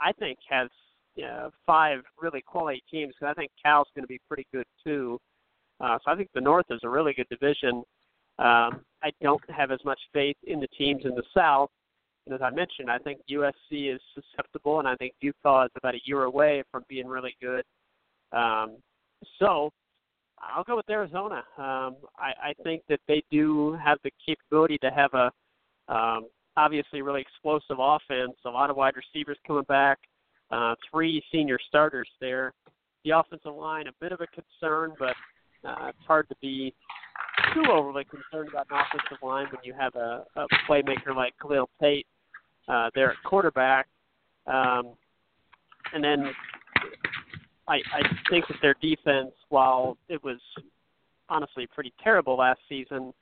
I 0.00 0.12
think 0.12 0.38
has 0.48 0.68
uh, 1.22 1.50
five 1.66 2.00
really 2.20 2.42
quality 2.42 2.82
teams. 2.90 3.14
Cause 3.18 3.28
I 3.30 3.34
think 3.34 3.50
Cal's 3.62 3.88
going 3.94 4.04
to 4.04 4.08
be 4.08 4.20
pretty 4.28 4.46
good 4.52 4.66
too. 4.84 5.18
Uh, 5.80 5.98
so 6.04 6.12
I 6.12 6.16
think 6.16 6.28
the 6.34 6.40
North 6.40 6.66
is 6.70 6.80
a 6.82 6.88
really 6.88 7.14
good 7.14 7.28
division. 7.30 7.82
Um, 8.38 8.84
I 9.02 9.10
don't 9.20 9.42
have 9.50 9.70
as 9.72 9.80
much 9.84 9.98
faith 10.12 10.36
in 10.44 10.60
the 10.60 10.68
teams 10.68 11.04
in 11.04 11.14
the 11.14 11.24
South. 11.36 11.70
And 12.26 12.34
as 12.34 12.42
I 12.42 12.50
mentioned, 12.50 12.90
I 12.90 12.98
think 12.98 13.20
USC 13.30 13.94
is 13.94 14.00
susceptible, 14.14 14.80
and 14.80 14.86
I 14.86 14.94
think 14.96 15.14
Utah 15.20 15.64
is 15.64 15.70
about 15.76 15.94
a 15.94 16.00
year 16.04 16.24
away 16.24 16.62
from 16.70 16.84
being 16.88 17.06
really 17.06 17.34
good. 17.40 17.64
Um, 18.32 18.76
so 19.38 19.70
I'll 20.42 20.64
go 20.64 20.76
with 20.76 20.88
Arizona. 20.90 21.42
Um, 21.56 21.96
I, 22.18 22.32
I 22.42 22.54
think 22.62 22.82
that 22.88 23.00
they 23.08 23.22
do 23.30 23.78
have 23.84 23.98
the 24.04 24.10
capability 24.24 24.78
to 24.78 24.90
have 24.90 25.12
a 25.14 25.30
um, 25.92 26.26
obviously 26.56 27.02
really 27.02 27.20
explosive 27.20 27.78
offense. 27.78 28.36
A 28.44 28.50
lot 28.50 28.70
of 28.70 28.76
wide 28.76 28.94
receivers 28.96 29.38
coming 29.46 29.64
back. 29.64 29.98
Uh, 30.50 30.74
three 30.90 31.22
senior 31.30 31.58
starters 31.68 32.08
there. 32.20 32.52
The 33.04 33.10
offensive 33.10 33.54
line 33.54 33.86
a 33.86 33.92
bit 34.00 34.12
of 34.12 34.20
a 34.20 34.26
concern, 34.26 34.94
but 34.98 35.14
uh, 35.68 35.88
it's 35.88 36.06
hard 36.06 36.28
to 36.28 36.34
be 36.40 36.74
too 37.54 37.64
overly 37.70 38.04
concerned 38.04 38.48
about 38.50 38.66
an 38.70 38.78
offensive 38.78 39.22
line 39.22 39.46
when 39.46 39.62
you 39.62 39.74
have 39.78 39.94
a, 39.94 40.24
a 40.36 40.46
playmaker 40.68 41.14
like 41.14 41.34
Khalil 41.40 41.68
Tate 41.80 42.06
uh, 42.68 42.90
there 42.94 43.10
at 43.10 43.16
quarterback. 43.24 43.86
Um, 44.46 44.94
and 45.92 46.02
then 46.02 46.30
I, 47.68 47.76
I 47.92 48.02
think 48.30 48.46
that 48.48 48.56
their 48.62 48.74
defense, 48.80 49.32
while 49.50 49.96
it 50.08 50.22
was 50.24 50.38
honestly 51.28 51.66
pretty 51.72 51.92
terrible 52.02 52.36
last 52.36 52.60
season, 52.68 53.12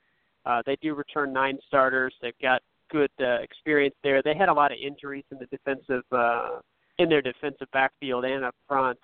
uh, 0.44 0.62
they 0.64 0.76
do 0.80 0.94
return 0.94 1.32
nine 1.32 1.58
starters. 1.66 2.14
They've 2.22 2.32
got 2.40 2.62
good 2.90 3.10
uh, 3.20 3.42
experience 3.42 3.96
there. 4.02 4.22
They 4.22 4.34
had 4.34 4.48
a 4.48 4.52
lot 4.52 4.70
of 4.70 4.78
injuries 4.84 5.24
in 5.32 5.38
the 5.38 5.46
defensive 5.46 6.04
uh, 6.12 6.60
in 6.98 7.08
their 7.08 7.20
defensive 7.22 7.68
backfield 7.72 8.24
and 8.24 8.44
up 8.44 8.54
front 8.68 8.98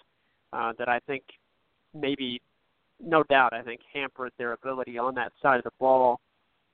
uh, 0.53 0.73
that 0.79 0.89
I 0.89 1.01
think 1.01 1.25
maybe, 1.93 2.41
no 3.05 3.23
doubt, 3.25 3.53
I 3.53 3.63
think 3.63 3.81
hampered 3.93 4.33
their 4.39 4.53
ability 4.53 4.97
on 4.99 5.15
that 5.17 5.33
side 5.43 5.59
of 5.59 5.65
the 5.65 5.73
ball. 5.79 6.21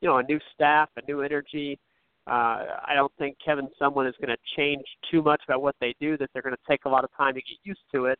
You 0.00 0.08
know, 0.08 0.18
a 0.18 0.22
new 0.22 0.38
staff, 0.54 0.90
a 0.96 1.02
new 1.10 1.22
energy. 1.22 1.78
Uh, 2.26 2.76
I 2.86 2.92
don't 2.94 3.12
think 3.18 3.36
Kevin 3.44 3.68
Sumlin 3.80 4.08
is 4.08 4.14
going 4.20 4.28
to 4.28 4.36
change 4.56 4.84
too 5.10 5.22
much 5.22 5.40
about 5.48 5.62
what 5.62 5.74
they 5.80 5.94
do. 5.98 6.16
That 6.18 6.28
they're 6.32 6.42
going 6.42 6.54
to 6.54 6.70
take 6.70 6.84
a 6.84 6.88
lot 6.88 7.02
of 7.02 7.10
time 7.16 7.34
to 7.34 7.40
get 7.40 7.56
used 7.64 7.80
to 7.94 8.04
it. 8.04 8.18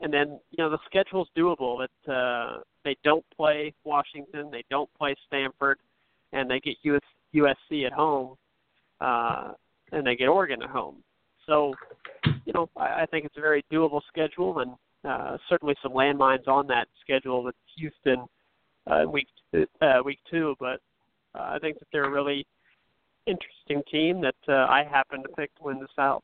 And 0.00 0.12
then 0.12 0.38
you 0.50 0.58
know 0.58 0.70
the 0.70 0.78
schedule's 0.86 1.28
doable. 1.36 1.86
That 2.06 2.12
uh, 2.12 2.60
they 2.84 2.96
don't 3.04 3.24
play 3.36 3.74
Washington, 3.84 4.48
they 4.50 4.64
don't 4.70 4.88
play 4.96 5.14
Stanford, 5.26 5.78
and 6.32 6.50
they 6.50 6.60
get 6.60 6.76
US, 6.82 7.00
USC 7.34 7.86
at 7.86 7.92
home, 7.92 8.36
uh, 9.00 9.52
and 9.92 10.06
they 10.06 10.16
get 10.16 10.28
Oregon 10.28 10.62
at 10.62 10.70
home. 10.70 11.02
So, 11.46 11.72
you 12.44 12.52
know, 12.52 12.68
I, 12.76 13.02
I 13.02 13.06
think 13.10 13.24
it's 13.24 13.36
a 13.36 13.40
very 13.40 13.64
doable 13.72 14.00
schedule, 14.08 14.60
and 14.60 14.72
uh, 15.04 15.38
certainly 15.48 15.74
some 15.82 15.92
landmines 15.92 16.46
on 16.46 16.66
that 16.68 16.88
schedule 17.00 17.42
with 17.42 17.54
Houston 17.76 18.26
uh, 18.86 19.04
week 19.10 19.28
uh, 19.54 20.00
week 20.04 20.18
two. 20.30 20.54
But 20.60 20.80
uh, 21.34 21.54
I 21.54 21.58
think 21.60 21.78
that 21.78 21.88
they're 21.92 22.04
a 22.04 22.10
really 22.10 22.46
interesting 23.26 23.82
team 23.90 24.20
that 24.20 24.34
uh, 24.48 24.66
I 24.66 24.84
happen 24.90 25.22
to 25.22 25.28
pick 25.30 25.54
to 25.56 25.64
win 25.64 25.78
the 25.78 25.88
South. 25.96 26.22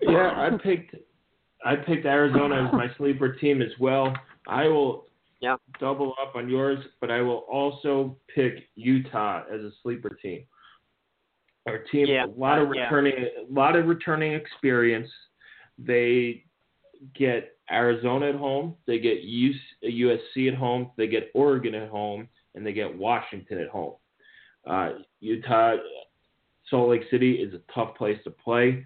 Yeah, 0.00 0.32
I 0.36 0.50
picked 0.62 0.94
I 1.64 1.76
picked 1.76 2.06
Arizona 2.06 2.66
as 2.66 2.72
my 2.72 2.88
sleeper 2.98 3.34
team 3.34 3.62
as 3.62 3.72
well. 3.78 4.14
I 4.46 4.66
will 4.68 5.06
yeah. 5.40 5.56
double 5.80 6.14
up 6.20 6.36
on 6.36 6.48
yours, 6.48 6.84
but 7.00 7.10
I 7.10 7.20
will 7.20 7.44
also 7.50 8.16
pick 8.34 8.68
Utah 8.74 9.42
as 9.52 9.60
a 9.60 9.70
sleeper 9.82 10.10
team. 10.22 10.44
Our 11.66 11.78
team, 11.78 12.06
yeah. 12.06 12.24
a 12.24 12.28
lot 12.28 12.58
of 12.58 12.68
returning, 12.70 13.14
yeah. 13.18 13.44
a 13.48 13.52
lot 13.52 13.76
of 13.76 13.86
returning 13.86 14.32
experience. 14.32 15.10
They 15.78 16.44
get 17.14 17.56
Arizona 17.70 18.30
at 18.30 18.34
home, 18.34 18.74
they 18.86 18.98
get 18.98 19.24
USC 19.24 20.48
at 20.48 20.54
home, 20.54 20.90
they 20.96 21.06
get 21.06 21.30
Oregon 21.34 21.74
at 21.74 21.88
home, 21.88 22.28
and 22.54 22.66
they 22.66 22.72
get 22.72 22.96
Washington 22.96 23.58
at 23.58 23.68
home. 23.68 23.94
Uh, 24.66 24.90
Utah, 25.20 25.76
Salt 26.70 26.90
Lake 26.90 27.02
City 27.10 27.34
is 27.34 27.54
a 27.54 27.60
tough 27.72 27.94
place 27.96 28.18
to 28.24 28.30
play. 28.30 28.84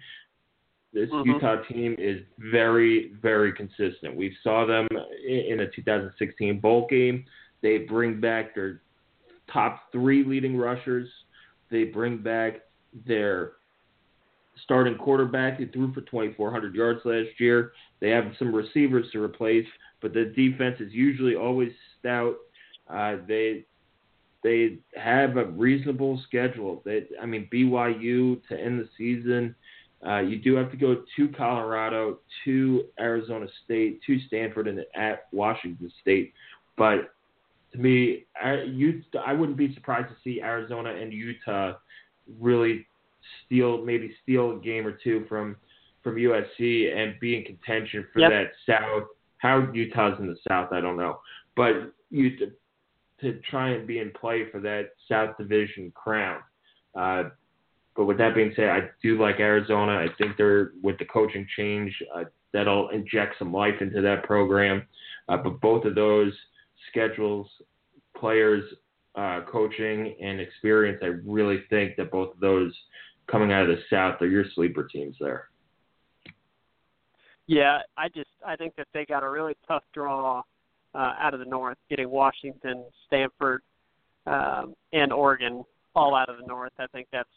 This 0.93 1.09
mm-hmm. 1.09 1.31
Utah 1.31 1.63
team 1.63 1.95
is 1.97 2.21
very, 2.37 3.13
very 3.21 3.51
consistent. 3.51 4.15
We 4.15 4.35
saw 4.43 4.65
them 4.65 4.87
in 5.27 5.61
a 5.61 5.69
2016 5.71 6.59
bowl 6.59 6.87
game. 6.87 7.25
They 7.61 7.79
bring 7.79 8.19
back 8.19 8.53
their 8.53 8.81
top 9.51 9.91
three 9.91 10.23
leading 10.23 10.55
rushers. 10.55 11.09
They 11.71 11.85
bring 11.85 12.17
back 12.17 12.61
their 13.07 13.53
starting 14.63 14.97
quarterback 14.97 15.57
who 15.57 15.67
threw 15.67 15.93
for 15.93 16.01
2,400 16.01 16.75
yards 16.75 16.99
last 17.05 17.39
year. 17.39 17.71
They 17.99 18.09
have 18.09 18.25
some 18.37 18.53
receivers 18.53 19.07
to 19.11 19.23
replace, 19.23 19.65
but 20.01 20.13
the 20.13 20.25
defense 20.25 20.77
is 20.79 20.93
usually 20.93 21.35
always 21.35 21.71
stout. 21.99 22.35
Uh, 22.87 23.17
they 23.27 23.65
they 24.43 24.79
have 24.95 25.37
a 25.37 25.45
reasonable 25.45 26.21
schedule. 26.27 26.81
They, 26.83 27.03
I 27.21 27.25
mean, 27.25 27.47
BYU 27.51 28.45
to 28.49 28.59
end 28.59 28.79
the 28.79 28.89
season. 28.97 29.55
Uh, 30.05 30.19
you 30.19 30.37
do 30.37 30.55
have 30.55 30.69
to 30.71 30.77
go 30.77 31.03
to 31.15 31.27
Colorado, 31.29 32.19
to 32.43 32.85
Arizona 32.99 33.47
State, 33.63 34.01
to 34.05 34.19
Stanford, 34.27 34.67
and 34.67 34.83
at 34.95 35.27
Washington 35.31 35.91
State. 36.01 36.33
But 36.77 37.13
to 37.71 37.77
me, 37.77 38.25
I, 38.41 38.63
you, 38.63 39.01
I 39.25 39.33
wouldn't 39.33 39.57
be 39.57 39.73
surprised 39.73 40.09
to 40.09 40.15
see 40.23 40.41
Arizona 40.41 40.93
and 40.93 41.13
Utah 41.13 41.73
really 42.39 42.85
steal, 43.45 43.83
maybe 43.83 44.13
steal 44.23 44.57
a 44.57 44.59
game 44.59 44.85
or 44.85 44.91
two 44.91 45.25
from 45.27 45.55
from 46.03 46.15
USC 46.15 46.93
and 46.93 47.17
be 47.21 47.37
in 47.37 47.45
contention 47.45 48.05
for 48.11 48.19
yep. 48.19 48.31
that 48.31 48.51
South. 48.67 49.07
How 49.37 49.67
Utah's 49.73 50.19
in 50.19 50.27
the 50.27 50.37
South, 50.47 50.71
I 50.71 50.81
don't 50.81 50.97
know, 50.97 51.19
but 51.55 51.93
you 52.09 52.37
to, 52.37 52.51
to 53.21 53.39
try 53.49 53.69
and 53.69 53.87
be 53.87 53.99
in 53.99 54.11
play 54.11 54.49
for 54.51 54.59
that 54.61 54.91
South 55.09 55.37
Division 55.37 55.91
crown. 55.95 56.39
Uh, 56.97 57.23
but 57.95 58.05
with 58.05 58.17
that 58.17 58.35
being 58.35 58.53
said, 58.55 58.69
I 58.69 58.89
do 59.01 59.21
like 59.21 59.39
Arizona. 59.39 59.93
I 59.93 60.07
think 60.17 60.35
they're 60.37 60.71
with 60.81 60.97
the 60.97 61.05
coaching 61.05 61.47
change 61.55 61.91
uh, 62.15 62.23
that'll 62.51 62.89
inject 62.89 63.35
some 63.37 63.53
life 63.53 63.81
into 63.81 64.01
that 64.01 64.23
program. 64.23 64.83
Uh, 65.29 65.37
but 65.37 65.61
both 65.61 65.85
of 65.85 65.95
those 65.95 66.33
schedules, 66.89 67.47
players, 68.17 68.63
uh, 69.15 69.41
coaching, 69.51 70.15
and 70.21 70.39
experience, 70.39 70.99
I 71.03 71.11
really 71.25 71.63
think 71.69 71.95
that 71.97 72.11
both 72.11 72.33
of 72.33 72.39
those 72.39 72.73
coming 73.29 73.51
out 73.51 73.69
of 73.69 73.75
the 73.75 73.81
South 73.89 74.21
are 74.21 74.27
your 74.27 74.45
sleeper 74.55 74.83
teams 74.83 75.15
there. 75.19 75.49
Yeah, 77.45 77.79
I 77.97 78.07
just 78.09 78.29
I 78.45 78.55
think 78.55 78.75
that 78.77 78.87
they 78.93 79.05
got 79.05 79.23
a 79.23 79.29
really 79.29 79.55
tough 79.67 79.83
draw 79.93 80.41
uh, 80.95 81.13
out 81.19 81.33
of 81.33 81.39
the 81.39 81.45
North, 81.45 81.77
getting 81.89 82.09
Washington, 82.09 82.85
Stanford, 83.05 83.61
um, 84.25 84.75
and 84.93 85.11
Oregon 85.11 85.63
all 85.95 86.15
out 86.15 86.29
of 86.29 86.37
the 86.37 86.45
North. 86.45 86.71
I 86.79 86.87
think 86.87 87.07
that's 87.11 87.29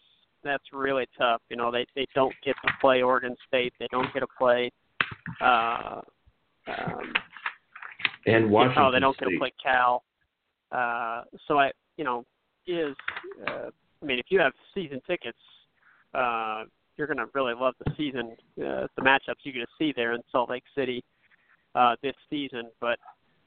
that's 0.46 0.64
really 0.72 1.06
tough. 1.18 1.42
You 1.48 1.56
know, 1.56 1.70
they 1.70 1.86
they 1.94 2.06
don't 2.14 2.34
get 2.44 2.56
to 2.64 2.72
play 2.80 3.02
Oregon 3.02 3.36
State. 3.46 3.72
They 3.78 3.88
don't 3.90 4.12
get 4.12 4.20
to 4.20 4.26
play. 4.38 4.70
Uh, 5.40 6.00
um, 6.68 7.12
and 8.26 8.50
Washington. 8.50 8.82
Oh, 8.82 8.92
they 8.92 9.00
don't 9.00 9.14
State. 9.16 9.26
get 9.26 9.32
to 9.32 9.38
play 9.38 9.52
Cal. 9.62 10.02
Uh, 10.72 11.22
so 11.46 11.58
I, 11.58 11.70
you 11.96 12.04
know, 12.04 12.24
is 12.66 12.96
uh, 13.46 13.70
I 14.02 14.04
mean, 14.04 14.18
if 14.18 14.26
you 14.28 14.40
have 14.40 14.52
season 14.74 15.00
tickets, 15.06 15.38
uh, 16.14 16.64
you're 16.96 17.06
going 17.06 17.18
to 17.18 17.26
really 17.34 17.54
love 17.54 17.74
the 17.84 17.92
season, 17.96 18.36
uh, 18.58 18.86
the 18.96 19.02
matchups 19.02 19.36
you're 19.42 19.54
going 19.54 19.66
to 19.66 19.72
see 19.78 19.92
there 19.94 20.14
in 20.14 20.22
Salt 20.32 20.50
Lake 20.50 20.64
City 20.74 21.04
uh, 21.74 21.94
this 22.02 22.14
season. 22.30 22.70
But 22.80 22.98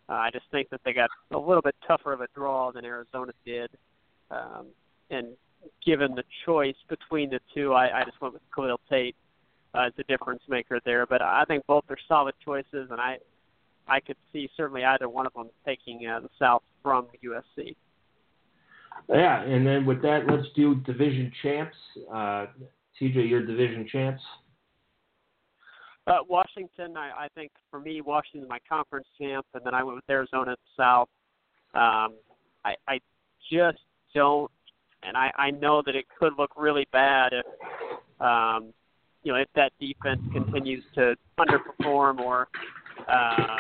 uh, 0.07 0.13
I 0.13 0.29
just 0.31 0.45
think 0.51 0.69
that 0.69 0.81
they 0.85 0.93
got 0.93 1.09
a 1.31 1.37
little 1.37 1.61
bit 1.61 1.75
tougher 1.87 2.13
of 2.13 2.21
a 2.21 2.27
draw 2.35 2.71
than 2.71 2.85
Arizona 2.85 3.31
did, 3.45 3.69
um, 4.31 4.67
and 5.09 5.27
given 5.85 6.15
the 6.15 6.23
choice 6.45 6.75
between 6.87 7.29
the 7.29 7.39
two, 7.53 7.73
I, 7.73 8.01
I 8.01 8.03
just 8.05 8.19
went 8.21 8.33
with 8.33 8.43
Khalil 8.53 8.79
Tate 8.89 9.15
uh, 9.73 9.87
as 9.87 9.93
the 9.97 10.03
difference 10.03 10.41
maker 10.47 10.79
there. 10.85 11.05
But 11.05 11.21
I 11.21 11.43
think 11.47 11.65
both 11.67 11.85
are 11.89 11.97
solid 12.07 12.35
choices, 12.43 12.89
and 12.91 12.99
I 12.99 13.17
I 13.87 13.99
could 13.99 14.17
see 14.31 14.49
certainly 14.55 14.83
either 14.85 15.09
one 15.09 15.25
of 15.25 15.33
them 15.33 15.49
taking 15.65 16.05
uh, 16.07 16.19
the 16.19 16.29
South 16.37 16.63
from 16.83 17.07
USC. 17.23 17.75
Yeah, 19.07 19.41
and 19.41 19.65
then 19.65 19.85
with 19.85 20.01
that, 20.03 20.25
let's 20.29 20.47
do 20.55 20.75
division 20.75 21.31
champs. 21.41 21.75
Uh, 22.11 22.45
TJ, 23.01 23.29
your 23.29 23.45
division 23.45 23.87
champs. 23.91 24.21
Uh, 26.05 26.17
Washington, 26.27 26.97
I, 26.97 27.25
I 27.25 27.27
think 27.35 27.51
for 27.69 27.79
me, 27.79 28.01
Washington 28.01 28.43
is 28.43 28.49
my 28.49 28.59
conference 28.67 29.07
champ, 29.19 29.45
and 29.53 29.63
then 29.63 29.73
I 29.73 29.83
went 29.83 29.95
with 29.95 30.09
Arizona 30.09 30.55
South. 30.75 31.09
Um, 31.73 32.15
I, 32.65 32.75
I 32.87 32.99
just 33.51 33.79
don't 34.13 34.51
and 35.03 35.15
I, 35.15 35.31
I 35.37 35.51
know 35.51 35.81
that 35.85 35.95
it 35.95 36.05
could 36.19 36.33
look 36.37 36.51
really 36.57 36.87
bad 36.91 37.33
if 37.33 37.45
um, 38.21 38.73
you 39.23 39.31
know 39.31 39.37
if 39.37 39.47
that 39.55 39.71
defense 39.79 40.21
continues 40.33 40.83
to 40.95 41.15
underperform 41.39 42.19
or 42.19 42.47
uh, 43.07 43.57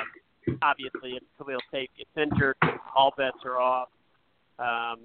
obviously 0.61 1.11
if 1.11 1.23
Khalil 1.37 1.59
Tate 1.71 1.89
gets 1.97 2.09
injured, 2.17 2.55
all 2.95 3.13
bets 3.17 3.37
are 3.45 3.59
off. 3.59 3.89
Um, 4.57 4.99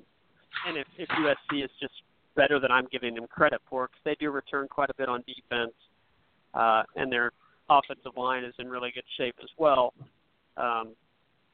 and 0.66 0.76
if, 0.76 0.86
if 0.98 1.08
USC 1.08 1.64
is 1.64 1.70
just 1.80 1.94
better 2.36 2.58
than 2.58 2.70
I'm 2.70 2.86
giving 2.90 3.14
them 3.14 3.26
credit 3.28 3.60
for, 3.68 3.86
because 3.86 4.00
they 4.04 4.16
do 4.18 4.30
return 4.30 4.66
quite 4.68 4.90
a 4.90 4.94
bit 4.94 5.08
on 5.08 5.22
defense, 5.26 5.72
uh, 6.54 6.82
and 6.96 7.10
their 7.10 7.32
offensive 7.70 8.12
line 8.16 8.44
is 8.44 8.54
in 8.58 8.68
really 8.68 8.90
good 8.94 9.04
shape 9.16 9.36
as 9.42 9.48
well. 9.58 9.92
Um, 10.56 10.94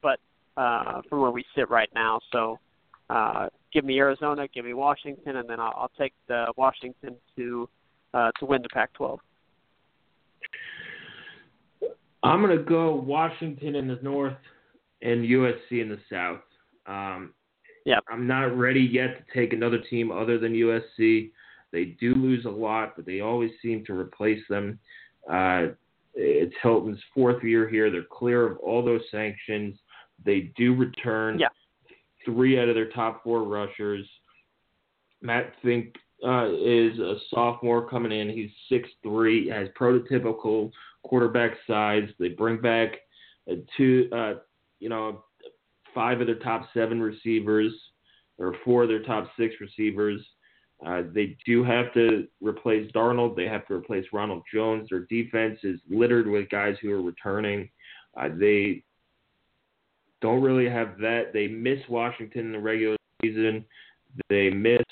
but 0.02 0.18
uh, 0.56 1.02
from 1.08 1.20
where 1.20 1.30
we 1.30 1.44
sit 1.54 1.70
right 1.70 1.88
now, 1.94 2.20
so 2.32 2.58
uh, 3.10 3.48
give 3.72 3.84
me 3.84 3.98
Arizona, 3.98 4.46
give 4.54 4.64
me 4.64 4.72
Washington, 4.72 5.36
and 5.36 5.48
then 5.48 5.58
I'll, 5.58 5.74
I'll 5.76 5.92
take 5.98 6.12
the 6.28 6.52
Washington 6.56 7.16
to 7.36 7.68
uh, 8.14 8.30
to 8.38 8.46
win 8.46 8.62
the 8.62 8.68
Pac-12. 8.68 9.18
I'm 12.22 12.42
going 12.42 12.56
to 12.56 12.62
go 12.62 12.94
Washington 12.94 13.76
in 13.76 13.88
the 13.88 13.98
north 14.02 14.36
and 15.02 15.24
USC 15.24 15.80
in 15.80 15.88
the 15.88 15.98
south. 16.10 16.40
Um, 16.86 17.32
yeah. 17.86 17.98
I'm 18.10 18.26
not 18.26 18.56
ready 18.56 18.80
yet 18.80 19.16
to 19.16 19.34
take 19.34 19.52
another 19.52 19.78
team 19.78 20.10
other 20.10 20.38
than 20.38 20.52
USC. 20.52 21.30
They 21.72 21.84
do 22.00 22.14
lose 22.14 22.44
a 22.44 22.50
lot, 22.50 22.94
but 22.96 23.06
they 23.06 23.20
always 23.20 23.52
seem 23.62 23.84
to 23.86 23.94
replace 23.94 24.42
them. 24.48 24.78
Uh, 25.30 25.68
it's 26.14 26.54
Helton's 26.62 27.00
fourth 27.14 27.42
year 27.42 27.68
here. 27.68 27.90
They're 27.90 28.02
clear 28.02 28.44
of 28.46 28.58
all 28.58 28.84
those 28.84 29.02
sanctions. 29.10 29.78
They 30.24 30.52
do 30.56 30.74
return 30.74 31.38
yeah. 31.38 31.48
Three 32.24 32.60
out 32.60 32.68
of 32.68 32.74
their 32.74 32.90
top 32.90 33.22
four 33.22 33.44
rushers. 33.44 34.06
Matt 35.22 35.52
Fink 35.62 35.94
uh, 36.26 36.48
is 36.48 36.98
a 36.98 37.16
sophomore 37.32 37.88
coming 37.88 38.12
in. 38.12 38.28
He's 38.28 38.50
six 38.68 38.88
three, 39.02 39.48
has 39.48 39.68
prototypical 39.78 40.70
quarterback 41.02 41.52
size. 41.66 42.08
They 42.18 42.28
bring 42.28 42.60
back 42.60 42.96
two, 43.76 44.08
uh, 44.12 44.34
you 44.80 44.88
know, 44.88 45.24
five 45.94 46.20
of 46.20 46.26
their 46.26 46.36
top 46.36 46.68
seven 46.74 47.00
receivers 47.00 47.72
or 48.38 48.54
four 48.64 48.84
of 48.84 48.88
their 48.88 49.02
top 49.02 49.30
six 49.38 49.54
receivers. 49.60 50.20
Uh, 50.84 51.02
they 51.12 51.36
do 51.44 51.62
have 51.62 51.92
to 51.92 52.26
replace 52.40 52.90
Darnold. 52.92 53.36
They 53.36 53.46
have 53.46 53.66
to 53.66 53.74
replace 53.74 54.06
Ronald 54.12 54.42
Jones. 54.52 54.88
Their 54.88 55.06
defense 55.10 55.58
is 55.62 55.78
littered 55.90 56.26
with 56.26 56.48
guys 56.48 56.76
who 56.80 56.90
are 56.92 57.02
returning. 57.02 57.68
Uh, 58.18 58.28
they 58.34 58.82
don't 60.20 60.42
really 60.42 60.68
have 60.68 60.98
that. 60.98 61.32
They 61.32 61.48
miss 61.48 61.80
Washington 61.88 62.46
in 62.46 62.52
the 62.52 62.58
regular 62.58 62.96
season. 63.22 63.64
They 64.28 64.50
miss, 64.50 64.82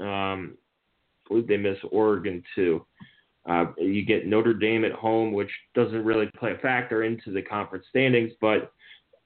um, 0.00 0.56
I 1.24 1.28
believe 1.28 1.48
they 1.48 1.56
miss 1.56 1.78
Oregon 1.90 2.42
too. 2.54 2.84
Uh, 3.48 3.66
you 3.78 4.04
get 4.04 4.26
Notre 4.26 4.52
Dame 4.54 4.84
at 4.84 4.92
home, 4.92 5.32
which 5.32 5.50
doesn't 5.74 6.04
really 6.04 6.30
play 6.38 6.52
a 6.52 6.58
factor 6.58 7.04
into 7.04 7.32
the 7.32 7.40
conference 7.40 7.86
standings, 7.88 8.32
but 8.40 8.72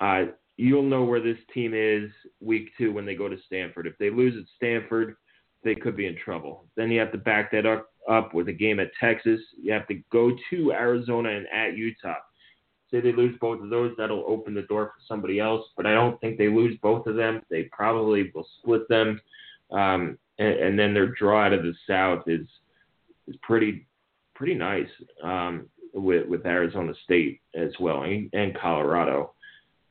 uh, 0.00 0.26
you'll 0.56 0.82
know 0.82 1.02
where 1.02 1.20
this 1.20 1.38
team 1.52 1.72
is 1.74 2.10
week 2.40 2.68
two 2.78 2.92
when 2.92 3.04
they 3.04 3.14
go 3.14 3.28
to 3.28 3.36
Stanford. 3.46 3.86
If 3.86 3.98
they 3.98 4.10
lose 4.10 4.34
at 4.36 4.44
Stanford, 4.56 5.16
they 5.64 5.74
could 5.74 5.96
be 5.96 6.06
in 6.06 6.16
trouble. 6.16 6.66
Then 6.76 6.90
you 6.90 7.00
have 7.00 7.12
to 7.12 7.18
back 7.18 7.50
that 7.52 7.66
up, 7.66 7.88
up 8.08 8.34
with 8.34 8.48
a 8.48 8.52
game 8.52 8.80
at 8.80 8.90
Texas. 9.00 9.40
You 9.60 9.72
have 9.72 9.88
to 9.88 10.00
go 10.12 10.32
to 10.50 10.72
Arizona 10.72 11.30
and 11.30 11.46
at 11.52 11.76
Utah. 11.76 12.14
Say 12.92 13.00
they 13.00 13.12
lose 13.12 13.36
both 13.40 13.62
of 13.62 13.70
those, 13.70 13.92
that'll 13.96 14.24
open 14.26 14.54
the 14.54 14.62
door 14.62 14.86
for 14.86 15.02
somebody 15.08 15.40
else. 15.40 15.66
But 15.76 15.86
I 15.86 15.94
don't 15.94 16.20
think 16.20 16.38
they 16.38 16.48
lose 16.48 16.78
both 16.82 17.06
of 17.06 17.16
them. 17.16 17.42
They 17.50 17.64
probably 17.64 18.30
will 18.34 18.46
split 18.58 18.88
them, 18.88 19.20
um, 19.72 20.18
and, 20.38 20.54
and 20.54 20.78
then 20.78 20.94
their 20.94 21.08
draw 21.08 21.46
out 21.46 21.52
of 21.52 21.62
the 21.62 21.74
South 21.88 22.24
is 22.26 22.46
is 23.26 23.36
pretty 23.42 23.86
pretty 24.34 24.54
nice 24.54 24.88
um, 25.24 25.68
with 25.94 26.26
with 26.28 26.46
Arizona 26.46 26.92
State 27.04 27.40
as 27.54 27.70
well 27.80 28.02
and, 28.02 28.28
and 28.32 28.56
Colorado. 28.56 29.32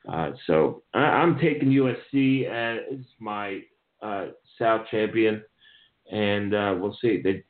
Uh, 0.08 0.30
so 0.46 0.82
I, 0.94 1.00
I'm 1.00 1.38
taking 1.38 1.68
USC 1.68 2.48
as 2.48 2.98
my 3.18 3.62
uh, 4.02 4.26
South 4.58 4.86
champion 4.90 5.42
and 6.10 6.54
uh, 6.54 6.74
we'll 6.78 6.96
see. 7.00 7.20
They, 7.22 7.44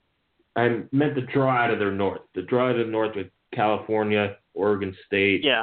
I 0.57 0.83
meant 0.93 1.15
the 1.15 1.27
draw 1.33 1.51
out 1.51 1.71
of 1.71 1.79
their 1.79 1.93
north. 1.93 2.21
The 2.35 2.43
draw 2.43 2.69
out 2.69 2.79
of 2.79 2.87
the 2.87 2.93
north 2.93 3.17
with 3.17 3.29
California, 3.55 4.37
Oregon 4.55 4.97
State, 5.07 5.45
yeah, 5.45 5.63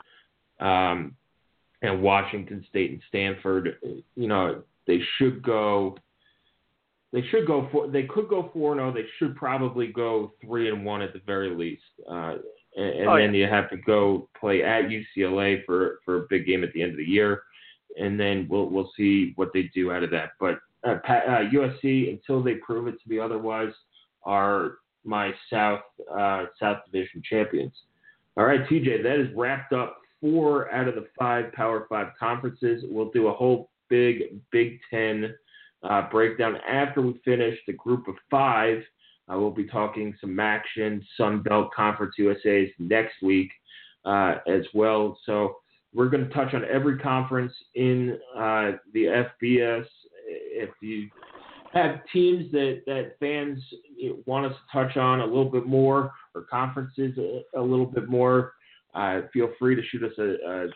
um, 0.59 1.15
and 1.81 2.01
Washington 2.01 2.65
State 2.69 2.91
and 2.91 3.01
Stanford. 3.07 3.77
You 4.15 4.27
know, 4.27 4.63
they 4.87 4.99
should 5.17 5.41
go. 5.43 5.97
They 7.11 7.23
should 7.31 7.47
go 7.47 7.67
for. 7.71 7.87
They 7.87 8.03
could 8.03 8.29
go 8.29 8.49
four 8.53 8.73
and 8.73 8.79
zero. 8.79 8.93
They 8.93 9.07
should 9.17 9.35
probably 9.35 9.87
go 9.87 10.33
three 10.41 10.69
and 10.69 10.85
one 10.85 11.01
at 11.01 11.13
the 11.13 11.21
very 11.25 11.55
least. 11.55 11.81
Uh, 12.09 12.35
and, 12.75 12.85
and 12.85 13.09
oh, 13.09 13.17
then 13.17 13.33
yeah. 13.33 13.45
you 13.45 13.51
have 13.51 13.69
to 13.71 13.77
go 13.77 14.29
play 14.39 14.63
at 14.63 14.89
UCLA 14.89 15.65
for 15.65 15.99
for 16.05 16.23
a 16.23 16.27
big 16.29 16.45
game 16.45 16.63
at 16.63 16.71
the 16.73 16.81
end 16.81 16.91
of 16.91 16.97
the 16.97 17.03
year, 17.03 17.43
and 17.97 18.19
then 18.19 18.47
we'll 18.49 18.69
we'll 18.69 18.91
see 18.95 19.33
what 19.35 19.49
they 19.53 19.63
do 19.73 19.91
out 19.91 20.03
of 20.03 20.11
that. 20.11 20.31
But 20.39 20.59
uh, 20.83 20.97
uh, 21.07 21.49
USC 21.53 22.09
until 22.09 22.43
they 22.43 22.55
prove 22.55 22.87
it 22.87 23.01
to 23.01 23.09
be 23.09 23.19
otherwise 23.19 23.73
are 24.23 24.75
my 25.03 25.31
South 25.51 25.81
uh, 26.11 26.45
South 26.59 26.77
Division 26.85 27.21
champions. 27.27 27.73
All 28.39 28.45
right, 28.45 28.65
TJ, 28.69 29.03
that 29.03 29.19
is 29.19 29.27
wrapped 29.35 29.73
up 29.73 29.97
four 30.21 30.71
out 30.71 30.87
of 30.87 30.95
the 30.95 31.07
five 31.19 31.51
Power 31.51 31.85
Five 31.89 32.13
conferences. 32.17 32.85
We'll 32.87 33.11
do 33.11 33.27
a 33.27 33.33
whole 33.33 33.69
big 33.89 34.39
Big 34.49 34.79
Ten 34.89 35.35
uh, 35.83 36.03
breakdown 36.09 36.55
after 36.65 37.01
we 37.01 37.19
finish 37.25 37.59
the 37.67 37.73
Group 37.73 38.07
of 38.07 38.15
Five. 38.31 38.81
Uh, 39.27 39.37
we'll 39.37 39.51
be 39.51 39.67
talking 39.67 40.15
some 40.21 40.39
action, 40.39 41.05
Sun 41.17 41.41
Belt 41.41 41.73
Conference 41.73 42.15
USA's 42.17 42.69
next 42.79 43.21
week 43.21 43.51
uh, 44.05 44.35
as 44.47 44.63
well. 44.73 45.19
So 45.25 45.57
we're 45.93 46.07
going 46.07 46.25
to 46.25 46.33
touch 46.33 46.53
on 46.53 46.63
every 46.63 46.97
conference 46.97 47.51
in 47.75 48.17
uh, 48.37 48.71
the 48.93 49.25
FBS 49.43 49.85
if 50.29 50.69
you 50.81 51.09
have 51.73 51.99
teams 52.11 52.51
that, 52.51 52.81
that 52.85 53.13
fans 53.19 53.61
want 54.25 54.45
us 54.45 54.53
to 54.53 54.77
touch 54.77 54.97
on 54.97 55.21
a 55.21 55.25
little 55.25 55.49
bit 55.49 55.65
more 55.65 56.11
or 56.33 56.41
conferences 56.43 57.17
a, 57.17 57.59
a 57.59 57.61
little 57.61 57.85
bit 57.85 58.09
more, 58.09 58.53
uh, 58.95 59.21
feel 59.31 59.49
free 59.59 59.75
to 59.75 59.81
shoot 59.89 60.03
us 60.03 60.17
a, 60.17 60.35
a 60.49 60.67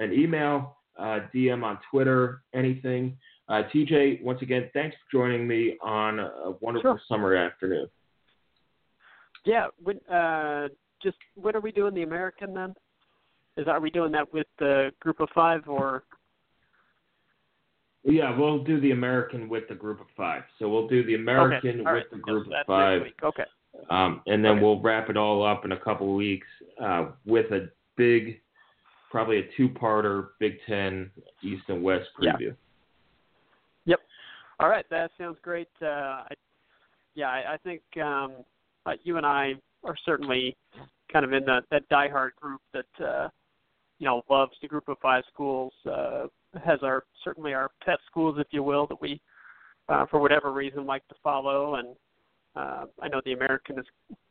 an 0.00 0.12
email, 0.12 0.76
uh, 0.98 1.20
DM 1.34 1.62
on 1.62 1.78
Twitter, 1.90 2.42
anything. 2.54 3.16
Uh, 3.48 3.62
TJ, 3.72 4.22
once 4.22 4.40
again, 4.42 4.70
thanks 4.72 4.96
for 4.96 5.18
joining 5.18 5.46
me 5.46 5.76
on 5.82 6.18
a 6.18 6.52
wonderful 6.60 6.92
sure. 6.92 7.00
summer 7.08 7.34
afternoon. 7.34 7.86
Yeah, 9.44 9.66
when, 9.82 10.00
uh, 10.06 10.68
just 11.02 11.18
when 11.34 11.54
are 11.54 11.60
we 11.60 11.70
doing 11.70 11.94
the 11.94 12.02
American 12.02 12.54
then? 12.54 12.74
Is 13.56 13.68
are 13.68 13.80
we 13.80 13.90
doing 13.90 14.10
that 14.12 14.32
with 14.32 14.46
the 14.58 14.90
group 15.00 15.20
of 15.20 15.28
five 15.34 15.68
or? 15.68 16.04
Yeah, 18.04 18.36
we'll 18.36 18.62
do 18.62 18.80
the 18.80 18.90
American 18.90 19.48
with 19.48 19.66
the 19.68 19.74
group 19.74 20.00
of 20.00 20.06
five. 20.16 20.42
So 20.58 20.68
we'll 20.68 20.88
do 20.88 21.04
the 21.04 21.14
American 21.14 21.70
okay. 21.70 21.78
with 21.78 21.86
right. 21.86 22.10
the 22.10 22.18
group 22.18 22.46
of 22.46 22.52
five. 22.66 23.02
Okay. 23.22 23.44
Um, 23.90 24.20
and 24.26 24.44
then 24.44 24.52
okay. 24.52 24.62
we'll 24.62 24.80
wrap 24.80 25.08
it 25.08 25.16
all 25.16 25.44
up 25.44 25.64
in 25.64 25.72
a 25.72 25.80
couple 25.80 26.08
of 26.10 26.14
weeks 26.14 26.46
uh, 26.82 27.06
with 27.24 27.50
a 27.50 27.70
big, 27.96 28.40
probably 29.10 29.38
a 29.38 29.42
two-parter 29.56 30.28
Big 30.38 30.58
Ten 30.66 31.10
East 31.42 31.62
and 31.68 31.82
West 31.82 32.08
preview. 32.20 32.40
Yeah. 32.40 32.50
Yep. 33.86 34.00
All 34.60 34.68
right, 34.68 34.84
that 34.90 35.10
sounds 35.18 35.38
great. 35.42 35.68
Uh, 35.82 35.86
I, 35.86 36.28
yeah, 37.14 37.28
I, 37.28 37.54
I 37.54 37.56
think 37.58 37.82
um, 38.02 38.32
uh, 38.86 38.92
you 39.02 39.16
and 39.16 39.26
I 39.26 39.54
are 39.82 39.96
certainly 40.04 40.56
kind 41.12 41.24
of 41.24 41.32
in 41.32 41.44
the, 41.44 41.60
that 41.70 41.88
diehard 41.88 42.30
group 42.40 42.60
that 42.72 43.04
uh, 43.04 43.28
you 43.98 44.06
know 44.06 44.22
loves 44.28 44.52
the 44.60 44.68
group 44.68 44.88
of 44.88 44.98
five 45.00 45.24
schools. 45.32 45.72
Uh, 45.90 46.26
has 46.64 46.80
our 46.82 47.04
certainly 47.22 47.54
our 47.54 47.70
pet 47.84 47.98
schools, 48.10 48.36
if 48.38 48.46
you 48.50 48.62
will, 48.62 48.86
that 48.86 49.00
we 49.00 49.20
uh, 49.88 50.06
for 50.10 50.20
whatever 50.20 50.52
reason 50.52 50.86
like 50.86 51.06
to 51.08 51.14
follow, 51.22 51.76
and 51.76 51.88
uh, 52.56 52.86
I 53.02 53.08
know 53.08 53.20
the 53.24 53.32
American 53.32 53.78
is 53.78 53.86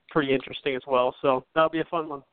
pretty 0.09 0.33
interesting 0.33 0.75
as 0.75 0.81
well. 0.87 1.15
So 1.21 1.43
that'll 1.53 1.69
be 1.69 1.81
a 1.81 1.85
fun 1.85 2.09
one. 2.09 2.23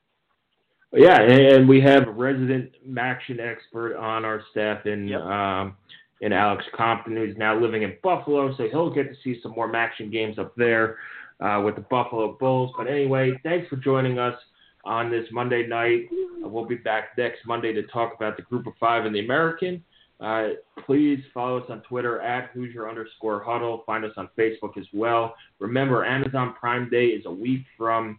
Yeah, 0.92 1.20
and 1.20 1.68
we 1.68 1.80
have 1.82 2.08
a 2.08 2.10
resident 2.10 2.72
Maction 2.88 3.38
expert 3.38 3.96
on 3.96 4.24
our 4.24 4.42
staff 4.50 4.86
in 4.86 5.08
yep. 5.08 5.20
um, 5.20 5.76
in 6.20 6.32
Alex 6.32 6.64
Compton, 6.76 7.16
who's 7.16 7.36
now 7.36 7.58
living 7.58 7.82
in 7.82 7.94
Buffalo, 8.02 8.54
so 8.56 8.68
he'll 8.70 8.92
get 8.92 9.04
to 9.04 9.16
see 9.22 9.40
some 9.42 9.52
more 9.52 9.70
Maction 9.70 10.10
games 10.10 10.38
up 10.38 10.54
there 10.56 10.98
uh, 11.40 11.62
with 11.64 11.76
the 11.76 11.80
Buffalo 11.82 12.36
Bulls. 12.38 12.72
But 12.76 12.88
anyway, 12.88 13.32
thanks 13.42 13.68
for 13.68 13.76
joining 13.76 14.18
us 14.18 14.34
on 14.84 15.10
this 15.10 15.26
Monday 15.32 15.66
night. 15.66 16.08
We'll 16.40 16.64
be 16.64 16.76
back 16.76 17.16
next 17.18 17.46
Monday 17.46 17.72
to 17.72 17.82
talk 17.84 18.14
about 18.14 18.36
the 18.36 18.42
Group 18.42 18.66
of 18.66 18.72
Five 18.80 19.06
and 19.06 19.14
the 19.14 19.20
American. 19.20 19.82
Uh, 20.20 20.48
please 20.84 21.20
follow 21.32 21.58
us 21.58 21.64
on 21.70 21.80
Twitter 21.82 22.20
at 22.20 22.50
Hoosier 22.50 22.88
underscore 22.88 23.42
Huddle. 23.42 23.82
Find 23.86 24.04
us 24.04 24.12
on 24.16 24.28
Facebook 24.38 24.76
as 24.76 24.86
well. 24.92 25.34
Remember, 25.58 26.04
Amazon 26.04 26.54
Prime 26.58 26.90
Day 26.90 27.06
is 27.06 27.24
a 27.24 27.30
week 27.30 27.62
from 27.78 28.18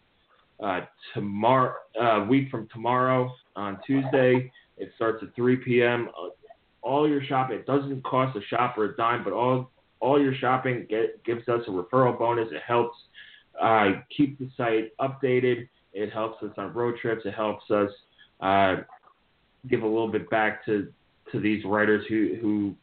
uh, 0.62 0.82
tomorrow. 1.14 1.76
Uh, 2.00 2.26
week 2.28 2.50
from 2.50 2.68
tomorrow 2.74 3.32
on 3.56 3.80
Tuesday. 3.86 4.52
It 4.78 4.92
starts 4.96 5.24
at 5.24 5.36
3 5.36 5.58
p.m. 5.58 6.10
All 6.82 7.08
your 7.08 7.24
shopping. 7.24 7.60
It 7.60 7.68
doesn't 7.68 8.04
cost 8.04 8.36
a 8.36 8.42
shopper 8.50 8.86
a 8.86 8.96
dime, 8.96 9.24
but 9.24 9.34
all 9.34 9.70
all 10.00 10.20
your 10.20 10.34
shopping 10.34 10.88
get, 10.90 11.24
gives 11.24 11.48
us 11.48 11.62
a 11.68 11.72
referral 11.72 12.18
bonus. 12.18 12.50
It 12.52 12.64
helps 12.66 12.98
uh, 13.62 13.92
keep 14.16 14.40
the 14.40 14.50
site 14.58 14.98
updated. 14.98 15.68
It 15.94 16.12
helps 16.12 16.42
us 16.44 16.52
on 16.58 16.74
road 16.74 16.96
trips. 17.02 17.26
It 17.26 17.34
helps 17.34 17.70
us 17.70 17.90
uh, 18.40 18.76
give 19.70 19.84
a 19.84 19.88
little 19.88 20.12
bit 20.12 20.30
back 20.30 20.66
to, 20.66 20.92
to 21.32 21.40
these 21.40 21.64
writers 21.66 22.06
who, 22.10 22.38
who 22.42 22.76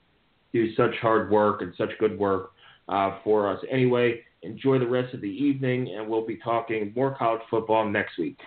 do 0.52 0.74
such 0.74 0.94
hard 1.00 1.30
work 1.30 1.62
and 1.62 1.74
such 1.76 1.90
good 1.98 2.18
work 2.18 2.52
uh, 2.88 3.18
for 3.24 3.50
us. 3.50 3.62
Anyway, 3.70 4.20
enjoy 4.42 4.78
the 4.78 4.86
rest 4.86 5.14
of 5.14 5.20
the 5.20 5.28
evening, 5.28 5.94
and 5.96 6.08
we'll 6.08 6.26
be 6.26 6.36
talking 6.36 6.92
more 6.94 7.14
college 7.16 7.42
football 7.50 7.88
next 7.88 8.18
week. 8.18 8.38